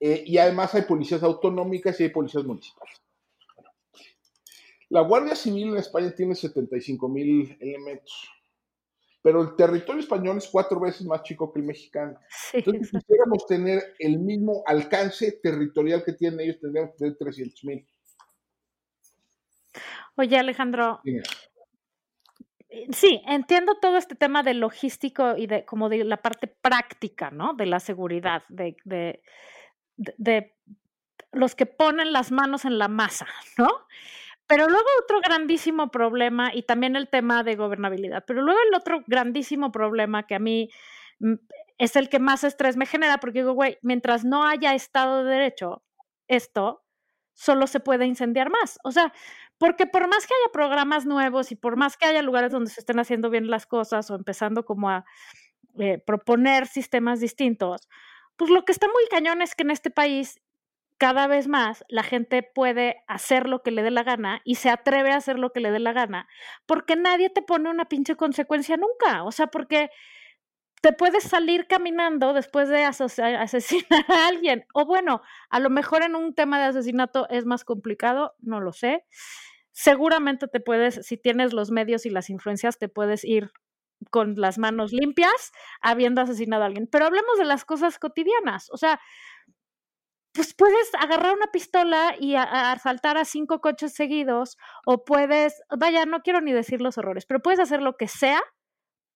Eh, 0.01 0.23
y 0.27 0.39
además 0.39 0.75
hay 0.75 0.83
policías 0.83 1.23
autonómicas 1.23 1.99
y 2.01 2.05
hay 2.05 2.09
policías 2.11 2.45
municipales. 2.45 2.97
La 4.91 5.03
Guardia 5.03 5.35
Civil 5.37 5.69
en 5.69 5.77
España 5.77 6.13
tiene 6.15 6.35
75 6.35 7.09
mil 7.09 7.57
elementos, 7.61 8.29
pero 9.23 9.43
el 9.43 9.57
territorio 9.57 10.01
español 10.01 10.39
es 10.39 10.49
cuatro 10.49 10.79
veces 10.81 11.07
más 11.07 11.23
chico 11.23 11.53
que 11.53 11.61
el 11.61 11.67
mexicano. 11.67 12.19
sí, 12.31 12.59
Entonces, 12.59 12.89
si 12.91 12.99
quisiéramos 12.99 13.47
tener 13.47 13.83
el 13.99 14.19
mismo 14.19 14.63
alcance 14.67 15.33
territorial 15.43 16.05
que 16.05 16.13
tienen 16.13 16.41
ellos, 16.41 16.61
tendríamos 16.61 16.93
que 16.93 16.99
tener 16.99 17.17
300 17.19 17.65
mil. 17.65 17.87
oye 20.17 20.37
Alejandro, 20.39 21.01
eh, 22.71 22.87
sí, 22.91 23.23
entiendo 23.27 23.79
todo 23.81 23.97
este 23.97 24.15
tema 24.15 24.43
de 24.43 24.55
logístico 24.55 25.37
y 25.37 25.47
de 25.47 25.65
como 25.65 25.89
de 25.89 26.05
la 26.05 26.19
parte 26.19 26.47
práctica, 26.47 27.31
¿no? 27.31 27.55
De 27.55 27.67
la 27.67 27.81
seguridad, 27.81 28.43
de, 28.49 28.77
de, 28.85 29.23
de- 29.97 30.15
de 30.19 30.55
los 31.33 31.55
que 31.55 31.67
ponen 31.67 32.13
las 32.13 32.31
manos 32.31 32.65
en 32.65 32.79
la 32.79 32.89
masa, 32.89 33.27
¿no? 33.59 33.69
Pero 34.49 34.67
luego 34.67 34.87
otro 35.03 35.21
grandísimo 35.21 35.91
problema, 35.91 36.51
y 36.55 36.63
también 36.63 36.97
el 36.97 37.09
tema 37.09 37.45
de 37.45 37.55
gobernabilidad, 37.55 38.25
pero 38.27 38.43
luego 38.43 38.59
el 38.69 38.75
otro 38.75 39.05
grandísimo 39.07 39.71
problema 39.71 40.27
que 40.27 40.35
a 40.35 40.39
mí 40.39 40.71
mm, 41.21 41.35
es 41.77 41.97
el 41.97 42.09
que 42.09 42.19
más 42.19 42.45
estrés 42.45 42.77
me 42.77 42.87
genera, 42.87 43.19
porque 43.19 43.41
digo, 43.41 43.53
güey, 43.53 43.79
mientras 43.83 44.25
no 44.25 44.45
haya 44.45 44.75
Estado 44.75 45.23
de 45.23 45.33
Derecho, 45.33 45.83
esto 46.29 46.83
solo 47.35 47.67
se 47.69 47.79
puede 47.79 48.07
incendiar 48.07 48.51
más. 48.51 48.79
O 48.85 48.91
sea, 48.91 49.13
porque 49.59 49.87
por 49.87 50.09
más 50.09 50.27
que 50.27 50.35
haya 50.35 50.53
programas 50.53 51.07
nuevos 51.07 51.53
y 51.53 51.57
por 51.57 51.77
más 51.77 51.97
que 51.97 52.07
haya 52.07 52.23
lugares 52.23 52.51
donde 52.51 52.71
se 52.71 52.81
estén 52.81 52.99
haciendo 52.99 53.31
bien 53.31 53.49
las 53.51 53.67
cosas 53.67 54.11
o 54.11 54.15
empezando 54.15 54.65
como 54.65 54.91
a 54.91 55.05
eh, 55.79 55.99
proponer 56.05 56.67
sistemas 56.67 57.21
distintos, 57.21 57.89
pues 58.37 58.51
lo 58.51 58.65
que 58.65 58.73
está 58.73 58.87
muy 58.89 59.07
cañón 59.11 59.43
es 59.43 59.55
que 59.55 59.63
en 59.63 59.71
este 59.71 59.91
país 59.91 60.41
cada 60.99 61.29
vez 61.29 61.47
más 61.47 61.85
la 61.89 62.03
gente 62.03 62.43
puede 62.43 63.05
hacer 63.07 63.49
lo 63.49 63.63
que 63.63 63.71
le 63.71 63.83
dé 63.83 63.91
la 63.91 64.03
gana 64.03 64.41
y 64.45 64.57
se 64.57 64.69
atreve 64.69 65.13
a 65.13 65.17
hacer 65.17 65.39
lo 65.39 65.53
que 65.53 65.61
le 65.61 65.71
dé 65.71 65.79
la 65.79 65.93
gana, 65.93 66.29
porque 66.67 66.97
nadie 66.97 67.31
te 67.31 67.41
pone 67.41 67.71
una 67.71 67.87
pinche 67.87 68.17
consecuencia 68.17 68.77
nunca. 68.77 69.23
O 69.23 69.33
sea, 69.33 69.47
porque 69.47 69.91
te 70.83 70.93
puedes 70.93 71.25
salir 71.25 71.67
caminando 71.67 72.33
después 72.33 72.69
de 72.69 72.85
asesinar 72.85 74.05
a 74.09 74.29
alguien. 74.29 74.67
O 74.75 74.87
bueno, 74.87 75.23
a 75.51 75.61
lo 75.61 75.71
mejor 75.71 76.03
en 76.03 76.17
un 76.17 76.35
tema 76.35 76.59
de 76.59 76.67
asesinato 76.67 77.29
es 77.31 77.47
más 77.47 77.65
complicado, 77.65 78.35
no 78.41 78.61
lo 78.61 78.73
sé. 78.73 79.05
Seguramente 79.73 80.49
te 80.49 80.61
puedes, 80.61 81.07
si 81.07 81.17
tienes 81.17 81.53
los 81.53 81.71
medios 81.71 82.07
y 82.07 82.11
las 82.11 82.31
influencias, 82.31 82.79
te 82.79 82.89
puedes 82.89 83.25
ir 83.25 83.53
con 84.11 84.35
las 84.37 84.59
manos 84.59 84.93
limpias 84.93 85.53
habiendo 85.81 86.21
asesinado 86.21 86.65
a 86.65 86.67
alguien. 86.67 86.89
Pero 86.91 87.07
hablemos 87.07 87.39
de 87.39 87.45
las 87.45 87.65
cosas 87.65 87.99
cotidianas. 87.99 88.69
O 88.73 88.77
sea, 88.77 89.01
pues 90.39 90.55
puedes 90.55 90.95
agarrar 91.01 91.35
una 91.35 91.49
pistola 91.49 92.15
y 92.17 92.37
asaltar 92.37 93.17
a 93.17 93.25
cinco 93.25 93.61
coches 93.61 93.93
seguidos 93.93 94.57
o 94.87 95.05
puedes, 95.05 95.61
vaya, 95.77 96.07
no 96.07 96.21
quiero 96.21 96.41
ni 96.41 96.53
decir 96.53 96.81
los 96.81 96.97
horrores, 96.97 97.27
pero 97.27 97.41
puedes 97.41 97.59
hacer 97.59 97.83
lo 97.83 97.97
que 97.97 98.07
sea 98.07 98.41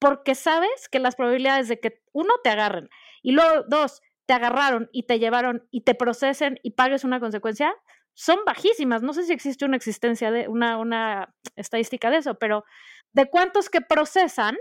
porque 0.00 0.35
sabes 0.35 0.88
que 0.90 0.98
las 0.98 1.14
probabilidades 1.14 1.68
de 1.68 1.78
que 1.78 2.02
uno 2.12 2.35
te 2.42 2.50
agarren 2.50 2.88
y 3.22 3.30
luego 3.30 3.62
dos 3.68 4.02
te 4.26 4.35
agarraron 4.35 4.88
y 4.90 5.04
te 5.04 5.20
llevaron 5.20 5.68
y 5.70 5.82
te 5.82 5.94
procesen 5.94 6.58
y 6.64 6.72
pagues 6.72 7.04
una 7.04 7.20
consecuencia 7.20 7.72
son 8.14 8.40
bajísimas. 8.44 9.02
No 9.02 9.12
sé 9.12 9.22
si 9.22 9.32
existe 9.32 9.64
una 9.64 9.76
existencia 9.76 10.32
de 10.32 10.48
una, 10.48 10.76
una 10.76 11.32
estadística 11.54 12.11
de 12.11 12.16
eso, 12.16 12.35
pero 12.35 12.64
de 13.12 13.30
cuántos 13.30 13.70
que 13.70 13.80
procesan, 13.80 14.56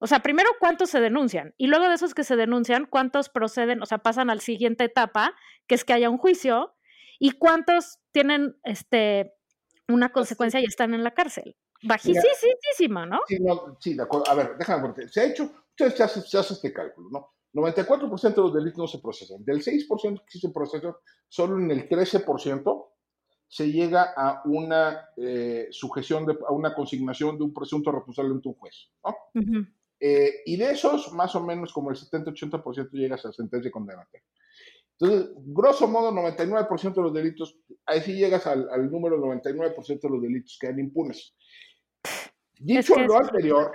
o 0.00 0.06
sea, 0.06 0.20
primero 0.20 0.48
cuántos 0.58 0.90
se 0.90 1.00
denuncian 1.00 1.54
y 1.58 1.66
luego 1.66 1.86
de 1.88 1.94
esos 1.94 2.14
que 2.14 2.24
se 2.24 2.34
denuncian, 2.34 2.86
cuántos 2.86 3.28
proceden, 3.28 3.82
o 3.82 3.86
sea, 3.86 3.98
pasan 3.98 4.30
a 4.30 4.34
la 4.34 4.40
siguiente 4.40 4.84
etapa, 4.84 5.34
que 5.66 5.74
es 5.74 5.84
que 5.84 5.92
haya 5.92 6.08
un 6.08 6.16
juicio 6.16 6.74
y 7.18 7.32
cuántos 7.32 7.98
tienen 8.10 8.56
este 8.64 9.34
una 9.88 10.10
consecuencia 10.10 10.60
y 10.60 10.64
están 10.64 10.94
en 10.94 11.04
la 11.04 11.12
cárcel. 11.12 11.56
Bajísima, 11.82 13.06
¿no? 13.06 13.20
Sí, 13.26 13.38
no, 13.40 13.76
sí, 13.78 13.94
de 13.94 14.02
acuerdo. 14.02 14.30
A 14.30 14.34
ver, 14.34 14.56
déjame 14.58 14.82
porque 14.82 15.08
se 15.08 15.20
ha 15.20 15.24
hecho, 15.24 15.50
ustedes 15.70 15.94
se 15.96 16.02
hace, 16.02 16.20
se 16.22 16.38
hace 16.38 16.54
este 16.54 16.72
cálculo, 16.72 17.08
¿no? 17.10 17.34
94% 17.52 18.34
de 18.34 18.42
los 18.42 18.54
delitos 18.54 18.78
no 18.78 18.86
se 18.86 19.00
procesan. 19.00 19.44
Del 19.44 19.62
6% 19.62 20.24
que 20.24 20.30
sí 20.30 20.40
se 20.40 20.50
procesan, 20.50 20.94
solo 21.28 21.58
en 21.58 21.70
el 21.70 21.88
13% 21.88 22.86
se 23.48 23.72
llega 23.72 24.14
a 24.16 24.42
una 24.44 25.08
eh, 25.16 25.66
sujeción, 25.72 26.24
de, 26.24 26.38
a 26.48 26.52
una 26.52 26.74
consignación 26.74 27.36
de 27.36 27.44
un 27.44 27.52
presunto 27.52 27.90
responsable 27.90 28.30
ante 28.30 28.48
un 28.48 28.54
juez, 28.54 28.90
¿no? 29.04 29.16
Ujú. 29.34 29.66
Eh, 30.00 30.42
y 30.46 30.56
de 30.56 30.70
esos, 30.70 31.12
más 31.12 31.34
o 31.36 31.44
menos 31.44 31.72
como 31.72 31.90
el 31.90 31.96
70-80% 31.96 32.90
llega 32.92 33.16
a 33.16 33.32
sentencia 33.32 33.70
condenatoria. 33.70 34.24
Entonces, 34.98 35.30
grosso 35.46 35.86
modo, 35.88 36.10
99% 36.12 36.94
de 36.94 37.02
los 37.02 37.14
delitos, 37.14 37.58
ahí 37.86 38.00
sí 38.00 38.14
llegas 38.14 38.46
al, 38.46 38.68
al 38.70 38.90
número 38.90 39.18
99% 39.18 40.00
de 40.00 40.08
los 40.08 40.22
delitos 40.22 40.58
que 40.58 40.66
quedan 40.66 40.80
impunes. 40.80 41.34
Dicho 42.58 42.94
que 42.94 43.04
lo 43.06 43.16
anterior, 43.16 43.72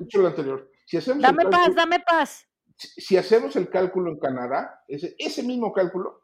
dicho 0.00 0.22
lo 0.22 0.28
anterior, 0.28 0.70
si 0.86 0.96
hacemos, 0.96 1.18
el 1.18 1.22
Dame 1.22 1.44
paz, 1.44 1.52
cálculo, 1.52 1.74
dame 1.74 2.00
paz. 2.00 2.48
si 2.74 3.02
si 3.02 3.16
hacemos 3.18 3.56
el 3.56 3.68
cálculo 3.68 4.10
en 4.10 4.18
Canadá, 4.18 4.82
ese, 4.88 5.14
ese 5.18 5.42
mismo 5.42 5.70
cálculo, 5.72 6.22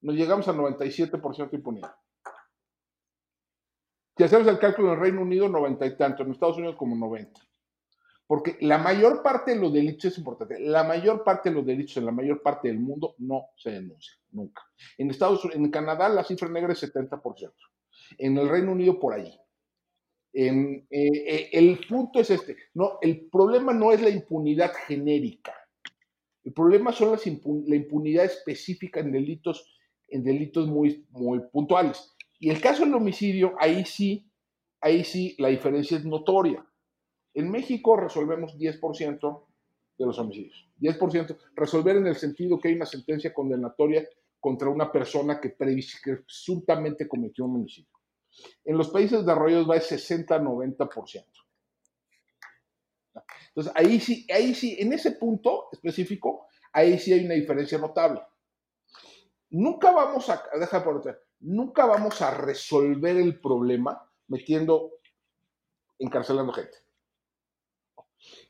nos 0.00 0.14
llegamos 0.14 0.48
al 0.48 0.56
97% 0.56 1.50
de 1.50 1.56
impunidad. 1.56 1.94
Si 4.16 4.24
hacemos 4.24 4.46
el 4.46 4.58
cálculo 4.58 4.88
en 4.88 4.94
el 4.94 5.00
Reino 5.00 5.20
Unido, 5.20 5.48
90 5.48 5.84
y 5.86 5.96
tanto, 5.98 6.22
en 6.22 6.30
Estados 6.30 6.56
Unidos 6.56 6.76
como 6.76 6.96
90. 6.96 7.40
Porque 8.26 8.56
la 8.60 8.78
mayor 8.78 9.22
parte 9.22 9.54
de 9.54 9.60
los 9.60 9.72
delitos, 9.72 10.06
es 10.06 10.18
importante, 10.18 10.58
la 10.58 10.82
mayor 10.82 11.22
parte 11.24 11.50
de 11.50 11.56
los 11.56 11.66
delitos 11.66 11.96
en 11.98 12.06
la 12.06 12.12
mayor 12.12 12.40
parte 12.42 12.68
del 12.68 12.78
mundo 12.80 13.14
no 13.18 13.48
se 13.56 13.70
denuncian, 13.70 14.16
nunca. 14.30 14.62
En 14.96 15.10
Estados 15.10 15.46
en 15.52 15.70
Canadá 15.70 16.08
la 16.08 16.24
cifra 16.24 16.48
negra 16.48 16.72
es 16.72 16.82
70%. 16.82 17.52
En 18.18 18.38
el 18.38 18.48
Reino 18.48 18.72
Unido 18.72 18.98
por 18.98 19.12
allí. 19.14 19.38
En, 20.32 20.86
eh, 20.90 21.08
eh, 21.26 21.48
el 21.52 21.78
punto 21.86 22.18
es 22.20 22.30
este, 22.30 22.56
no, 22.74 22.98
el 23.02 23.28
problema 23.30 23.72
no 23.72 23.92
es 23.92 24.00
la 24.02 24.10
impunidad 24.10 24.72
genérica. 24.86 25.54
El 26.42 26.52
problema 26.52 26.92
son 26.92 27.12
las 27.12 27.26
impu- 27.26 27.64
la 27.68 27.76
impunidad 27.76 28.24
específica 28.24 29.00
en 29.00 29.12
delitos, 29.12 29.78
en 30.08 30.24
delitos 30.24 30.66
muy, 30.66 31.06
muy 31.10 31.40
puntuales. 31.52 32.16
Y 32.40 32.50
el 32.50 32.60
caso 32.60 32.84
del 32.84 32.94
homicidio, 32.94 33.54
ahí 33.58 33.84
sí, 33.84 34.30
ahí 34.80 35.04
sí 35.04 35.36
la 35.38 35.48
diferencia 35.48 35.96
es 35.96 36.04
notoria. 36.04 36.66
En 37.34 37.50
México 37.50 37.96
resolvemos 37.96 38.56
10% 38.56 39.44
de 39.98 40.06
los 40.06 40.18
homicidios. 40.18 40.68
10%. 40.80 41.36
Resolver 41.54 41.96
en 41.96 42.06
el 42.06 42.16
sentido 42.16 42.58
que 42.58 42.68
hay 42.68 42.74
una 42.74 42.86
sentencia 42.86 43.34
condenatoria 43.34 44.08
contra 44.40 44.68
una 44.68 44.90
persona 44.90 45.40
que 45.40 45.50
presuntamente 45.50 47.08
cometió 47.08 47.44
un 47.44 47.56
homicidio. 47.56 47.90
En 48.64 48.76
los 48.76 48.90
países 48.90 49.20
desarrollados 49.20 49.68
va 49.68 49.74
de 49.74 49.80
60-90%. 49.80 51.24
Entonces, 53.48 53.72
ahí 53.76 54.00
sí, 54.00 54.26
ahí 54.32 54.54
sí, 54.54 54.76
en 54.78 54.92
ese 54.92 55.12
punto 55.12 55.68
específico, 55.72 56.48
ahí 56.72 56.98
sí 56.98 57.12
hay 57.12 57.24
una 57.24 57.34
diferencia 57.34 57.78
notable. 57.78 58.20
Nunca 59.50 59.92
vamos 59.92 60.28
a, 60.28 60.42
deja 60.58 60.82
por 60.82 61.02
nunca 61.40 61.86
vamos 61.86 62.20
a 62.20 62.32
resolver 62.32 63.16
el 63.16 63.40
problema 63.40 64.10
metiendo, 64.26 64.98
encarcelando 65.98 66.52
gente. 66.52 66.83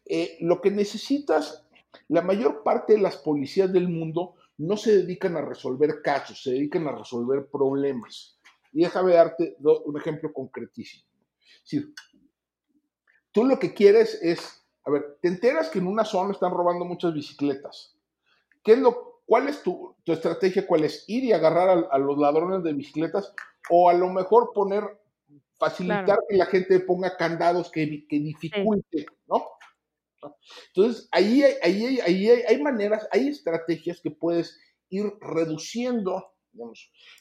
Eh, 0.06 0.36
lo 0.40 0.60
que 0.60 0.70
necesitas, 0.70 1.66
la 2.08 2.22
mayor 2.22 2.62
parte 2.62 2.94
de 2.94 3.00
las 3.00 3.16
policías 3.16 3.72
del 3.72 3.88
mundo 3.88 4.34
no 4.58 4.76
se 4.76 4.98
dedican 4.98 5.36
a 5.36 5.42
resolver 5.42 6.02
casos, 6.02 6.42
se 6.42 6.52
dedican 6.52 6.86
a 6.86 6.96
resolver 6.96 7.46
problemas. 7.50 8.38
Y 8.72 8.82
déjame 8.82 9.14
darte 9.14 9.56
un 9.60 9.98
ejemplo 9.98 10.32
concretísimo. 10.32 11.04
Tú 13.32 13.44
lo 13.44 13.58
que 13.58 13.74
quieres 13.74 14.20
es, 14.22 14.64
a 14.84 14.90
ver, 14.90 15.18
te 15.20 15.28
enteras 15.28 15.68
que 15.70 15.78
en 15.78 15.86
una 15.86 16.04
zona 16.04 16.32
están 16.32 16.52
robando 16.52 16.84
muchas 16.84 17.12
bicicletas. 17.14 17.96
¿Qué 18.62 18.72
es 18.72 18.78
lo, 18.78 19.22
¿Cuál 19.26 19.48
es 19.48 19.62
tu, 19.62 19.96
tu 20.04 20.12
estrategia? 20.12 20.66
¿Cuál 20.66 20.84
es? 20.84 21.04
¿Ir 21.08 21.24
y 21.24 21.32
agarrar 21.32 21.68
a, 21.68 21.72
a 21.90 21.98
los 21.98 22.18
ladrones 22.18 22.62
de 22.62 22.72
bicicletas? 22.72 23.34
O 23.70 23.88
a 23.88 23.94
lo 23.94 24.08
mejor 24.10 24.52
poner, 24.54 24.84
facilitar 25.58 26.04
Claro. 26.04 26.22
que 26.28 26.36
la 26.36 26.46
gente 26.46 26.80
ponga 26.80 27.16
candados 27.16 27.70
que, 27.70 28.06
que 28.06 28.18
dificulte, 28.18 29.06
¿no? 29.26 29.48
Entonces, 30.74 31.08
ahí, 31.12 31.42
hay, 31.42 31.98
ahí, 32.00 32.28
ahí 32.28 32.62
maneras, 32.62 33.08
hay 33.10 33.28
estrategias 33.28 34.00
que 34.00 34.10
puedes 34.10 34.58
ir 34.90 35.04
reduciendo, 35.20 36.32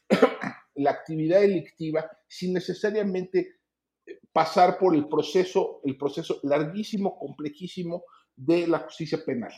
la 0.75 0.91
actividad 0.91 1.41
delictiva 1.41 2.09
sin 2.27 2.53
necesariamente 2.53 3.57
eh, 4.05 4.19
pasar 4.31 4.77
por 4.77 4.95
el 4.95 5.07
proceso, 5.07 5.81
el 5.83 5.97
proceso 5.97 6.39
larguísimo, 6.43 7.17
complejísimo 7.17 8.03
de 8.35 8.67
la 8.67 8.79
justicia 8.79 9.19
penal. 9.25 9.51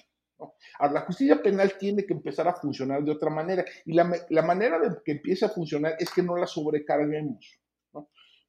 Ahora, 0.79 0.93
la 0.93 1.01
justicia 1.01 1.41
penal 1.41 1.77
tiene 1.77 2.05
que 2.05 2.13
empezar 2.13 2.47
a 2.47 2.55
funcionar 2.55 3.03
de 3.03 3.11
otra 3.11 3.29
manera 3.29 3.63
y 3.85 3.93
la, 3.93 4.11
la 4.29 4.41
manera 4.41 4.79
de 4.79 4.89
que 5.03 5.13
empiece 5.13 5.45
a 5.45 5.49
funcionar 5.49 5.95
es 5.97 6.11
que 6.11 6.21
no 6.21 6.35
la 6.35 6.45
sobrecarguemos. 6.45 7.57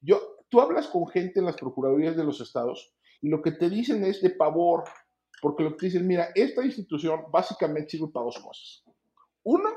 Yo, 0.00 0.36
tú 0.48 0.60
hablas 0.60 0.88
con 0.88 1.06
gente 1.06 1.40
en 1.40 1.46
las 1.46 1.56
procuradurías 1.56 2.16
de 2.16 2.24
los 2.24 2.40
estados 2.40 2.92
y 3.22 3.28
lo 3.28 3.42
que 3.42 3.52
te 3.52 3.68
dicen 3.68 4.04
es 4.04 4.20
de 4.20 4.30
pavor, 4.30 4.84
porque 5.40 5.62
lo 5.62 5.70
que 5.70 5.76
te 5.76 5.86
dicen, 5.86 6.06
mira, 6.06 6.30
esta 6.34 6.64
institución 6.64 7.24
básicamente 7.30 7.90
sirve 7.90 8.08
para 8.12 8.24
dos 8.24 8.38
cosas. 8.38 8.84
Una, 9.44 9.70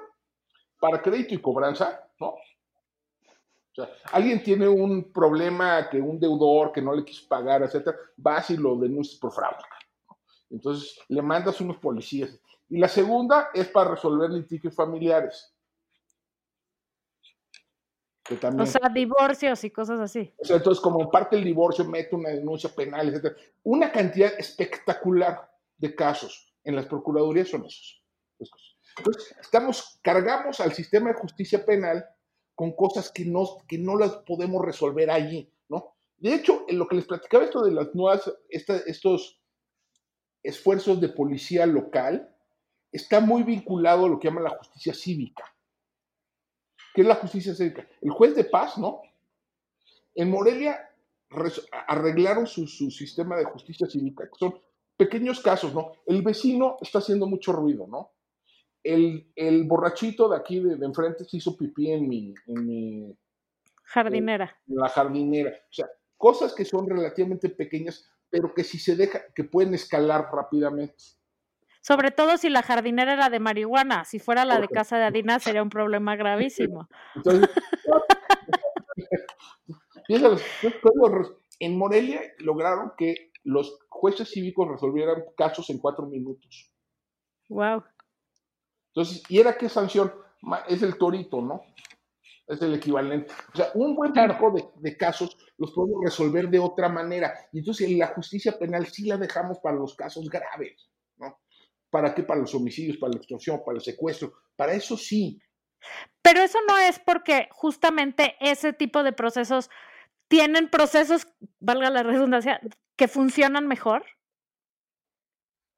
para 0.80 1.02
crédito 1.02 1.34
y 1.36 1.42
cobranza, 1.42 2.10
¿no? 2.20 2.28
O 2.30 3.76
sea, 3.76 3.90
alguien 4.12 4.42
tiene 4.42 4.68
un 4.68 5.12
problema 5.12 5.90
que 5.90 6.02
un 6.02 6.20
deudor 6.20 6.72
que 6.72 6.82
no 6.82 6.94
le 6.94 7.06
quiso 7.06 7.28
pagar, 7.28 7.62
etcétera, 7.64 7.98
vas 8.18 8.50
y 8.50 8.58
lo 8.58 8.76
denuncias 8.78 9.20
por 9.20 9.32
fraude. 9.32 9.64
Entonces, 10.50 11.00
le 11.08 11.22
mandas 11.22 11.62
unos 11.62 11.78
policías. 11.78 12.40
Y 12.70 12.78
la 12.78 12.88
segunda 12.88 13.50
es 13.54 13.68
para 13.68 13.92
resolver 13.92 14.30
litigios 14.32 14.76
familiares. 14.76 15.54
Que 18.30 18.36
también, 18.36 18.62
O 18.62 18.72
sea, 18.72 18.88
divorcios 18.94 19.64
y 19.64 19.72
cosas 19.72 20.00
así. 20.00 20.32
o 20.38 20.46
sea, 20.46 20.58
entonces, 20.58 20.82
como 20.82 21.10
parte 21.10 21.36
del 21.36 21.44
divorcio, 21.46 21.84
mete 21.84 22.16
una 22.16 22.30
denuncia 22.30 22.70
penal, 22.70 23.10
etcétera. 23.10 23.36
Una 23.64 23.92
cantidad 23.92 24.32
espectacular 24.38 25.52
de 25.78 25.96
casos 25.96 26.54
en 26.64 26.76
las 26.76 26.86
procuradurías 26.86 27.48
son 27.50 27.66
esos. 27.66 28.04
Entonces, 28.98 29.36
estamos, 29.42 30.00
cargamos 30.04 30.60
al 30.60 30.74
sistema 30.74 31.10
de 31.10 31.16
justicia 31.20 31.66
penal 31.66 32.06
con 32.54 32.74
cosas 32.74 33.12
que 33.12 33.26
no, 33.26 33.58
que 33.68 33.78
no 33.78 33.98
las 33.98 34.12
podemos 34.28 34.64
resolver 34.64 35.10
allí, 35.10 35.52
¿no? 35.70 35.96
De 36.18 36.34
hecho, 36.36 36.66
en 36.68 36.78
lo 36.78 36.88
que 36.88 36.98
les 36.98 37.06
platicaba 37.06 37.46
esto 37.46 37.64
de 37.64 37.72
las 37.72 37.96
nuevas, 37.96 38.32
esta- 38.50 38.78
estos 38.86 39.42
esfuerzos 40.44 41.00
de 41.02 41.10
policía 41.10 41.66
local, 41.66 42.36
está 42.92 43.20
muy 43.22 43.44
vinculado 43.44 44.06
a 44.06 44.10
lo 44.10 44.20
que 44.20 44.28
llaman 44.28 44.44
la 44.44 44.50
justicia 44.58 44.94
cívica. 44.94 45.44
¿Qué 47.00 47.04
es 47.04 47.08
la 47.08 47.16
justicia 47.16 47.56
cívica? 47.56 47.88
El 48.02 48.12
juez 48.12 48.36
de 48.36 48.44
paz, 48.44 48.78
¿no? 48.78 49.02
En 50.16 50.30
Morelia 50.30 50.92
arreglaron 51.88 52.46
su, 52.46 52.68
su 52.68 52.92
sistema 52.92 53.38
de 53.38 53.46
justicia 53.46 53.88
cívica, 53.88 54.26
que 54.26 54.38
son 54.38 54.60
pequeños 54.98 55.40
casos, 55.40 55.74
¿no? 55.74 55.94
El 56.06 56.22
vecino 56.24 56.76
está 56.82 57.00
haciendo 57.00 57.26
mucho 57.26 57.54
ruido, 57.54 57.88
¿no? 57.88 58.12
El, 58.84 59.32
el 59.38 59.64
borrachito 59.64 60.28
de 60.28 60.36
aquí 60.36 60.60
de, 60.60 60.76
de 60.76 60.86
enfrente 60.86 61.24
se 61.24 61.38
hizo 61.38 61.56
pipí 61.56 61.90
en 61.90 62.10
mi, 62.10 62.34
en 62.48 62.66
mi 62.66 63.18
Jardinera. 63.84 64.58
en 64.68 64.76
la 64.76 64.90
jardinera. 64.90 65.52
O 65.52 65.74
sea, 65.74 65.88
cosas 66.18 66.54
que 66.54 66.66
son 66.66 66.86
relativamente 66.86 67.48
pequeñas, 67.48 68.10
pero 68.30 68.54
que 68.54 68.66
si 68.66 68.78
se 68.78 68.98
deja, 68.98 69.22
que 69.34 69.46
pueden 69.46 69.74
escalar 69.74 70.28
rápidamente. 70.34 71.02
Sobre 71.90 72.12
todo 72.12 72.38
si 72.38 72.50
la 72.50 72.62
jardinera 72.62 73.14
era 73.14 73.32
de 73.32 73.40
marihuana. 73.40 74.06
Si 74.06 74.20
fuera 74.20 74.46
la 74.46 74.60
de 74.60 74.68
casa 74.68 75.00
de 75.00 75.06
Adina 75.06 75.40
sería 75.40 75.64
un 75.64 75.72
problema 75.72 76.16
gravísimo. 76.16 76.88
Entonces, 77.16 77.50
los- 80.08 80.44
en 81.60 81.80
Morelia 81.80 82.22
lograron 82.38 82.92
que 82.96 83.32
los 83.44 83.80
jueces 83.90 84.30
cívicos 84.30 84.68
resolvieran 84.68 85.24
casos 85.36 85.68
en 85.72 85.80
cuatro 85.80 86.06
minutos. 86.06 86.72
Wow. 87.48 87.84
Entonces, 88.94 89.24
¿y 89.28 89.40
era 89.40 89.58
qué 89.58 89.68
sanción? 89.68 90.14
Es 90.68 90.84
el 90.84 90.96
torito, 90.96 91.42
¿no? 91.42 91.64
Es 92.46 92.62
el 92.62 92.76
equivalente. 92.76 93.34
O 93.52 93.58
sea, 93.58 93.72
un 93.74 93.96
buen 93.96 94.14
tipo 94.14 94.52
de, 94.52 94.64
de 94.76 94.96
casos 94.96 95.36
los 95.58 95.72
podemos 95.72 96.04
resolver 96.04 96.50
de 96.50 96.60
otra 96.60 96.88
manera. 96.88 97.34
Y 97.52 97.60
entonces 97.60 97.90
la 97.94 98.10
justicia 98.10 98.60
penal 98.60 98.86
sí 98.86 99.08
la 99.08 99.18
dejamos 99.18 99.58
para 99.58 99.76
los 99.76 99.96
casos 99.96 100.30
graves. 100.30 100.89
¿Para 101.90 102.14
qué? 102.14 102.24
Para 102.24 102.42
los 102.42 102.54
homicidios, 102.54 102.98
para 102.98 103.12
la 103.14 103.18
extorsión, 103.18 103.62
para 103.66 103.78
el 103.78 103.84
secuestro. 103.84 104.34
Para 104.56 104.74
eso 104.74 104.96
sí. 104.98 105.42
Pero 106.22 106.42
eso 106.42 106.60
no 106.68 106.78
es 106.78 107.00
porque 107.00 107.48
justamente 107.52 108.36
ese 108.40 108.74
tipo 108.74 109.02
de 109.04 109.14
procesos 109.14 109.70
tienen 110.28 110.70
procesos, 110.70 111.28
valga 111.60 111.90
la 111.90 112.04
redundancia, 112.04 112.60
que 112.96 113.08
funcionan 113.08 113.68
mejor. 113.68 114.06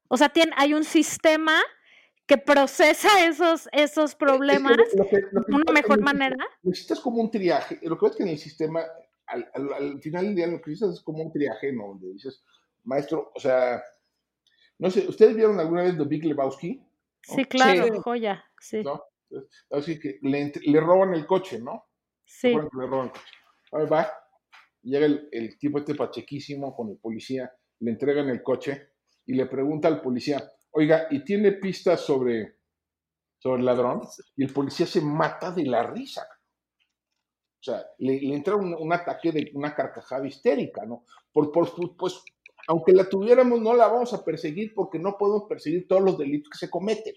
O 0.08 0.16
sea, 0.16 0.28
tiene, 0.28 0.52
hay 0.56 0.74
un 0.74 0.84
sistema 0.84 1.58
que 2.26 2.36
procesa 2.36 3.08
esos, 3.26 3.68
esos 3.72 4.10
Es 4.10 4.14
que 4.14 4.18
problemas 4.18 4.76
lo 4.94 5.06
que- 5.08 5.20
lo 5.32 5.42
que 5.42 5.50
de 5.52 5.56
una 5.56 5.72
mejor 5.72 6.00
manera. 6.02 6.36
Necesitas 6.62 7.00
como 7.00 7.22
un 7.22 7.30
triaje. 7.30 7.78
Lo 7.82 7.96
que 7.96 8.00
pasa 8.00 8.10
es 8.12 8.16
que 8.18 8.22
en 8.24 8.28
el 8.28 8.38
sistema, 8.38 8.82
al, 9.26 9.50
al- 9.54 9.72
al 9.72 10.02
final 10.02 10.26
del 10.26 10.34
día, 10.34 10.46
lo 10.46 10.60
que 10.60 10.70
necesitas 10.70 10.96
es 10.96 11.00
como 11.02 11.22
un 11.22 11.32
triaje, 11.32 11.72
¿no? 11.72 11.88
Donde 11.88 12.12
dices, 12.12 12.44
maestro, 12.84 13.30
o 13.34 13.40
sea, 13.40 13.82
no 14.82 14.90
sé, 14.90 15.06
¿ustedes 15.08 15.36
vieron 15.36 15.60
alguna 15.60 15.82
vez 15.82 15.96
The 15.96 16.04
Big 16.04 16.24
Lebowski? 16.24 16.84
Sí, 17.22 17.44
claro, 17.44 17.84
Sí. 17.84 17.90
joya. 18.02 18.44
Sí, 18.60 18.82
Así 19.70 20.00
que 20.00 20.18
le, 20.22 20.80
roban 20.80 21.14
el 21.14 21.24
coche, 21.24 21.60
¿no? 21.60 21.86
¿Se 22.24 22.50
sí. 22.50 22.56
le 22.56 22.86
roban 22.88 23.06
el 23.06 23.12
coche? 23.12 23.86
Va, 23.92 24.12
llega 24.82 25.06
el, 25.06 25.28
el 25.30 25.56
tipo 25.56 25.78
este 25.78 25.94
pachequísimo 25.94 26.74
con 26.74 26.90
el 26.90 26.96
policía, 26.96 27.54
le 27.78 27.92
entregan 27.92 28.28
el 28.28 28.42
coche 28.42 28.88
y 29.24 29.34
le 29.34 29.46
pregunta 29.46 29.86
al 29.86 30.02
policía, 30.02 30.52
oiga, 30.72 31.06
¿y 31.10 31.24
tiene 31.24 31.52
pistas 31.52 32.00
sobre, 32.00 32.56
sobre 33.38 33.60
el 33.60 33.66
ladrón 33.66 34.00
y 34.36 34.42
el 34.42 34.52
policía 34.52 34.86
se 34.86 35.00
mata 35.00 35.52
de 35.52 35.64
la 35.64 35.84
risa. 35.84 36.26
O 37.60 37.62
sea, 37.62 37.86
le, 37.98 38.20
le 38.20 38.34
entra 38.34 38.56
un, 38.56 38.74
un, 38.74 38.92
ataque 38.92 39.30
de 39.30 39.52
una 39.54 39.76
carcajada 39.76 40.26
histérica, 40.26 40.84
¿no? 40.84 41.04
Por, 41.32 41.52
por, 41.52 41.96
pues, 41.96 42.20
aunque 42.68 42.92
la 42.92 43.08
tuviéramos, 43.08 43.60
no 43.60 43.74
la 43.74 43.88
vamos 43.88 44.12
a 44.12 44.24
perseguir 44.24 44.72
porque 44.74 44.98
no 44.98 45.16
podemos 45.18 45.44
perseguir 45.48 45.86
todos 45.88 46.02
los 46.02 46.18
delitos 46.18 46.50
que 46.50 46.58
se 46.58 46.70
cometen. 46.70 47.14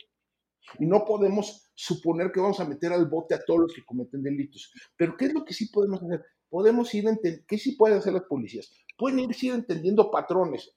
Y 0.80 0.86
no 0.86 1.06
podemos 1.06 1.70
suponer 1.76 2.32
que 2.32 2.40
vamos 2.40 2.60
a 2.60 2.66
meter 2.66 2.92
al 2.92 3.06
bote 3.08 3.36
a 3.36 3.44
todos 3.46 3.62
los 3.62 3.74
que 3.74 3.86
cometen 3.86 4.24
delitos. 4.24 4.74
Pero 4.98 5.16
¿qué 5.16 5.26
es 5.26 5.34
lo 5.34 5.46
que 5.46 5.54
sí 5.54 5.70
podemos 5.70 6.02
hacer? 6.02 6.26
Podemos 6.50 6.94
ir, 6.94 7.06
¿qué 7.48 7.58
sí 7.58 7.74
pueden 7.76 8.00
hacer 8.00 8.14
las 8.14 8.24
policías? 8.24 8.72
Pueden 8.98 9.20
ir, 9.20 9.30
ir 9.42 9.54
entendiendo 9.54 10.10
patrones, 10.10 10.76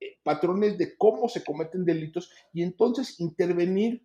eh, 0.00 0.18
patrones 0.22 0.76
de 0.78 0.96
cómo 0.96 1.28
se 1.28 1.44
cometen 1.44 1.84
delitos 1.84 2.32
y 2.52 2.62
entonces 2.62 3.20
intervenir 3.20 4.04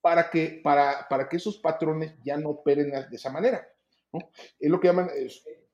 para 0.00 0.30
que, 0.30 0.60
para, 0.62 1.06
para 1.08 1.28
que 1.28 1.36
esos 1.36 1.58
patrones 1.58 2.14
ya 2.24 2.36
no 2.36 2.50
operen 2.50 2.90
de 2.90 3.16
esa 3.16 3.30
manera. 3.30 3.66
¿no? 4.12 4.20
Es 4.58 4.70
lo 4.70 4.78
que 4.80 4.88
llaman 4.88 5.08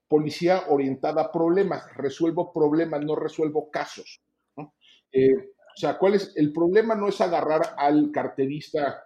policía 0.09 0.65
orientada 0.69 1.23
a 1.23 1.33
problemas, 1.33 1.85
resuelvo 1.95 2.53
problemas, 2.53 3.05
no 3.05 3.15
resuelvo 3.15 3.71
casos. 3.71 4.23
¿no? 4.57 4.75
Eh, 5.13 5.35
o 5.35 5.77
sea, 5.77 5.99
¿cuál 5.99 6.15
es? 6.15 6.33
El 6.37 6.53
problema 6.53 6.95
no 6.95 7.09
es 7.09 7.21
agarrar 7.21 7.75
al 7.77 8.11
carterista 8.11 9.05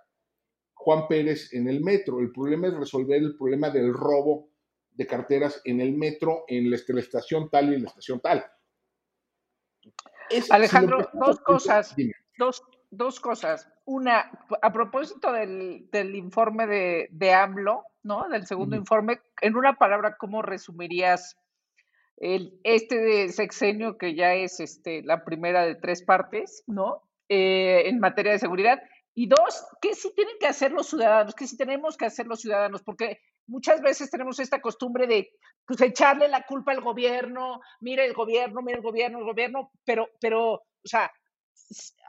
Juan 0.74 1.06
Pérez 1.08 1.52
en 1.52 1.68
el 1.68 1.80
metro, 1.80 2.20
el 2.20 2.32
problema 2.32 2.68
es 2.68 2.74
resolver 2.74 3.18
el 3.18 3.36
problema 3.36 3.70
del 3.70 3.92
robo 3.92 4.48
de 4.90 5.06
carteras 5.06 5.60
en 5.64 5.80
el 5.80 5.92
metro, 5.92 6.44
en 6.48 6.70
la, 6.70 6.78
la 6.86 7.00
estación 7.00 7.48
tal 7.50 7.72
y 7.72 7.74
en 7.76 7.82
la 7.82 7.88
estación 7.88 8.20
tal. 8.20 8.44
Es, 10.30 10.50
Alejandro, 10.50 11.08
si 11.10 11.18
dos 11.18 11.40
cosas, 11.40 11.94
dos, 12.38 12.62
dos, 12.90 13.20
cosas. 13.20 13.68
Una, 13.84 14.30
a 14.62 14.72
propósito 14.72 15.32
del, 15.32 15.88
del 15.90 16.14
informe 16.14 16.66
de, 16.66 17.08
de, 17.10 17.32
AMLO, 17.32 17.84
¿no? 18.02 18.28
Del 18.28 18.46
segundo 18.46 18.76
informe, 18.76 19.20
en 19.40 19.56
una 19.56 19.74
palabra, 19.74 20.16
¿cómo 20.18 20.40
resumirías 20.40 21.36
el, 22.16 22.60
este 22.62 23.28
sexenio, 23.30 23.98
que 23.98 24.14
ya 24.14 24.34
es 24.34 24.60
este, 24.60 25.02
la 25.02 25.24
primera 25.24 25.66
de 25.66 25.74
tres 25.74 26.04
partes, 26.04 26.62
¿no? 26.66 27.02
Eh, 27.28 27.88
en 27.88 27.98
materia 27.98 28.32
de 28.32 28.38
seguridad. 28.38 28.80
Y 29.14 29.26
dos, 29.26 29.66
¿qué 29.80 29.94
sí 29.94 30.12
tienen 30.14 30.36
que 30.38 30.46
hacer 30.46 30.72
los 30.72 30.88
ciudadanos? 30.88 31.34
¿Qué 31.34 31.46
sí 31.46 31.56
tenemos 31.56 31.96
que 31.96 32.06
hacer 32.06 32.26
los 32.26 32.40
ciudadanos? 32.40 32.82
Porque 32.82 33.18
muchas 33.46 33.80
veces 33.80 34.10
tenemos 34.10 34.38
esta 34.38 34.60
costumbre 34.60 35.06
de 35.06 35.30
pues, 35.66 35.80
echarle 35.80 36.28
la 36.28 36.42
culpa 36.46 36.72
al 36.72 36.80
gobierno, 36.80 37.60
mire 37.80 38.04
el 38.04 38.14
gobierno, 38.14 38.62
mire 38.62 38.78
el 38.78 38.84
gobierno, 38.84 39.18
el 39.18 39.24
gobierno, 39.24 39.70
pero, 39.84 40.08
pero, 40.20 40.52
o 40.52 40.62
sea, 40.84 41.10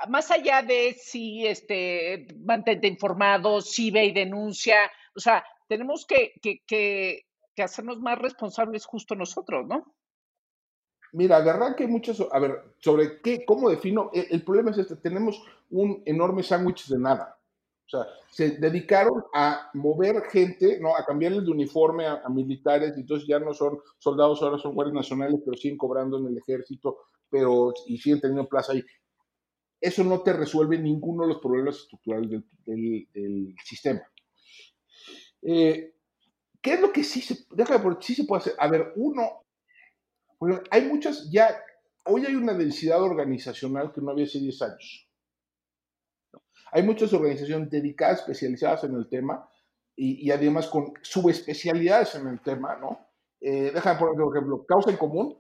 más 0.10 0.32
allá 0.32 0.62
de 0.62 0.94
si 0.94 1.46
este, 1.46 2.28
mantente 2.44 2.88
informado, 2.88 3.62
si 3.62 3.92
ve 3.92 4.06
y 4.06 4.14
denuncia, 4.14 4.76
o 5.16 5.20
sea, 5.20 5.44
tenemos 5.68 6.06
que, 6.06 6.34
que, 6.42 6.62
que, 6.66 7.26
que 7.56 7.64
hacernos 7.64 8.00
más 8.00 8.20
responsables 8.20 8.86
justo 8.86 9.16
nosotros, 9.16 9.66
¿no? 9.68 9.96
Mira, 11.14 11.42
de 11.42 11.52
arranque 11.52 11.84
hay 11.84 11.90
muchas, 11.90 12.20
a 12.32 12.40
ver, 12.40 12.76
sobre 12.80 13.22
qué, 13.22 13.46
cómo 13.46 13.70
defino, 13.70 14.10
el, 14.14 14.28
el 14.32 14.44
problema 14.44 14.72
es 14.72 14.80
este, 14.80 14.96
tenemos 14.96 15.42
un 15.70 16.02
enorme 16.06 16.42
sándwich 16.42 16.88
de 16.88 16.98
nada. 16.98 17.38
O 17.86 17.90
sea, 17.90 18.08
se 18.32 18.58
dedicaron 18.58 19.24
a 19.34 19.70
mover 19.76 20.24
gente, 20.24 20.80
¿no? 20.80 20.96
A 20.96 21.06
cambiarles 21.06 21.44
de 21.44 21.52
uniforme 21.52 22.08
a, 22.08 22.24
a, 22.26 22.30
militares, 22.30 22.94
y 22.98 23.02
entonces 23.02 23.28
ya 23.28 23.40
no 23.40 23.54
son 23.54 23.80
soldados, 24.00 24.42
ahora 24.42 24.58
son 24.58 24.74
guardias 24.74 24.96
nacionales, 24.96 25.40
pero 25.46 25.56
siguen 25.56 25.78
cobrando 25.78 26.18
en 26.18 26.28
el 26.28 26.38
ejército, 26.38 26.98
pero 27.30 27.74
y 27.86 27.98
siguen 27.98 28.22
teniendo 28.22 28.48
plaza 28.48 28.74
ahí. 28.74 28.84
Eso 29.84 30.02
no 30.06 30.22
te 30.22 30.32
resuelve 30.32 30.78
ninguno 30.78 31.24
de 31.24 31.34
los 31.34 31.42
problemas 31.42 31.76
estructurales 31.76 32.42
del, 32.66 33.54
sistema. 33.66 34.02
Eh, 35.42 35.96
¿Qué 36.62 36.74
es 36.76 36.80
lo 36.80 36.94
que 36.94 37.04
sí 37.04 37.20
se, 37.20 37.46
déjame, 37.52 37.98
sí 38.00 38.16
se 38.16 38.24
puede 38.24 38.44
hacer? 38.44 38.54
A 38.60 38.70
ver, 38.70 38.94
uno, 38.96 39.44
bueno, 40.40 40.62
hay 40.72 40.86
muchas, 40.86 41.30
ya, 41.30 41.62
hoy 42.06 42.26
hay 42.26 42.34
una 42.34 42.54
densidad 42.54 43.04
organizacional 43.04 43.92
que 43.92 44.00
no 44.00 44.12
había 44.12 44.24
hace 44.24 44.40
10 44.40 44.62
años. 44.62 45.10
Hay 46.72 46.84
muchas 46.84 47.12
organizaciones 47.12 47.70
dedicadas, 47.70 48.22
especializadas 48.22 48.86
en 48.86 48.96
el 48.96 49.10
tema 49.10 49.50
y, 49.98 50.26
y 50.26 50.32
además 50.32 50.68
con 50.68 50.94
subespecialidades 51.02 52.16
en 52.16 52.28
el 52.30 52.40
tema, 52.40 52.78
¿no? 52.78 53.06
Eh, 53.42 53.70
déjame 53.74 54.00
poner, 54.00 54.16
por 54.16 54.34
ejemplo, 54.34 54.66
Causa 54.66 54.92
en 54.92 54.98
Común, 54.98 55.38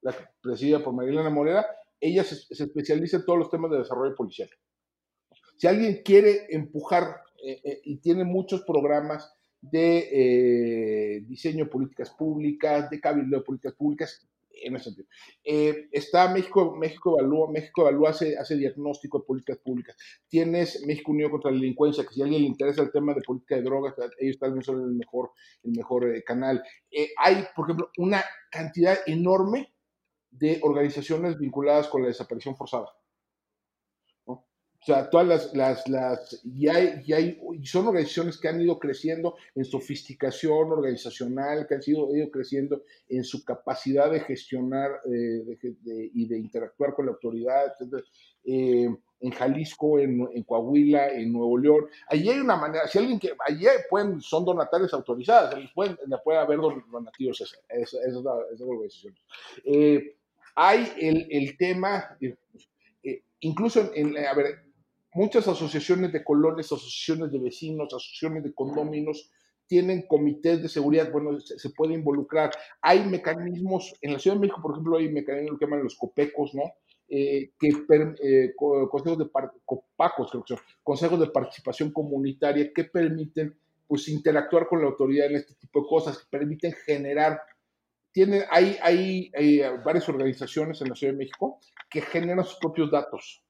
la 0.00 0.12
presidida 0.40 0.82
por 0.82 0.94
Marilena 0.94 1.30
Morera, 1.30 1.64
ella 2.00 2.24
se, 2.24 2.36
se, 2.36 2.64
especializa 2.64 3.18
en 3.18 3.24
todos 3.24 3.38
los 3.38 3.50
temas 3.50 3.70
de 3.70 3.78
desarrollo 3.78 4.14
policial. 4.14 4.48
Si 5.56 5.66
alguien 5.66 6.02
quiere 6.04 6.46
empujar 6.50 7.22
eh, 7.42 7.60
eh, 7.64 7.80
y 7.84 7.96
tiene 7.98 8.24
muchos 8.24 8.62
programas 8.62 9.32
de 9.60 10.08
eh, 10.12 11.20
diseño 11.26 11.64
de 11.64 11.70
políticas 11.70 12.10
públicas, 12.10 12.88
de 12.90 13.00
cabildo 13.00 13.38
de 13.38 13.44
políticas 13.44 13.74
públicas, 13.74 14.24
en 14.60 14.74
ese 14.74 14.86
sentido. 14.86 15.08
Está 15.92 16.32
México, 16.32 16.74
México 16.74 17.16
Evalúa, 17.16 17.48
México 17.48 17.82
Evalúa 17.82 18.10
hace, 18.10 18.56
diagnóstico 18.56 19.20
de 19.20 19.24
políticas 19.24 19.58
públicas. 19.58 19.96
Tienes 20.26 20.84
México 20.84 21.12
Unido 21.12 21.30
contra 21.30 21.52
la 21.52 21.58
Delincuencia, 21.58 22.04
que 22.04 22.12
si 22.12 22.22
a 22.22 22.24
alguien 22.24 22.42
le 22.42 22.48
interesa 22.48 22.82
el 22.82 22.90
tema 22.90 23.14
de 23.14 23.22
política 23.22 23.54
de 23.54 23.62
drogas, 23.62 23.94
ellos 24.18 24.36
vez 24.40 24.66
son 24.66 24.82
el 24.82 24.96
mejor, 24.96 25.30
el 25.62 25.72
mejor 25.72 26.24
canal. 26.24 26.60
Hay, 27.18 27.44
por 27.54 27.66
ejemplo, 27.66 27.90
una 27.98 28.24
cantidad 28.50 28.98
enorme 29.06 29.72
de 30.30 30.60
organizaciones 30.62 31.38
vinculadas 31.38 31.88
con 31.88 32.02
la 32.02 32.08
desaparición 32.08 32.56
forzada. 32.56 32.88
O 34.80 34.84
sea, 34.84 35.10
todas 35.10 35.26
las, 35.26 35.54
las, 35.54 35.88
las 35.88 36.40
y, 36.44 36.68
hay, 36.68 37.02
y, 37.04 37.12
hay, 37.12 37.40
y 37.60 37.66
son 37.66 37.88
organizaciones 37.88 38.38
que 38.38 38.46
han 38.46 38.60
ido 38.60 38.78
creciendo 38.78 39.34
en 39.56 39.64
sofisticación 39.64 40.70
organizacional, 40.70 41.66
que 41.66 41.74
han 41.74 41.82
sido, 41.82 42.14
ido 42.14 42.30
creciendo 42.30 42.84
en 43.08 43.24
su 43.24 43.44
capacidad 43.44 44.08
de 44.10 44.20
gestionar 44.20 45.00
eh, 45.04 45.10
de, 45.10 45.76
de, 45.80 46.10
y 46.14 46.28
de 46.28 46.38
interactuar 46.38 46.94
con 46.94 47.06
la 47.06 47.12
autoridad, 47.12 47.74
etc. 47.80 48.04
Eh, 48.44 48.88
en 49.20 49.30
Jalisco, 49.32 49.98
en, 49.98 50.28
en, 50.32 50.44
Coahuila, 50.44 51.08
en 51.08 51.32
Nuevo 51.32 51.58
León. 51.58 51.86
Allí 52.06 52.30
hay 52.30 52.38
una 52.38 52.56
manera, 52.56 52.86
si 52.86 52.98
alguien 52.98 53.18
que, 53.18 53.32
allí 53.46 53.66
pueden, 53.90 54.20
son 54.20 54.44
donatarias 54.44 54.94
autorizadas, 54.94 55.56
pueden, 55.74 55.98
puede 56.22 56.38
haber 56.38 56.58
donativos 56.58 57.40
esas, 57.40 57.60
esas, 57.68 58.00
esas 58.04 58.60
organizaciones. 58.60 59.20
Eh, 59.64 60.17
hay 60.60 60.92
el, 60.98 61.28
el 61.30 61.56
tema, 61.56 62.18
eh, 62.20 63.22
incluso 63.38 63.92
en, 63.94 64.18
a 64.18 64.34
ver, 64.34 64.64
muchas 65.14 65.46
asociaciones 65.46 66.12
de 66.12 66.24
colonias, 66.24 66.66
asociaciones 66.66 67.30
de 67.30 67.38
vecinos, 67.38 67.94
asociaciones 67.94 68.42
de 68.42 68.52
condóminos 68.52 69.30
tienen 69.68 70.02
comités 70.08 70.60
de 70.60 70.68
seguridad, 70.68 71.12
bueno, 71.12 71.38
se, 71.38 71.70
puede 71.70 71.94
involucrar. 71.94 72.50
Hay 72.80 73.04
mecanismos, 73.04 73.94
en 74.00 74.14
la 74.14 74.18
Ciudad 74.18 74.34
de 74.34 74.40
México, 74.40 74.60
por 74.60 74.72
ejemplo, 74.72 74.96
hay 74.96 75.08
mecanismos 75.12 75.60
que 75.60 75.66
llaman 75.66 75.84
los 75.84 75.96
copecos, 75.96 76.52
¿no? 76.54 76.64
Eh, 77.08 77.52
que 77.60 77.68
eh, 77.68 78.54
consejos 78.56 79.18
de 79.18 79.30
copacos, 79.64 80.30
creo 80.30 80.42
que 80.42 80.54
son, 80.54 80.64
consejos 80.82 81.20
de 81.20 81.28
participación 81.28 81.92
comunitaria 81.92 82.72
que 82.74 82.84
permiten 82.84 83.56
pues 83.86 84.08
interactuar 84.08 84.66
con 84.66 84.80
la 84.80 84.88
autoridad 84.88 85.26
en 85.28 85.36
este 85.36 85.54
tipo 85.54 85.82
de 85.82 85.88
cosas, 85.88 86.18
que 86.18 86.24
permiten 86.28 86.72
generar 86.84 87.40
tiene, 88.18 88.44
hay, 88.50 88.76
hay, 88.82 89.30
hay 89.32 89.60
varias 89.84 90.08
organizaciones 90.08 90.82
en 90.82 90.88
la 90.88 90.96
Ciudad 90.96 91.12
de 91.12 91.18
México 91.20 91.60
que 91.88 92.00
generan 92.00 92.44
sus 92.44 92.58
propios 92.58 92.90
datos 92.90 93.44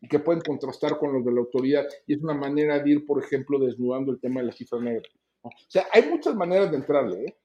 y 0.00 0.08
que 0.08 0.18
pueden 0.18 0.40
contrastar 0.40 0.98
con 0.98 1.12
los 1.12 1.22
de 1.26 1.30
la 1.30 1.40
autoridad. 1.40 1.86
Y 2.06 2.14
es 2.14 2.22
una 2.22 2.32
manera 2.32 2.78
de 2.78 2.90
ir, 2.90 3.06
por 3.06 3.22
ejemplo, 3.22 3.58
desnudando 3.58 4.10
el 4.10 4.18
tema 4.18 4.40
de 4.40 4.46
la 4.46 4.52
cifra 4.52 4.80
negra. 4.80 5.02
¿no? 5.44 5.50
O 5.50 5.70
sea, 5.70 5.88
hay 5.92 6.08
muchas 6.08 6.34
maneras 6.34 6.70
de 6.70 6.78
entrarle. 6.78 7.22
¿eh? 7.22 7.38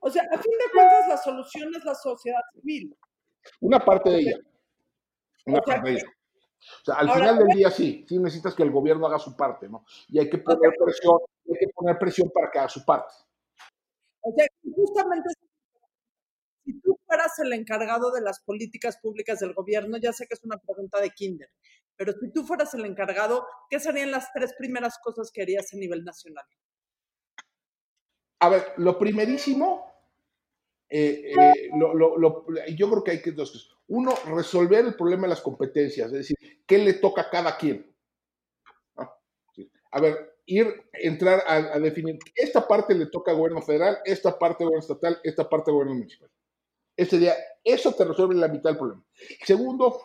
O 0.00 0.10
sea, 0.10 0.24
a 0.30 0.36
fin 0.36 0.52
de 0.52 0.72
cuentas, 0.74 1.08
la 1.08 1.16
solución 1.16 1.74
es 1.74 1.84
la 1.86 1.94
sociedad 1.94 2.40
civil. 2.52 2.94
Una 3.62 3.82
parte 3.82 4.10
de 4.10 4.18
ella. 4.18 4.38
Una 5.46 5.60
o 5.60 5.62
sea, 5.64 5.74
parte 5.74 5.90
de 5.90 5.96
ella. 5.96 6.08
O 6.10 6.84
sea, 6.84 6.94
al 6.96 7.08
Ahora, 7.08 7.20
final 7.20 7.38
del 7.38 7.56
día 7.56 7.70
sí, 7.70 8.04
sí 8.06 8.18
necesitas 8.18 8.54
que 8.54 8.62
el 8.62 8.72
gobierno 8.72 9.06
haga 9.06 9.18
su 9.18 9.34
parte, 9.34 9.70
¿no? 9.70 9.86
Y 10.08 10.18
hay 10.18 10.28
que 10.28 10.36
poner 10.36 10.68
okay. 10.68 10.84
presión, 10.84 11.18
hay 11.48 11.58
que 11.60 11.68
poner 11.74 11.98
presión 11.98 12.30
para 12.30 12.50
que 12.50 12.58
haga 12.58 12.68
su 12.68 12.84
parte. 12.84 13.14
O 14.20 14.32
sea, 14.36 14.46
justamente 14.74 15.30
si 16.66 16.80
tú 16.80 16.98
fueras 17.06 17.38
el 17.38 17.52
encargado 17.52 18.10
de 18.10 18.20
las 18.20 18.40
políticas 18.40 18.98
públicas 18.98 19.38
del 19.38 19.54
gobierno, 19.54 19.96
ya 19.98 20.12
sé 20.12 20.26
que 20.26 20.34
es 20.34 20.42
una 20.42 20.58
pregunta 20.58 21.00
de 21.00 21.10
kinder, 21.10 21.48
pero 21.96 22.12
si 22.12 22.30
tú 22.32 22.44
fueras 22.44 22.74
el 22.74 22.84
encargado, 22.84 23.46
¿qué 23.70 23.78
serían 23.78 24.10
las 24.10 24.32
tres 24.32 24.52
primeras 24.58 24.98
cosas 24.98 25.30
que 25.32 25.42
harías 25.42 25.72
a 25.72 25.76
nivel 25.76 26.04
nacional? 26.04 26.44
A 28.40 28.48
ver, 28.48 28.64
lo 28.78 28.98
primerísimo, 28.98 29.92
eh, 30.90 31.32
eh, 31.32 31.70
lo, 31.78 31.94
lo, 31.94 32.46
yo 32.76 32.90
creo 32.90 33.04
que 33.04 33.10
hay 33.12 33.22
que 33.22 33.32
dos 33.32 33.52
cosas. 33.52 33.68
Uno, 33.88 34.12
resolver 34.26 34.84
el 34.84 34.96
problema 34.96 35.22
de 35.22 35.30
las 35.30 35.40
competencias, 35.40 36.08
es 36.08 36.12
decir, 36.12 36.36
¿qué 36.66 36.78
le 36.78 36.94
toca 36.94 37.22
a 37.22 37.30
cada 37.30 37.56
quien? 37.56 37.94
A 39.92 40.00
ver, 40.00 40.40
ir, 40.44 40.66
entrar 40.92 41.42
a, 41.46 41.76
a, 41.76 41.78
definir, 41.78 42.18
esta 42.34 42.66
parte 42.66 42.94
le 42.94 43.06
toca 43.06 43.30
al 43.30 43.38
gobierno 43.38 43.62
federal, 43.62 43.98
esta 44.04 44.36
parte 44.36 44.64
al 44.64 44.70
gobierno 44.70 44.82
estatal, 44.82 45.20
esta 45.22 45.48
parte 45.48 45.70
al 45.70 45.76
gobierno 45.76 45.94
municipal. 45.94 46.28
Este 46.96 47.18
día, 47.18 47.34
eso 47.64 47.92
te 47.94 48.04
resuelve 48.04 48.34
la 48.34 48.48
mitad 48.48 48.70
del 48.70 48.78
problema. 48.78 49.04
Segundo, 49.44 49.98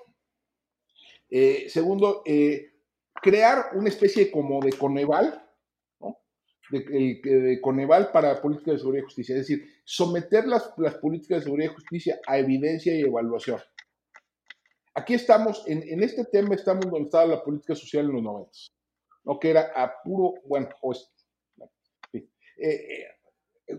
eh, 1.30 1.68
segundo 1.70 2.22
eh, 2.26 2.72
crear 3.22 3.72
una 3.76 3.90
especie 3.90 4.32
como 4.32 4.60
de 4.62 4.74
Coneval, 4.74 5.48
¿no? 6.00 6.18
De, 6.70 6.78
el- 6.80 7.22
de 7.22 7.62
Coneval 7.62 8.12
para 8.12 8.42
políticas 8.42 8.74
de 8.76 8.80
seguridad 8.80 9.04
y 9.04 9.06
justicia, 9.06 9.36
es 9.36 9.48
decir, 9.48 9.66
someter 9.86 10.48
las, 10.48 10.74
las 10.78 10.96
políticas 10.96 11.40
de 11.40 11.44
seguridad 11.46 11.72
y 11.72 11.76
justicia 11.76 12.20
a 12.28 12.38
evidencia 12.38 12.96
y 12.96 13.02
evaluación. 13.02 13.60
Aquí 14.94 15.14
estamos, 15.14 15.64
en, 15.68 15.84
en 15.84 16.04
este 16.04 16.26
tema 16.26 16.54
estamos 16.56 16.86
donde 16.86 17.06
estaba 17.06 17.26
la 17.26 17.44
política 17.44 17.76
social 17.76 18.06
en 18.06 18.12
los 18.14 18.24
90, 18.24 18.52
¿no? 19.24 19.40
que 19.40 19.50
era 19.52 19.72
a 19.76 19.94
puro, 20.04 20.34
bueno, 20.46 20.68
pues, 20.82 21.10
sí. 22.12 22.18
Eh, 22.58 22.70
eh, 22.70 23.06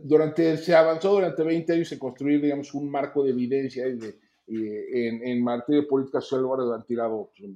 durante, 0.02 0.56
se 0.56 0.74
avanzó 0.74 1.12
durante 1.12 1.42
20 1.42 1.72
años 1.72 1.92
en 1.92 1.98
construir, 1.98 2.40
digamos, 2.40 2.74
un 2.74 2.90
marco 2.90 3.22
de 3.22 3.30
evidencia 3.30 3.86
y 3.88 3.98
en, 4.46 5.26
en 5.26 5.42
materia 5.42 5.82
de 5.82 5.86
política 5.86 6.20
social, 6.20 6.44
ahora 6.44 6.64
lo 6.64 6.74
han 6.74 6.84
tirado, 6.84 7.30
pues, 7.36 7.50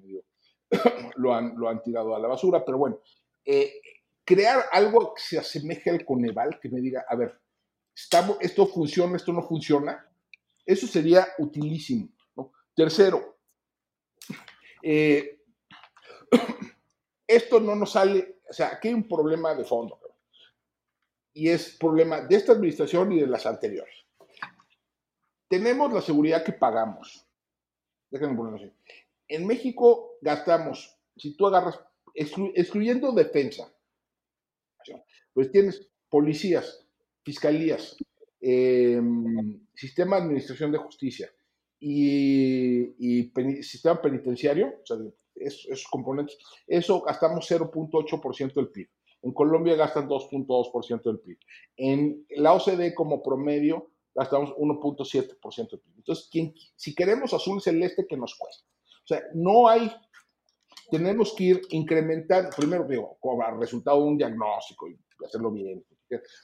lo, 1.16 1.34
han, 1.34 1.54
lo 1.56 1.68
han 1.68 1.82
tirado 1.82 2.14
a 2.14 2.18
la 2.18 2.28
basura, 2.28 2.64
pero 2.64 2.78
bueno, 2.78 3.00
eh, 3.44 3.80
crear 4.24 4.64
algo 4.72 5.14
que 5.14 5.22
se 5.22 5.38
asemeje 5.38 5.90
al 5.90 6.04
Coneval, 6.04 6.58
que 6.60 6.68
me 6.68 6.80
diga, 6.80 7.04
a 7.08 7.16
ver, 7.16 7.38
estamos, 7.94 8.38
esto 8.40 8.66
funciona, 8.66 9.16
esto 9.16 9.32
no 9.32 9.42
funciona, 9.42 10.08
eso 10.64 10.86
sería 10.86 11.26
utilísimo. 11.38 12.08
Tercero, 12.74 13.38
eh, 14.82 15.40
esto 17.26 17.60
no 17.60 17.74
nos 17.74 17.92
sale, 17.92 18.40
o 18.48 18.52
sea, 18.52 18.68
aquí 18.74 18.88
hay 18.88 18.94
un 18.94 19.08
problema 19.08 19.54
de 19.54 19.64
fondo. 19.64 19.98
Y 21.36 21.50
es 21.50 21.76
problema 21.76 22.22
de 22.22 22.34
esta 22.34 22.52
administración 22.52 23.12
y 23.12 23.20
de 23.20 23.26
las 23.26 23.44
anteriores. 23.44 23.94
Tenemos 25.48 25.92
la 25.92 26.00
seguridad 26.00 26.42
que 26.42 26.52
pagamos. 26.52 27.26
Déjenme 28.10 28.36
ponerlo 28.36 28.56
así. 28.58 28.72
En 29.28 29.46
México 29.46 30.16
gastamos, 30.22 30.98
si 31.14 31.36
tú 31.36 31.46
agarras, 31.46 31.78
exclu- 32.14 32.52
excluyendo 32.54 33.12
defensa, 33.12 33.70
pues 35.34 35.50
tienes 35.52 35.86
policías, 36.08 36.86
fiscalías, 37.22 37.96
eh, 38.40 39.00
sistema 39.74 40.16
de 40.16 40.22
administración 40.22 40.72
de 40.72 40.78
justicia 40.78 41.30
y, 41.78 42.94
y 42.98 43.30
sistema 43.62 44.00
penitenciario, 44.00 44.68
o 44.82 44.86
sea, 44.86 44.96
es- 45.34 45.66
esos 45.68 45.86
componentes, 45.90 46.38
eso 46.66 47.02
gastamos 47.02 47.46
0.8% 47.46 48.54
del 48.54 48.68
PIB. 48.70 48.88
En 49.26 49.32
Colombia 49.32 49.74
gastan 49.74 50.08
2.2% 50.08 51.02
del 51.02 51.18
PIB. 51.18 51.36
En 51.76 52.24
la 52.36 52.52
OCDE 52.52 52.94
como 52.94 53.20
promedio 53.20 53.90
gastamos 54.14 54.54
1.7% 54.56 55.70
del 55.70 55.80
PIB. 55.80 55.94
Entonces, 55.96 56.28
¿quién- 56.30 56.54
si 56.76 56.94
queremos 56.94 57.34
azul 57.34 57.60
celeste, 57.60 58.06
que 58.06 58.16
nos 58.16 58.36
cuesta? 58.38 58.64
O 59.02 59.06
sea, 59.06 59.22
no 59.34 59.68
hay, 59.68 59.90
tenemos 60.92 61.34
que 61.34 61.44
ir 61.44 61.60
incrementando, 61.70 62.50
primero 62.56 62.84
digo, 62.86 63.18
como 63.18 63.42
resultado 63.58 63.98
de 64.00 64.08
un 64.10 64.16
diagnóstico 64.16 64.88
y 64.88 64.96
hacerlo 65.24 65.50
bien, 65.50 65.84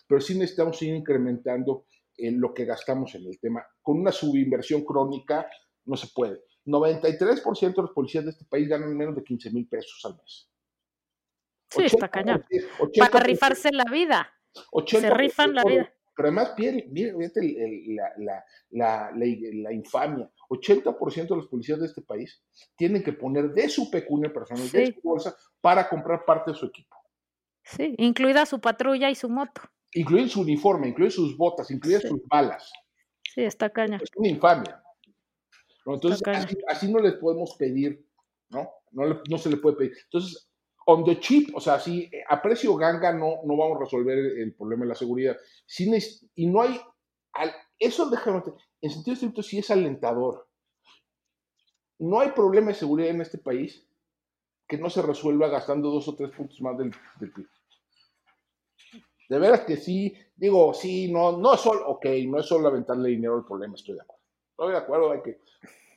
pero 0.08 0.20
sí 0.20 0.34
necesitamos 0.36 0.82
ir 0.82 0.92
incrementando 0.96 1.86
en 2.16 2.40
lo 2.40 2.52
que 2.52 2.64
gastamos 2.64 3.14
en 3.14 3.26
el 3.26 3.38
tema. 3.38 3.64
Con 3.80 4.00
una 4.00 4.10
subinversión 4.10 4.84
crónica 4.84 5.48
no 5.84 5.96
se 5.96 6.08
puede. 6.12 6.40
93% 6.64 7.76
de 7.76 7.82
los 7.82 7.92
policías 7.92 8.24
de 8.24 8.30
este 8.30 8.44
país 8.44 8.68
ganan 8.68 8.96
menos 8.96 9.14
de 9.14 9.22
15 9.22 9.50
mil 9.52 9.68
pesos 9.68 10.00
al 10.04 10.16
mes. 10.16 10.51
Sí, 11.76 11.82
está 11.84 12.08
cañón. 12.08 12.44
80%, 12.78 13.10
Para 13.10 13.24
rifarse 13.24 13.70
la 13.72 13.84
vida. 13.90 14.30
80%, 14.72 15.00
Se 15.00 15.10
rifan 15.10 15.54
la 15.54 15.64
vida. 15.64 15.94
Pero 16.14 16.28
además, 16.28 16.52
mire, 16.58 16.86
mire, 16.90 17.16
fíjate 17.16 17.40
el- 17.40 17.56
el- 17.56 17.96
la, 17.96 18.12
la, 18.18 18.44
la, 18.70 19.10
la- 19.14 19.72
infamia. 19.72 20.30
80% 20.50 21.28
de 21.34 21.36
los 21.40 21.48
policías 21.48 21.80
de 21.80 21.86
este 21.86 22.02
país 22.02 22.42
tienen 22.76 23.02
que 23.02 23.14
poner 23.14 23.50
de 23.54 23.68
su 23.70 23.90
pecunia 23.90 24.30
personal, 24.32 24.70
de 24.70 24.92
su 24.92 25.00
bolsa, 25.02 25.34
para 25.62 25.88
comprar 25.88 26.24
parte 26.26 26.50
de 26.50 26.56
su 26.58 26.66
equipo. 26.66 26.96
Sí, 27.64 27.94
incluida 27.98 28.44
su 28.44 28.60
patrulla 28.60 29.08
y 29.08 29.14
su 29.14 29.30
moto. 29.30 29.62
Incluyen 29.94 30.28
su 30.28 30.40
uniforme, 30.42 30.88
incluyen 30.88 31.12
sus 31.12 31.36
botas, 31.36 31.70
incluyen 31.70 32.00
Sí. 32.02 32.08
sus 32.08 32.20
balas. 32.26 32.70
Sí, 33.34 33.42
está 33.42 33.70
cañón. 33.70 34.00
Es 34.02 34.10
una 34.16 34.28
infamia. 34.28 34.82
Entonces, 35.86 36.22
así, 36.26 36.56
así 36.68 36.92
no 36.92 36.98
les 37.00 37.14
podemos 37.14 37.54
pedir, 37.58 38.06
¿no? 38.50 38.68
No, 38.90 39.22
no 39.28 39.38
se 39.38 39.48
le 39.50 39.56
puede 39.56 39.76
pedir. 39.76 39.92
Entonces, 40.04 40.48
on 40.86 41.04
the 41.04 41.18
chip, 41.20 41.54
o 41.54 41.60
sea, 41.60 41.78
sí, 41.78 42.08
eh, 42.12 42.24
a 42.28 42.40
precio 42.40 42.74
ganga 42.76 43.12
no, 43.12 43.40
no 43.44 43.56
vamos 43.56 43.76
a 43.76 43.84
resolver 43.84 44.18
el, 44.18 44.54
problema 44.54 44.84
de 44.84 44.88
la 44.90 44.94
seguridad. 44.94 45.36
Neces- 45.78 46.28
y 46.34 46.46
no 46.46 46.62
hay, 46.62 46.80
eso 47.78 48.08
déjame, 48.10 48.42
en 48.80 48.90
sentido 48.90 49.14
estricto 49.14 49.42
sí 49.42 49.58
es 49.58 49.70
alentador. 49.70 50.48
No 51.98 52.20
hay 52.20 52.30
problema 52.30 52.68
de 52.68 52.74
seguridad 52.74 53.10
en 53.10 53.20
este 53.20 53.38
país 53.38 53.86
que 54.66 54.78
no 54.78 54.90
se 54.90 55.02
resuelva 55.02 55.48
gastando 55.48 55.90
dos 55.90 56.08
o 56.08 56.16
tres 56.16 56.30
puntos 56.30 56.60
más 56.60 56.76
del, 56.78 56.92
del 57.20 57.32
PIB. 57.32 57.46
De 59.28 59.38
veras 59.38 59.60
que 59.60 59.76
sí, 59.76 60.14
digo, 60.36 60.74
sí, 60.74 61.10
no, 61.12 61.38
no 61.38 61.54
es 61.54 61.60
solo, 61.60 61.88
ok, 61.88 62.06
no 62.26 62.40
es 62.40 62.46
solo 62.46 62.68
aventarle 62.68 63.10
dinero 63.10 63.36
al 63.36 63.44
problema, 63.44 63.74
estoy 63.74 63.94
de 63.94 64.02
acuerdo. 64.02 64.22
Estoy 64.50 64.72
de 64.72 64.78
acuerdo, 64.78 65.12
hay 65.12 65.22
que, 65.22 65.40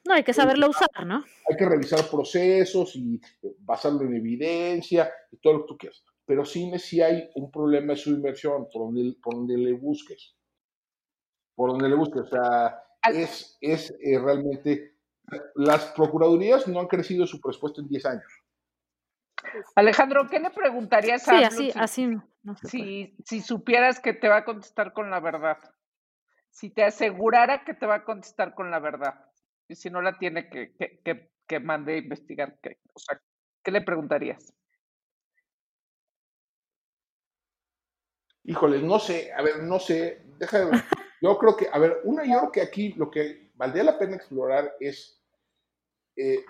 No, 0.05 0.13
hay 0.13 0.23
que 0.23 0.33
saberlo 0.33 0.69
usar, 0.69 0.89
¿no? 1.05 1.23
hay 1.47 1.57
que 1.57 1.65
revisar 1.65 1.99
procesos 2.09 2.95
y 2.95 3.21
eh, 3.43 3.55
basarlo 3.59 4.01
en 4.01 4.15
evidencia 4.15 5.11
y 5.31 5.37
todo 5.37 5.53
lo 5.53 5.59
que 5.61 5.67
tú 5.67 5.77
quieras. 5.77 6.03
Pero 6.25 6.43
sí, 6.43 6.71
sí 6.79 7.01
hay 7.01 7.29
un 7.35 7.51
problema 7.51 7.93
de 7.93 7.97
su 7.97 8.09
inversión, 8.11 8.67
por 8.71 8.83
donde, 8.85 9.15
por 9.21 9.35
donde 9.35 9.57
le 9.57 9.73
busques. 9.73 10.35
Por 11.55 11.69
donde 11.71 11.87
le 11.89 11.95
busques. 11.95 12.21
O 12.23 12.27
sea, 12.27 12.81
es, 13.11 13.57
es 13.61 13.91
eh, 14.01 14.19
realmente. 14.19 14.95
Las 15.55 15.85
procuradurías 15.93 16.67
no 16.67 16.79
han 16.79 16.87
crecido 16.87 17.25
su 17.25 17.39
presupuesto 17.41 17.81
en 17.81 17.87
10 17.87 18.05
años. 18.05 18.43
Alejandro, 19.75 20.27
¿qué 20.29 20.39
le 20.39 20.49
preguntarías 20.51 21.23
Sí, 21.23 21.31
a 21.31 21.37
AMLO 21.37 21.47
así, 21.47 21.71
si- 21.71 21.79
así 21.79 22.07
no, 22.43 22.55
si, 22.63 23.15
si 23.23 23.41
supieras 23.41 23.99
que 23.99 24.13
te 24.13 24.27
va 24.27 24.37
a 24.37 24.45
contestar 24.45 24.93
con 24.93 25.09
la 25.09 25.19
verdad? 25.19 25.57
Si 26.49 26.69
te 26.69 26.83
asegurara 26.83 27.63
que 27.63 27.73
te 27.73 27.85
va 27.85 27.95
a 27.95 28.03
contestar 28.03 28.53
con 28.55 28.71
la 28.71 28.79
verdad. 28.79 29.25
Y 29.67 29.75
si 29.75 29.89
no 29.89 30.01
la 30.01 30.17
tiene, 30.17 30.49
que, 30.49 30.75
que, 30.75 31.29
que, 31.47 31.59
mande 31.59 31.93
a 31.93 31.97
investigar. 31.97 32.57
Que, 32.61 32.77
o 32.93 32.99
sea, 32.99 33.21
¿qué 33.63 33.71
le 33.71 33.81
preguntarías? 33.81 34.53
Híjole, 38.43 38.79
no 38.81 38.99
sé, 38.99 39.33
a 39.33 39.41
ver, 39.41 39.63
no 39.63 39.79
sé, 39.79 40.21
deja 40.37 40.59
de 40.59 40.65
ver. 40.65 40.83
Yo 41.21 41.37
creo 41.39 41.57
que, 41.57 41.67
a 41.71 41.79
ver, 41.79 42.01
una, 42.03 42.23
yo 42.25 42.37
creo 42.39 42.51
que 42.51 42.61
aquí 42.61 42.93
lo 42.93 43.09
que 43.09 43.49
valdría 43.55 43.83
la 43.83 43.97
pena 43.97 44.15
explorar 44.17 44.75
es 44.79 45.19
eh, 46.15 46.45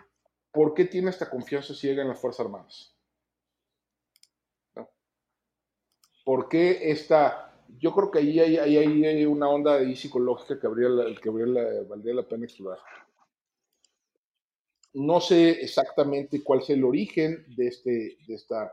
por 0.52 0.74
qué 0.74 0.86
tiene 0.86 1.10
esta 1.10 1.30
confianza 1.30 1.74
ciega 1.74 2.02
en 2.02 2.10
las 2.10 2.20
Fuerzas 2.20 2.46
Armadas. 2.46 2.94
¿No? 4.76 4.90
¿Por 6.26 6.50
qué 6.50 6.92
esta, 6.92 7.54
yo 7.78 7.94
creo 7.94 8.12
que 8.12 8.20
ahí 8.20 8.40
hay, 8.42 8.58
ahí 8.58 9.06
hay- 9.06 9.26
una 9.26 9.48
onda 9.48 9.76
ahí 9.76 9.96
psicológica 9.96 10.60
que, 10.60 10.68
habría 10.68 10.90
que 11.22 11.30
habría 11.30 11.46
la- 11.46 11.84
valdría 11.88 12.16
la 12.16 12.28
pena 12.28 12.44
explorar. 12.44 12.80
No 14.96 15.20
sé 15.20 15.50
exactamente 15.62 16.42
cuál 16.42 16.60
es 16.62 16.70
el 16.70 16.86
origen 16.86 17.46
de, 17.56 17.68
este, 17.68 18.18
de 18.26 18.34
esta 18.34 18.72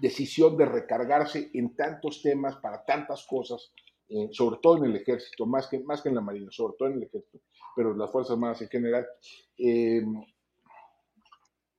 decisión 0.00 0.56
de 0.56 0.66
recargarse 0.66 1.50
en 1.52 1.74
tantos 1.74 2.22
temas 2.22 2.56
para 2.56 2.84
tantas 2.84 3.26
cosas, 3.26 3.72
eh, 4.08 4.28
sobre 4.30 4.58
todo 4.62 4.78
en 4.78 4.84
el 4.84 4.96
ejército, 4.96 5.46
más 5.46 5.66
que, 5.66 5.80
más 5.80 6.00
que 6.00 6.10
en 6.10 6.14
la 6.14 6.20
marina, 6.20 6.48
sobre 6.50 6.74
todo 6.78 6.88
en 6.88 6.94
el 6.94 7.02
ejército, 7.02 7.44
pero 7.74 7.90
en 7.90 7.98
las 7.98 8.10
Fuerzas 8.12 8.34
Armadas 8.34 8.62
en 8.62 8.68
general. 8.68 9.04
Eh, 9.58 10.04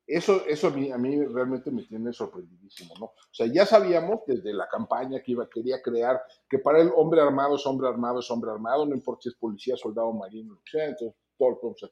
eso, 0.07 0.45
eso 0.45 0.68
a, 0.68 0.97
mí, 0.97 1.26
realmente 1.26 1.72
me 1.72 1.84
tiene 1.84 2.11
sorprendidísimo, 2.11 2.93
¿no? 2.99 3.05
O 3.05 3.34
sea, 3.34 3.47
ya 3.47 3.66
sabíamos 3.66 4.20
desde 4.28 4.53
la 4.53 4.68
campaña 4.68 5.22
que 5.22 5.32
iba, 5.32 5.49
quería 5.49 5.82
crear 5.82 6.22
que 6.49 6.59
para 6.59 6.82
el 6.82 6.91
hombre 6.95 7.22
armado 7.22 7.55
es 7.55 7.66
hombre 7.66 7.88
armado, 7.88 8.20
es 8.20 8.30
hombre 8.30 8.51
armado, 8.51 8.86
no 8.86 8.93
importa 8.93 9.24
si 9.24 9.30
es 9.30 9.36
policía, 9.36 9.78
soldado, 9.78 10.11
marino, 10.13 10.53
lo 10.53 10.80
entonces 10.82 11.16
todo. 11.38 11.91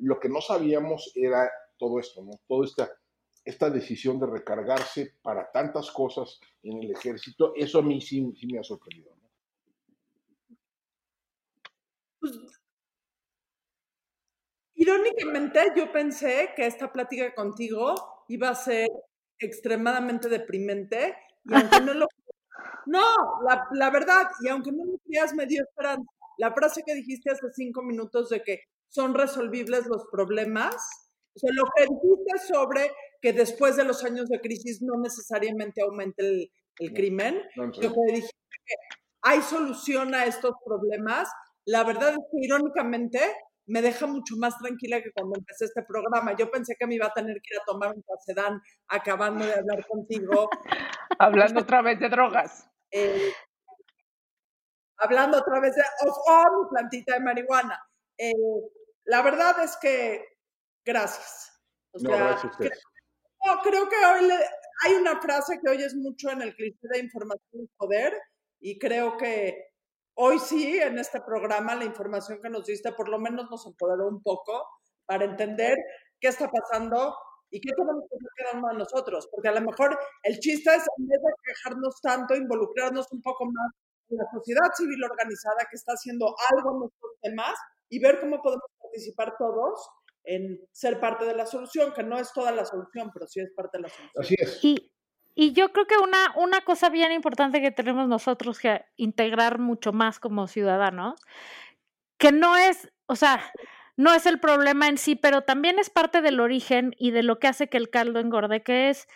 Lo 0.00 0.18
que 0.18 0.28
no 0.28 0.40
sabíamos 0.40 1.12
era 1.14 1.50
todo 1.78 1.98
esto, 1.98 2.22
¿no? 2.22 2.32
Toda 2.46 2.66
esta, 2.66 2.90
esta 3.44 3.70
decisión 3.70 4.18
de 4.20 4.26
recargarse 4.26 5.14
para 5.22 5.50
tantas 5.50 5.90
cosas 5.90 6.40
en 6.62 6.82
el 6.82 6.90
ejército, 6.90 7.52
eso 7.56 7.78
a 7.78 7.82
mí 7.82 8.00
sí, 8.00 8.32
sí 8.38 8.46
me 8.46 8.58
ha 8.58 8.62
sorprendido. 8.62 9.14
¿no? 9.16 9.30
Pues, 12.20 12.32
irónicamente, 14.74 15.72
yo 15.76 15.90
pensé 15.90 16.50
que 16.54 16.66
esta 16.66 16.92
plática 16.92 17.34
contigo 17.34 17.94
iba 18.28 18.50
a 18.50 18.54
ser 18.54 18.88
extremadamente 19.38 20.28
deprimente 20.28 21.16
y 21.44 21.54
aunque 21.54 21.80
no 21.80 21.94
lo... 21.94 22.06
No, 22.86 23.04
la, 23.46 23.68
la 23.72 23.90
verdad, 23.90 24.26
y 24.42 24.48
aunque 24.48 24.72
no 24.72 24.84
lo 24.84 24.98
creas, 25.06 25.34
me 25.34 25.46
dio 25.46 25.62
esperanza. 25.62 26.10
La 26.38 26.52
frase 26.52 26.82
que 26.84 26.94
dijiste 26.94 27.30
hace 27.30 27.46
cinco 27.52 27.82
minutos 27.82 28.30
de 28.30 28.42
que 28.42 28.64
son 28.90 29.14
resolvibles 29.14 29.86
los 29.86 30.04
problemas, 30.12 30.74
o 31.34 31.38
sea, 31.38 31.50
lo 31.54 31.64
que 31.74 31.82
dijiste 31.82 32.52
sobre 32.52 32.92
que 33.22 33.32
después 33.32 33.76
de 33.76 33.84
los 33.84 34.04
años 34.04 34.28
de 34.28 34.40
crisis 34.40 34.82
no 34.82 35.00
necesariamente 35.00 35.82
aumente 35.82 36.22
el, 36.26 36.52
el 36.78 36.92
crimen, 36.92 37.42
No, 37.56 37.66
no 37.66 37.72
sé. 37.72 37.82
lo 37.82 37.92
que 37.92 38.00
dijiste 38.12 38.36
que 38.66 38.74
hay 39.22 39.42
solución 39.42 40.14
a 40.14 40.24
estos 40.24 40.54
problemas, 40.64 41.28
la 41.66 41.84
verdad 41.84 42.10
es 42.10 42.18
que 42.18 42.46
irónicamente 42.46 43.20
me 43.66 43.82
deja 43.82 44.06
mucho 44.06 44.34
más 44.36 44.58
tranquila 44.58 45.00
que 45.00 45.12
cuando 45.12 45.38
empecé 45.38 45.66
este 45.66 45.82
programa. 45.84 46.34
Yo 46.36 46.50
pensé 46.50 46.74
que 46.76 46.86
me 46.86 46.96
iba 46.96 47.06
a 47.06 47.12
tener 47.12 47.36
que 47.40 47.54
ir 47.54 47.60
a 47.60 47.64
tomar 47.64 47.94
un 47.94 48.02
pacedán 48.02 48.60
acabando 48.88 49.44
de 49.44 49.54
hablar 49.54 49.86
contigo. 49.86 50.48
Hablando 51.20 51.60
otra 51.60 51.82
vez 51.82 52.00
de 52.00 52.08
drogas. 52.08 52.66
Eh, 52.90 53.32
hablando 54.96 55.38
otra 55.38 55.60
vez 55.60 55.74
de 55.74 55.82
oh, 56.06 56.62
mi 56.62 56.68
plantita 56.70 57.14
de 57.14 57.20
marihuana. 57.20 57.78
Eh, 58.18 58.32
la 59.04 59.22
verdad 59.22 59.62
es 59.62 59.76
que 59.80 60.24
gracias. 60.84 61.52
no, 61.94 62.10
gracias 62.10 62.56
creo, 62.56 62.70
no, 63.46 63.60
creo 63.62 63.88
que 63.88 63.96
hoy 63.96 64.28
le, 64.28 64.34
hay 64.84 64.94
una 64.94 65.20
frase 65.20 65.60
que 65.60 65.70
oyes 65.70 65.94
mucho 65.94 66.30
en 66.30 66.42
el 66.42 66.54
cliché 66.54 66.88
de 66.88 67.00
información 67.00 67.62
y 67.62 67.66
poder 67.76 68.14
y 68.60 68.78
creo 68.78 69.16
que 69.16 69.70
hoy 70.14 70.38
sí, 70.38 70.78
en 70.78 70.98
este 70.98 71.20
programa, 71.20 71.74
la 71.74 71.84
información 71.84 72.40
que 72.42 72.50
nos 72.50 72.66
diste 72.66 72.92
por 72.92 73.08
lo 73.08 73.18
menos 73.18 73.50
nos 73.50 73.66
empoderó 73.66 74.08
un 74.08 74.22
poco 74.22 74.66
para 75.06 75.24
entender 75.24 75.76
qué 76.20 76.28
está 76.28 76.50
pasando 76.50 77.16
y 77.50 77.60
qué 77.60 77.72
tenemos 77.74 78.04
que 78.08 78.16
hacer 78.16 78.28
cada 78.36 78.58
uno 78.58 78.68
de 78.68 78.78
nosotros. 78.78 79.28
Porque 79.30 79.48
a 79.48 79.52
lo 79.52 79.62
mejor 79.62 79.98
el 80.22 80.38
chiste 80.38 80.70
es, 80.70 80.84
en 80.98 81.06
vez 81.06 81.20
de 81.20 81.32
quejarnos 81.42 82.00
tanto, 82.00 82.34
involucrarnos 82.36 83.10
un 83.12 83.22
poco 83.22 83.46
más 83.46 83.72
en 84.10 84.18
la 84.18 84.24
sociedad 84.32 84.70
civil 84.74 85.02
organizada 85.02 85.66
que 85.70 85.76
está 85.76 85.92
haciendo 85.92 86.34
algo 86.50 86.72
en 86.72 86.78
nuestros 86.80 87.12
temas 87.22 87.58
y 87.88 87.98
ver 88.00 88.20
cómo 88.20 88.40
podemos 88.42 88.70
participar 88.90 89.34
todos 89.38 89.88
en 90.24 90.60
ser 90.72 91.00
parte 91.00 91.24
de 91.24 91.34
la 91.34 91.46
solución, 91.46 91.92
que 91.94 92.02
no 92.02 92.18
es 92.18 92.32
toda 92.32 92.52
la 92.52 92.64
solución, 92.64 93.10
pero 93.12 93.26
sí 93.26 93.40
es 93.40 93.50
parte 93.54 93.78
de 93.78 93.82
la 93.82 93.88
solución. 93.88 94.22
Así 94.22 94.34
es. 94.38 94.64
Y, 94.64 94.92
y 95.34 95.52
yo 95.52 95.72
creo 95.72 95.86
que 95.86 95.96
una, 95.96 96.34
una 96.36 96.60
cosa 96.62 96.90
bien 96.90 97.12
importante 97.12 97.60
que 97.60 97.70
tenemos 97.70 98.08
nosotros 98.08 98.58
que 98.58 98.84
integrar 98.96 99.58
mucho 99.58 99.92
más 99.92 100.18
como 100.18 100.46
ciudadanos, 100.46 101.20
que 102.18 102.32
no 102.32 102.56
es, 102.56 102.90
o 103.06 103.16
sea, 103.16 103.40
no 103.96 104.12
es 104.12 104.26
el 104.26 104.40
problema 104.40 104.88
en 104.88 104.98
sí, 104.98 105.16
pero 105.16 105.42
también 105.42 105.78
es 105.78 105.90
parte 105.90 106.20
del 106.20 106.40
origen 106.40 106.94
y 106.98 107.12
de 107.12 107.22
lo 107.22 107.38
que 107.38 107.48
hace 107.48 107.68
que 107.68 107.78
el 107.78 107.90
caldo 107.90 108.20
engorde, 108.20 108.62
que 108.62 108.90
es 108.90 109.08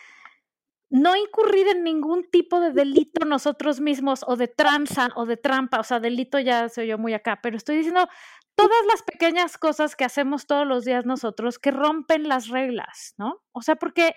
no 0.90 1.16
incurrir 1.16 1.66
en 1.68 1.82
ningún 1.82 2.30
tipo 2.30 2.60
de 2.60 2.70
delito 2.70 3.24
nosotros 3.24 3.80
mismos 3.80 4.24
o 4.26 4.36
de 4.36 4.46
tranza 4.46 5.08
o 5.16 5.26
de 5.26 5.36
trampa, 5.36 5.80
o 5.80 5.84
sea, 5.84 6.00
delito 6.00 6.38
ya 6.38 6.68
se 6.68 6.82
oyó 6.82 6.98
muy 6.98 7.14
acá, 7.14 7.40
pero 7.42 7.56
estoy 7.56 7.78
diciendo 7.78 8.08
todas 8.54 8.86
las 8.88 9.02
pequeñas 9.02 9.58
cosas 9.58 9.96
que 9.96 10.04
hacemos 10.04 10.46
todos 10.46 10.66
los 10.66 10.84
días 10.84 11.04
nosotros 11.06 11.58
que 11.58 11.70
rompen 11.70 12.28
las 12.28 12.48
reglas, 12.48 13.14
¿no? 13.16 13.42
O 13.52 13.62
sea, 13.62 13.76
porque 13.76 14.14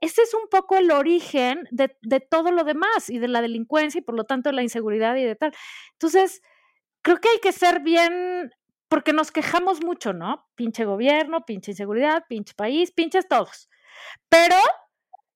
ese 0.00 0.22
es 0.22 0.34
un 0.34 0.48
poco 0.50 0.76
el 0.76 0.90
origen 0.90 1.68
de, 1.70 1.96
de, 2.02 2.20
todo 2.20 2.50
lo 2.50 2.64
demás 2.64 3.08
y 3.08 3.18
de 3.18 3.28
la 3.28 3.40
delincuencia 3.40 4.00
y 4.00 4.02
por 4.02 4.16
lo 4.16 4.24
tanto 4.24 4.50
de 4.50 4.56
la 4.56 4.62
inseguridad 4.62 5.14
y 5.16 5.22
de 5.22 5.36
tal. 5.36 5.54
Entonces, 5.92 6.42
creo 7.02 7.18
que 7.18 7.28
hay 7.28 7.38
que 7.38 7.52
ser 7.52 7.80
bien, 7.80 8.52
porque 8.88 9.12
nos 9.12 9.30
quejamos 9.30 9.82
mucho, 9.82 10.12
¿no? 10.12 10.48
Pinche 10.54 10.84
gobierno, 10.84 11.44
pinche 11.44 11.72
inseguridad, 11.72 12.24
pinche 12.28 12.54
país, 12.54 12.90
pinches 12.90 13.28
todos. 13.28 13.68
Pero, 14.28 14.56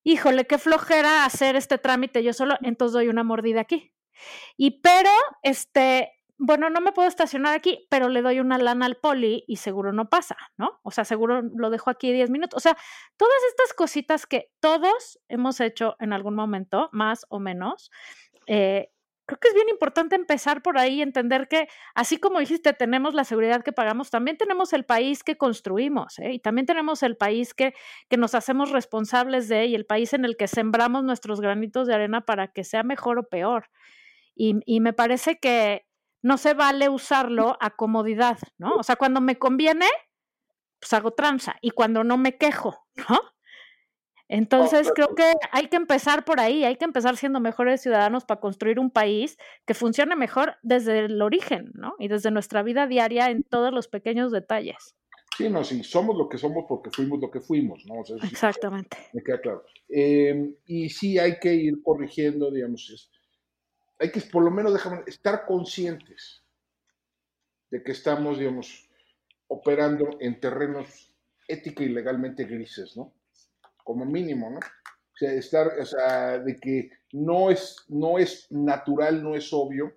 híjole, 0.03 0.47
qué 0.47 0.59
flojera 0.59 1.25
hacer 1.25 1.57
este 1.57 1.79
trámite 1.79 2.23
yo 2.23 2.33
solo, 2.33 2.57
entonces 2.63 2.95
doy 2.95 3.09
una 3.09 3.25
mordida 3.25 3.61
aquí. 3.61 3.93
Y 4.57 4.81
pero, 4.81 5.11
este, 5.43 6.16
bueno, 6.39 6.69
no 6.71 6.81
me 6.81 6.93
puedo 6.93 7.09
estacionar 7.09 7.55
aquí, 7.55 7.87
pero 7.91 8.09
le 8.09 8.23
doy 8.23 8.41
una 8.41 8.59
lana 8.59 8.87
al 8.87 8.97
poli 8.97 9.45
y 9.47 9.57
seguro 9.57 9.93
no 9.93 10.11
pasa, 10.11 10.37
¿no? 10.59 10.81
O 10.83 10.91
sea, 10.91 11.05
seguro 11.05 11.43
lo 11.43 11.71
dejo 11.71 11.91
aquí 11.91 12.13
10 12.13 12.31
minutos. 12.31 12.59
O 12.59 12.61
sea, 12.61 12.77
todas 13.17 13.39
estas 13.51 13.73
cositas 13.75 14.27
que 14.27 14.51
todos 14.61 15.19
hemos 15.29 15.61
hecho 15.61 15.97
en 15.99 16.13
algún 16.13 16.35
momento, 16.35 16.91
más 16.93 17.25
o 17.31 17.41
menos, 17.41 17.91
eh, 18.47 18.91
creo 19.27 19.41
que 19.41 19.49
es 19.49 19.55
bien 19.55 19.69
importante 19.69 20.15
empezar 20.15 20.63
por 20.63 20.79
ahí, 20.79 21.03
entender 21.03 21.49
que 21.49 21.69
así 21.95 22.19
como 22.19 22.39
dijiste, 22.39 22.73
tenemos 22.75 23.15
la 23.15 23.25
seguridad 23.25 23.63
que 23.63 23.73
pagamos, 23.73 24.11
también 24.11 24.37
tenemos 24.37 24.73
el 24.73 24.85
país 24.85 25.25
que 25.25 25.37
construimos, 25.37 26.19
¿eh? 26.19 26.35
y 26.35 26.39
también 26.39 26.67
tenemos 26.67 27.03
el 27.03 27.17
país 27.17 27.55
que, 27.55 27.75
que 28.09 28.17
nos 28.17 28.35
hacemos 28.35 28.71
responsables 28.71 29.49
de, 29.49 29.67
y 29.67 29.75
el 29.75 29.87
país 29.87 30.13
en 30.13 30.25
el 30.25 30.37
que 30.37 30.49
sembramos 30.49 31.03
nuestros 31.03 31.41
granitos 31.41 31.89
de 31.89 31.95
arena 31.95 32.25
para 32.25 32.49
que 32.49 32.63
sea 32.63 32.83
mejor 32.83 33.19
o 33.19 33.29
peor. 33.29 33.69
Y, 34.35 34.61
y 34.67 34.81
me 34.81 34.93
parece 34.93 35.39
que 35.39 35.87
no 36.27 36.39
se 36.39 36.55
vale 36.55 36.89
usarlo 36.89 37.57
a 37.61 37.77
comodidad, 37.77 38.37
¿no? 38.59 38.75
O 38.75 38.83
sea, 38.83 38.97
cuando 38.97 39.21
me 39.21 39.39
conviene, 39.39 39.87
pues 40.81 40.93
hago 40.93 41.13
tranza 41.13 41.55
y 41.61 41.71
cuando 41.71 42.03
no 42.03 42.19
me 42.19 42.37
quejo, 42.37 42.85
¿no? 42.97 43.21
Entonces 44.29 44.91
creo 44.93 45.15
que 45.15 45.35
hay 45.53 45.69
que 45.69 45.77
empezar 45.77 46.25
por 46.25 46.41
ahí, 46.41 46.65
hay 46.65 46.75
que 46.75 46.85
empezar 46.85 47.17
siendo 47.17 47.39
mejores 47.39 47.81
ciudadanos 47.81 48.25
para 48.25 48.41
construir 48.41 48.81
un 48.81 48.91
país 48.91 49.39
que 49.67 49.75
funcione 49.75 50.17
mejor 50.17 50.57
desde 50.65 51.05
el 51.05 51.23
origen, 51.23 51.71
¿no? 51.75 51.95
Y 52.01 52.09
desde 52.09 52.33
nuestra 52.33 52.65
vida 52.65 52.89
diaria 52.89 53.31
en 53.31 53.45
todos 53.45 53.73
los 53.73 53.87
pequeños 53.87 54.33
detalles. 54.33 54.97
Sí, 55.39 55.49
no, 55.49 55.63
sí, 55.63 55.85
somos 55.85 56.17
lo 56.17 56.29
que 56.29 56.39
somos 56.39 56.65
porque 56.69 56.91
fuimos 56.91 57.21
lo 57.21 57.31
que 57.31 57.41
fuimos, 57.41 57.87
¿no? 57.87 58.01
O 58.01 58.05
sea, 58.05 58.17
Exactamente. 58.17 58.97
Me 59.13 59.23
queda 59.23 59.41
claro. 59.41 59.63
Eh, 59.89 60.57
y 60.65 60.89
sí 60.89 61.21
hay 61.21 61.39
que 61.39 61.55
ir 61.55 61.81
corrigiendo, 61.85 62.51
digamos, 62.51 63.13
hay 63.99 64.11
que 64.11 64.21
por 64.21 64.43
lo 64.43 64.51
menos 64.51 64.73
dejar, 64.73 65.05
estar 65.07 65.47
conscientes 65.47 66.43
de 67.71 67.83
que 67.83 67.93
estamos, 67.93 68.39
digamos, 68.39 68.89
operando 69.49 70.19
en 70.21 70.41
terrenos 70.41 71.13
ética 71.49 71.85
y 71.85 71.89
legalmente 71.89 72.45
grises, 72.45 72.97
¿no? 72.97 73.15
Como 73.85 74.05
mínimo, 74.05 74.51
¿no? 74.51 74.59
O 74.59 75.19
sea, 75.19 75.33
estar, 75.33 75.69
o 75.79 75.85
sea, 75.85 76.39
de 76.39 76.57
que 76.57 76.91
no 77.13 77.51
es, 77.51 77.85
no 77.89 78.19
es 78.19 78.51
natural, 78.51 79.23
no 79.23 79.35
es 79.35 79.53
obvio 79.53 79.95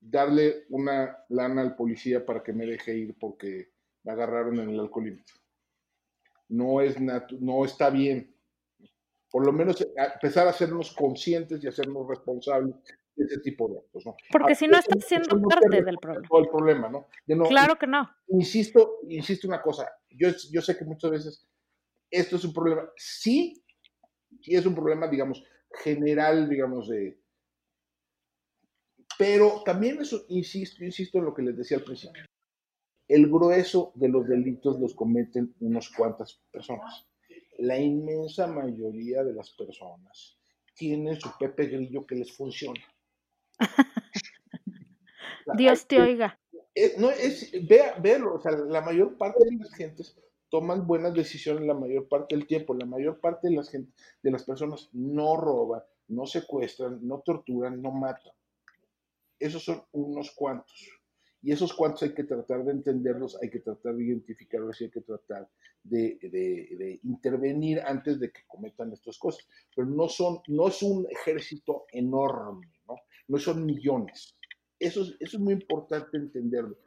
darle 0.00 0.64
una 0.70 1.24
lana 1.28 1.62
al 1.62 1.76
policía 1.76 2.26
para 2.26 2.42
que 2.42 2.52
me 2.52 2.66
deje 2.66 2.96
ir 2.96 3.16
porque 3.18 3.70
me 4.02 4.12
agarraron 4.12 4.58
en 4.58 4.70
el 4.70 4.80
alcoholímetro. 4.80 5.36
No 6.48 6.80
es 6.80 6.96
no 7.00 7.64
está 7.64 7.88
bien 7.88 8.31
por 9.32 9.46
lo 9.46 9.52
menos 9.52 9.80
eh, 9.80 9.92
empezar 9.96 10.46
a 10.46 10.50
hacernos 10.50 10.92
conscientes 10.92 11.64
y 11.64 11.66
hacernos 11.66 12.06
responsables 12.06 12.76
de 13.16 13.24
ese 13.24 13.40
tipo 13.40 13.66
de 13.68 13.78
actos. 13.78 14.06
¿no? 14.06 14.14
Porque 14.30 14.54
si 14.54 14.68
no 14.68 14.78
estás 14.78 15.04
siendo 15.04 15.40
parte 15.40 15.82
del 15.82 15.96
problema. 15.96 16.28
Todo 16.28 16.40
el 16.40 16.48
problema, 16.48 16.88
¿no? 16.90 17.08
claro 17.48 17.76
que 17.76 17.86
no. 17.86 18.08
Insisto, 18.28 18.98
insisto 19.08 19.48
una 19.48 19.62
cosa, 19.62 19.88
yo, 20.10 20.28
yo 20.52 20.60
sé 20.60 20.76
que 20.76 20.84
muchas 20.84 21.10
veces 21.10 21.48
esto 22.10 22.36
es 22.36 22.44
un 22.44 22.52
problema, 22.52 22.88
sí, 22.94 23.64
sí 24.42 24.54
es 24.54 24.66
un 24.66 24.74
problema, 24.74 25.08
digamos, 25.08 25.42
general, 25.82 26.48
digamos, 26.48 26.88
de... 26.90 27.18
Pero 29.18 29.62
también 29.64 30.00
eso, 30.00 30.26
insisto, 30.28 30.84
insisto 30.84 31.18
en 31.18 31.24
lo 31.24 31.34
que 31.34 31.42
les 31.42 31.56
decía 31.56 31.78
al 31.78 31.84
principio. 31.84 32.24
El 33.08 33.28
grueso 33.28 33.92
de 33.94 34.08
los 34.08 34.26
delitos 34.26 34.78
los 34.78 34.94
cometen 34.94 35.54
unas 35.60 35.88
cuantas 35.90 36.42
personas 36.50 37.06
la 37.62 37.78
inmensa 37.78 38.48
mayoría 38.48 39.22
de 39.22 39.34
las 39.34 39.50
personas 39.50 40.36
tienen 40.74 41.20
su 41.20 41.30
Pepe 41.38 41.66
Grillo 41.66 42.04
que 42.04 42.16
les 42.16 42.32
funciona. 42.32 42.82
Dios 45.56 45.86
te 45.86 46.00
oiga. 46.00 46.40
Eh, 46.74 46.94
no, 46.98 47.10
es, 47.10 47.52
vea, 47.68 47.94
véalo, 48.00 48.34
o 48.34 48.40
sea, 48.40 48.50
la 48.52 48.80
mayor 48.80 49.16
parte 49.16 49.44
de 49.44 49.56
las 49.56 49.72
gentes 49.74 50.18
toman 50.48 50.86
buenas 50.86 51.14
decisiones 51.14 51.64
la 51.64 51.74
mayor 51.74 52.08
parte 52.08 52.34
del 52.34 52.48
tiempo, 52.48 52.74
la 52.74 52.86
mayor 52.86 53.20
parte 53.20 53.48
de 53.48 53.54
las, 53.54 53.70
gente, 53.70 53.92
de 54.22 54.30
las 54.32 54.42
personas 54.42 54.88
no 54.92 55.36
roban, 55.36 55.82
no 56.08 56.26
secuestran, 56.26 56.98
no 57.06 57.20
torturan, 57.20 57.80
no 57.80 57.92
matan. 57.92 58.32
Esos 59.38 59.62
son 59.62 59.84
unos 59.92 60.32
cuantos. 60.32 60.90
Y 61.42 61.50
esos 61.50 61.72
cuantos 61.72 62.04
hay 62.04 62.14
que 62.14 62.22
tratar 62.22 62.64
de 62.64 62.70
entenderlos, 62.70 63.36
hay 63.42 63.50
que 63.50 63.58
tratar 63.58 63.96
de 63.96 64.04
identificarlos 64.04 64.80
y 64.80 64.84
hay 64.84 64.90
que 64.90 65.00
tratar 65.00 65.48
de, 65.82 67.00
intervenir 67.02 67.80
antes 67.84 68.20
de 68.20 68.30
que 68.30 68.42
cometan 68.46 68.92
estas 68.92 69.18
cosas. 69.18 69.44
Pero 69.74 69.88
no, 69.88 70.08
son, 70.08 70.38
no 70.46 70.68
es 70.68 70.80
un 70.84 71.04
ejército 71.10 71.86
enorme, 71.90 72.68
¿no? 72.86 72.94
No 73.26 73.38
son 73.38 73.66
millones. 73.66 74.36
Eso 74.78 75.02
es, 75.02 75.16
eso 75.18 75.36
es 75.36 75.42
muy 75.42 75.54
importante 75.54 76.16
entenderlo. 76.16 76.78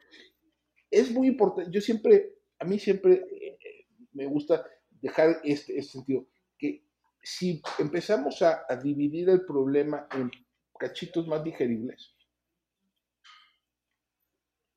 Es 0.90 1.10
muy 1.12 1.28
importante, 1.28 1.70
yo 1.70 1.80
siempre, 1.82 2.36
a 2.58 2.64
mí 2.64 2.78
siempre 2.78 3.26
eh, 3.30 3.58
me 4.12 4.24
gusta 4.24 4.64
dejar 5.02 5.40
este, 5.44 5.78
este, 5.78 5.92
sentido, 5.92 6.26
que 6.56 6.82
si 7.22 7.60
empezamos 7.78 8.40
a, 8.40 8.64
a 8.66 8.76
dividir 8.76 9.28
el 9.28 9.44
problema 9.44 10.08
en 10.12 10.30
cachitos 10.78 11.26
más 11.26 11.44
digeribles, 11.44 12.15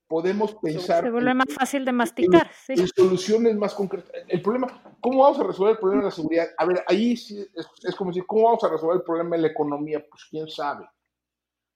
podemos 0.10 0.56
pensar. 0.56 1.04
Se 1.04 1.12
vuelve 1.12 1.34
más 1.36 1.54
fácil 1.54 1.86
de 1.86 1.92
masticar. 1.92 2.50
En, 2.68 2.78
sí. 2.78 2.88
soluciones 2.96 3.56
más 3.56 3.76
concretas. 3.76 4.12
El 4.28 4.42
problema, 4.42 4.98
¿cómo 5.00 5.24
vamos 5.24 5.40
a 5.40 5.44
resolver 5.44 5.74
el 5.74 5.80
problema 5.80 6.02
de 6.02 6.10
la 6.10 6.16
seguridad? 6.16 6.48
A 6.58 6.66
ver, 6.66 6.84
ahí 6.88 7.16
sí 7.16 7.48
es, 7.54 7.96
como 7.96 8.10
decir, 8.10 8.26
¿cómo 8.26 8.46
vamos 8.46 8.64
a 8.64 8.70
resolver 8.70 8.98
el 8.98 9.04
problema 9.04 9.36
de 9.36 9.44
la 9.44 9.48
economía? 9.50 10.04
Pues 10.10 10.26
quién 10.26 10.50
sabe. 10.50 10.90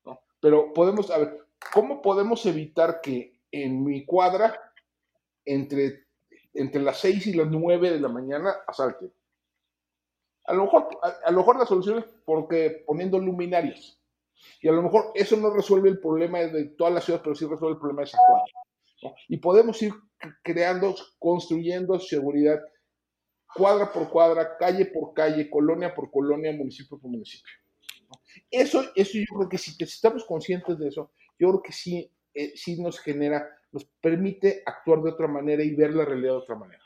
¿no? 0.03 0.19
Pero 0.41 0.73
podemos, 0.73 1.11
a 1.11 1.19
ver, 1.19 1.47
¿cómo 1.71 2.01
podemos 2.01 2.43
evitar 2.47 3.01
que 3.01 3.39
en 3.51 3.83
mi 3.83 4.03
cuadra, 4.03 4.59
entre, 5.45 6.07
entre 6.55 6.81
las 6.81 6.99
6 7.01 7.27
y 7.27 7.33
las 7.33 7.47
9 7.47 7.91
de 7.91 7.99
la 7.99 8.09
mañana, 8.09 8.55
asalte? 8.67 9.13
A 10.45 10.53
lo 10.53 10.63
mejor, 10.63 10.89
a, 11.03 11.27
a 11.27 11.31
lo 11.31 11.37
mejor 11.37 11.59
la 11.59 11.67
solución 11.67 11.99
es 11.99 12.05
porque 12.25 12.83
poniendo 12.87 13.19
luminarias. 13.19 14.02
Y 14.61 14.67
a 14.67 14.71
lo 14.71 14.81
mejor 14.81 15.11
eso 15.15 15.35
no 15.37 15.53
resuelve 15.53 15.89
el 15.89 15.99
problema 15.99 16.39
de 16.39 16.65
toda 16.77 16.89
la 16.91 17.01
ciudad, 17.01 17.21
pero 17.23 17.35
sí 17.35 17.45
resuelve 17.45 17.73
el 17.75 17.79
problema 17.79 18.01
de 18.01 18.05
esa 18.05 18.17
cuadra. 18.17 18.45
¿no? 19.03 19.15
Y 19.27 19.37
podemos 19.37 19.81
ir 19.81 19.93
creando, 20.43 20.95
construyendo 21.19 21.99
seguridad 21.99 22.59
cuadra 23.55 23.91
por 23.91 24.09
cuadra, 24.09 24.57
calle 24.57 24.85
por 24.87 25.13
calle, 25.13 25.49
colonia 25.49 25.93
por 25.93 26.09
colonia, 26.09 26.51
municipio 26.53 26.97
por 26.99 27.11
municipio. 27.11 27.51
¿no? 28.09 28.21
Eso, 28.49 28.83
eso 28.95 29.17
yo 29.17 29.37
creo 29.37 29.49
que 29.49 29.57
si 29.57 29.75
estamos 29.83 30.25
conscientes 30.25 30.77
de 30.79 30.87
eso, 30.87 31.11
yo 31.37 31.49
creo 31.49 31.61
que 31.61 31.71
sí, 31.73 32.11
eh, 32.33 32.53
sí 32.55 32.81
nos 32.81 32.99
genera, 32.99 33.47
nos 33.71 33.85
permite 34.01 34.63
actuar 34.65 35.01
de 35.01 35.11
otra 35.11 35.27
manera 35.27 35.63
y 35.63 35.75
ver 35.75 35.93
la 35.93 36.05
realidad 36.05 36.31
de 36.33 36.37
otra 36.37 36.55
manera. 36.55 36.81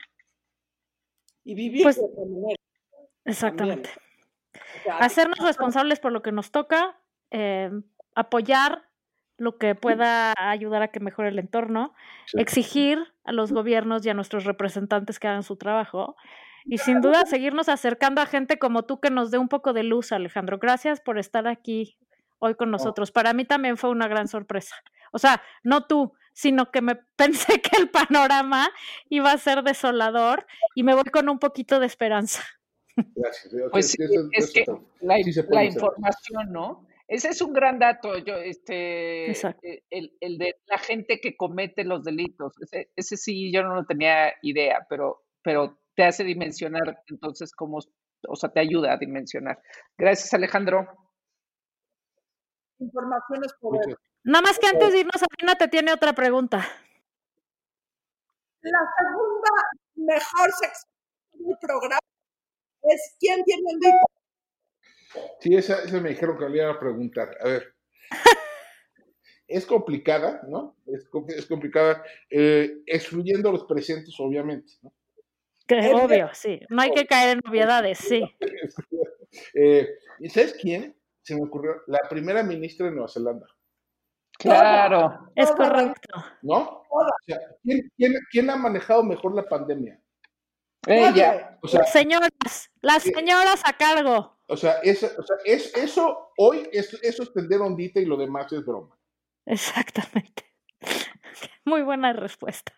Y 1.44 1.54
vivir 1.54 1.82
Pues- 1.82 1.96
de 1.96 2.04
otra 2.04 2.24
manera. 2.24 2.54
Exactamente. 3.24 3.90
O 4.54 4.82
sea, 4.82 4.98
Hacernos 4.98 5.38
responsables 5.38 6.00
por 6.00 6.12
lo 6.12 6.22
que 6.22 6.32
nos 6.32 6.50
toca, 6.50 6.97
eh, 7.30 7.70
apoyar 8.14 8.84
lo 9.36 9.56
que 9.56 9.74
pueda 9.74 10.34
ayudar 10.36 10.82
a 10.82 10.88
que 10.88 11.00
mejore 11.00 11.28
el 11.28 11.38
entorno, 11.38 11.94
Sí. 12.26 12.40
exigir 12.40 12.98
a 13.24 13.32
los 13.32 13.52
gobiernos 13.52 14.04
y 14.04 14.10
a 14.10 14.14
nuestros 14.14 14.44
representantes 14.44 15.18
que 15.18 15.28
hagan 15.28 15.44
su 15.44 15.56
trabajo 15.56 16.16
y 16.64 16.78
sin 16.78 17.00
duda 17.00 17.24
seguirnos 17.24 17.68
acercando 17.68 18.20
a 18.20 18.26
gente 18.26 18.58
como 18.58 18.84
tú 18.84 19.00
que 19.00 19.10
nos 19.10 19.30
dé 19.30 19.38
un 19.38 19.48
poco 19.48 19.72
de 19.72 19.84
luz, 19.84 20.12
Alejandro. 20.12 20.58
Gracias 20.58 21.00
por 21.00 21.18
estar 21.18 21.48
aquí 21.48 21.96
hoy 22.38 22.56
con 22.56 22.70
nosotros. 22.70 23.10
Para 23.10 23.32
mí 23.32 23.44
también 23.44 23.76
fue 23.78 23.90
una 23.90 24.06
gran 24.06 24.28
sorpresa. 24.28 24.76
O 25.12 25.18
sea, 25.18 25.42
no 25.62 25.86
tú, 25.86 26.12
sino 26.34 26.70
que 26.70 26.82
me 26.82 26.96
pensé 27.16 27.60
que 27.60 27.76
el 27.78 27.88
panorama 27.88 28.70
iba 29.08 29.32
a 29.32 29.38
ser 29.38 29.62
desolador 29.62 30.46
y 30.74 30.82
me 30.82 30.94
voy 30.94 31.04
con 31.04 31.28
un 31.28 31.38
poquito 31.38 31.80
de 31.80 31.86
esperanza. 31.86 32.42
Gracias. 32.96 33.54
Pues 33.70 33.90
sí, 33.92 33.98
es 34.32 34.52
que 34.52 34.66
la, 35.00 35.18
información, 35.20 36.52
¿no? 36.52 36.87
Ese 37.08 37.28
es 37.28 37.40
un 37.40 37.54
gran 37.54 37.78
dato, 37.78 38.18
yo, 38.18 38.34
este, 38.34 39.30
eh, 39.30 39.82
el, 39.88 40.14
el 40.20 40.36
de 40.36 40.60
la 40.66 40.76
gente 40.76 41.20
que 41.22 41.38
comete 41.38 41.82
los 41.82 42.04
delitos. 42.04 42.52
Ese, 42.60 42.90
ese 42.96 43.16
sí, 43.16 43.50
yo 43.50 43.62
no 43.62 43.74
lo 43.74 43.86
tenía 43.86 44.34
idea, 44.42 44.86
pero, 44.90 45.24
pero 45.42 45.80
te 45.96 46.04
hace 46.04 46.22
dimensionar, 46.22 47.02
entonces, 47.06 47.54
cómo, 47.54 47.78
o 48.28 48.36
sea, 48.36 48.50
te 48.50 48.60
ayuda 48.60 48.92
a 48.92 48.98
dimensionar. 48.98 49.58
Gracias, 49.96 50.34
Alejandro. 50.34 50.86
información 52.78 53.44
es 53.46 53.54
poder. 53.54 53.96
Nada 54.24 54.42
más 54.42 54.58
que 54.58 54.66
antes 54.66 54.92
de 54.92 54.98
irnos, 54.98 55.22
Adina 55.22 55.54
te 55.56 55.68
tiene 55.68 55.94
otra 55.94 56.12
pregunta. 56.12 56.58
La 58.60 58.80
segunda 58.98 59.50
mejor 59.94 60.52
sección 60.52 60.92
del 61.32 61.56
programa 61.58 62.00
es 62.82 63.16
¿quién 63.18 63.42
tiene 63.44 63.70
el? 63.70 64.17
Sí, 65.40 65.54
esa, 65.54 65.82
esa 65.82 66.00
me 66.00 66.10
dijeron 66.10 66.38
que 66.38 66.48
le 66.48 66.58
iba 66.58 66.70
a 66.70 66.78
preguntar. 66.78 67.36
A 67.42 67.48
ver. 67.48 67.74
Es 69.50 69.64
complicada, 69.64 70.42
¿no? 70.46 70.76
Es, 70.84 71.08
com- 71.08 71.24
es 71.28 71.46
complicada, 71.46 72.04
eh, 72.28 72.82
excluyendo 72.84 73.50
los 73.50 73.64
presentes, 73.64 74.14
obviamente. 74.18 74.72
¿no? 74.82 74.92
Que 75.66 75.78
Es 75.78 75.94
obvio, 75.94 76.28
sí. 76.34 76.60
No 76.68 76.82
hay 76.82 76.90
que 76.92 77.06
caer 77.06 77.38
en 77.38 77.48
obviedades, 77.48 77.98
sí. 77.98 78.22
Eh, 79.54 79.86
¿Y 80.20 80.28
sabes 80.30 80.54
quién? 80.60 80.96
Se 81.22 81.34
me 81.34 81.44
ocurrió, 81.44 81.82
la 81.86 81.98
primera 82.08 82.42
ministra 82.42 82.86
de 82.86 82.92
Nueva 82.92 83.08
Zelanda, 83.08 83.46
Claro. 84.38 85.30
Es 85.34 85.50
correcto. 85.52 86.14
¿no? 86.42 86.82
O 86.90 87.06
sea, 87.26 87.38
¿quién, 87.62 87.90
quién, 87.96 88.14
quién 88.30 88.50
ha 88.50 88.56
manejado 88.56 89.02
mejor 89.02 89.34
la 89.34 89.42
pandemia? 89.48 90.00
Ella. 90.86 91.58
O 91.62 91.68
sea, 91.68 91.80
Las 91.80 91.92
señoras, 91.92 92.30
las 92.80 93.02
Sí. 93.02 93.12
señoras 93.12 93.62
a 93.66 93.72
cargo. 93.76 94.37
O 94.48 94.56
sea, 94.56 94.78
esa- 94.82 95.12
o 95.18 95.22
sea, 95.22 95.36
es, 95.44 95.74
eso 95.76 96.32
hoy, 96.38 96.68
es, 96.72 96.92
eso 97.02 97.22
es 97.22 97.32
tender 97.32 97.60
ondita 97.60 98.00
y 98.00 98.04
lo 98.06 98.16
demás 98.16 98.52
es 98.52 98.64
broma. 98.64 98.98
Exactamente. 99.46 100.44
Muy 101.64 101.82
buena 101.82 102.12
respuesta. 102.12 102.72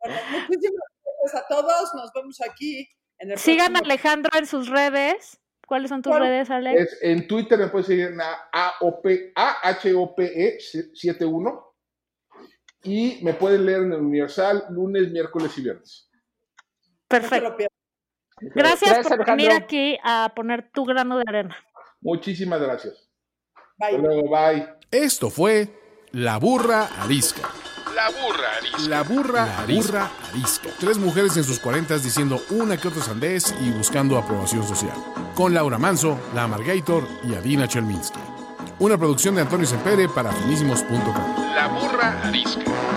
Bueno, 0.00 0.18
muchísimas 0.30 0.84
gracias 1.22 1.42
a 1.42 1.46
todos. 1.48 1.94
Nos 1.94 2.12
vemos 2.14 2.40
aquí 2.40 2.88
en 3.18 3.32
el 3.32 3.38
Sigan 3.38 3.76
a 3.76 3.80
Alejandro 3.80 4.30
en 4.38 4.46
sus 4.46 4.68
redes. 4.68 5.40
¿Cuáles 5.66 5.88
son 5.88 6.02
tus 6.02 6.14
redes, 6.14 6.50
Ale? 6.50 6.74
Es, 6.74 6.98
en 7.00 7.26
Twitter 7.26 7.58
me 7.58 7.68
puedes 7.68 7.86
seguir 7.86 8.08
en 8.08 8.20
AOP, 8.20 9.06
AHOPE 9.34 10.58
71 10.60 11.74
y 12.82 13.18
me 13.22 13.32
pueden 13.32 13.64
leer 13.64 13.80
en 13.82 13.92
el 13.94 14.00
Universal 14.00 14.66
lunes, 14.70 15.10
miércoles 15.10 15.56
y 15.56 15.62
viernes. 15.62 16.10
Perfecto. 17.08 17.56
Gracias, 18.40 18.90
Gracias, 18.90 19.16
por 19.16 19.26
venir 19.26 19.52
aquí 19.52 19.98
a 20.02 20.32
poner 20.34 20.70
tu 20.72 20.84
grano 20.84 21.18
de 21.18 21.24
arena. 21.26 21.56
Muchísimas 22.00 22.60
gracias. 22.60 23.08
Bye. 23.78 23.96
Hasta 23.96 23.98
luego, 23.98 24.30
bye. 24.30 24.68
Esto 24.90 25.30
fue 25.30 25.68
La 26.12 26.38
Burra 26.38 26.88
Arisca. 27.00 27.48
La 27.94 28.08
burra 28.10 28.56
arisca. 28.58 28.88
La 28.88 29.02
burra, 29.02 29.58
arisca. 29.60 30.10
arisca. 30.32 30.68
Tres 30.80 30.98
mujeres 30.98 31.36
en 31.36 31.44
sus 31.44 31.60
cuarentas 31.60 32.02
diciendo 32.02 32.40
una 32.50 32.76
que 32.76 32.88
otra 32.88 33.00
sandez 33.00 33.54
y 33.60 33.70
buscando 33.70 34.18
aprobación 34.18 34.66
social. 34.66 34.96
Con 35.36 35.54
Laura 35.54 35.78
Manso, 35.78 36.18
La 36.34 36.42
Amargator 36.42 37.06
y 37.22 37.34
Adina 37.34 37.68
Chelminsky. 37.68 38.18
Una 38.80 38.98
producción 38.98 39.36
de 39.36 39.42
Antonio 39.42 39.66
Sempere 39.66 40.08
para 40.08 40.32
finísimos.com. 40.32 41.54
La 41.54 41.68
burra 41.68 42.20
arisca. 42.24 42.93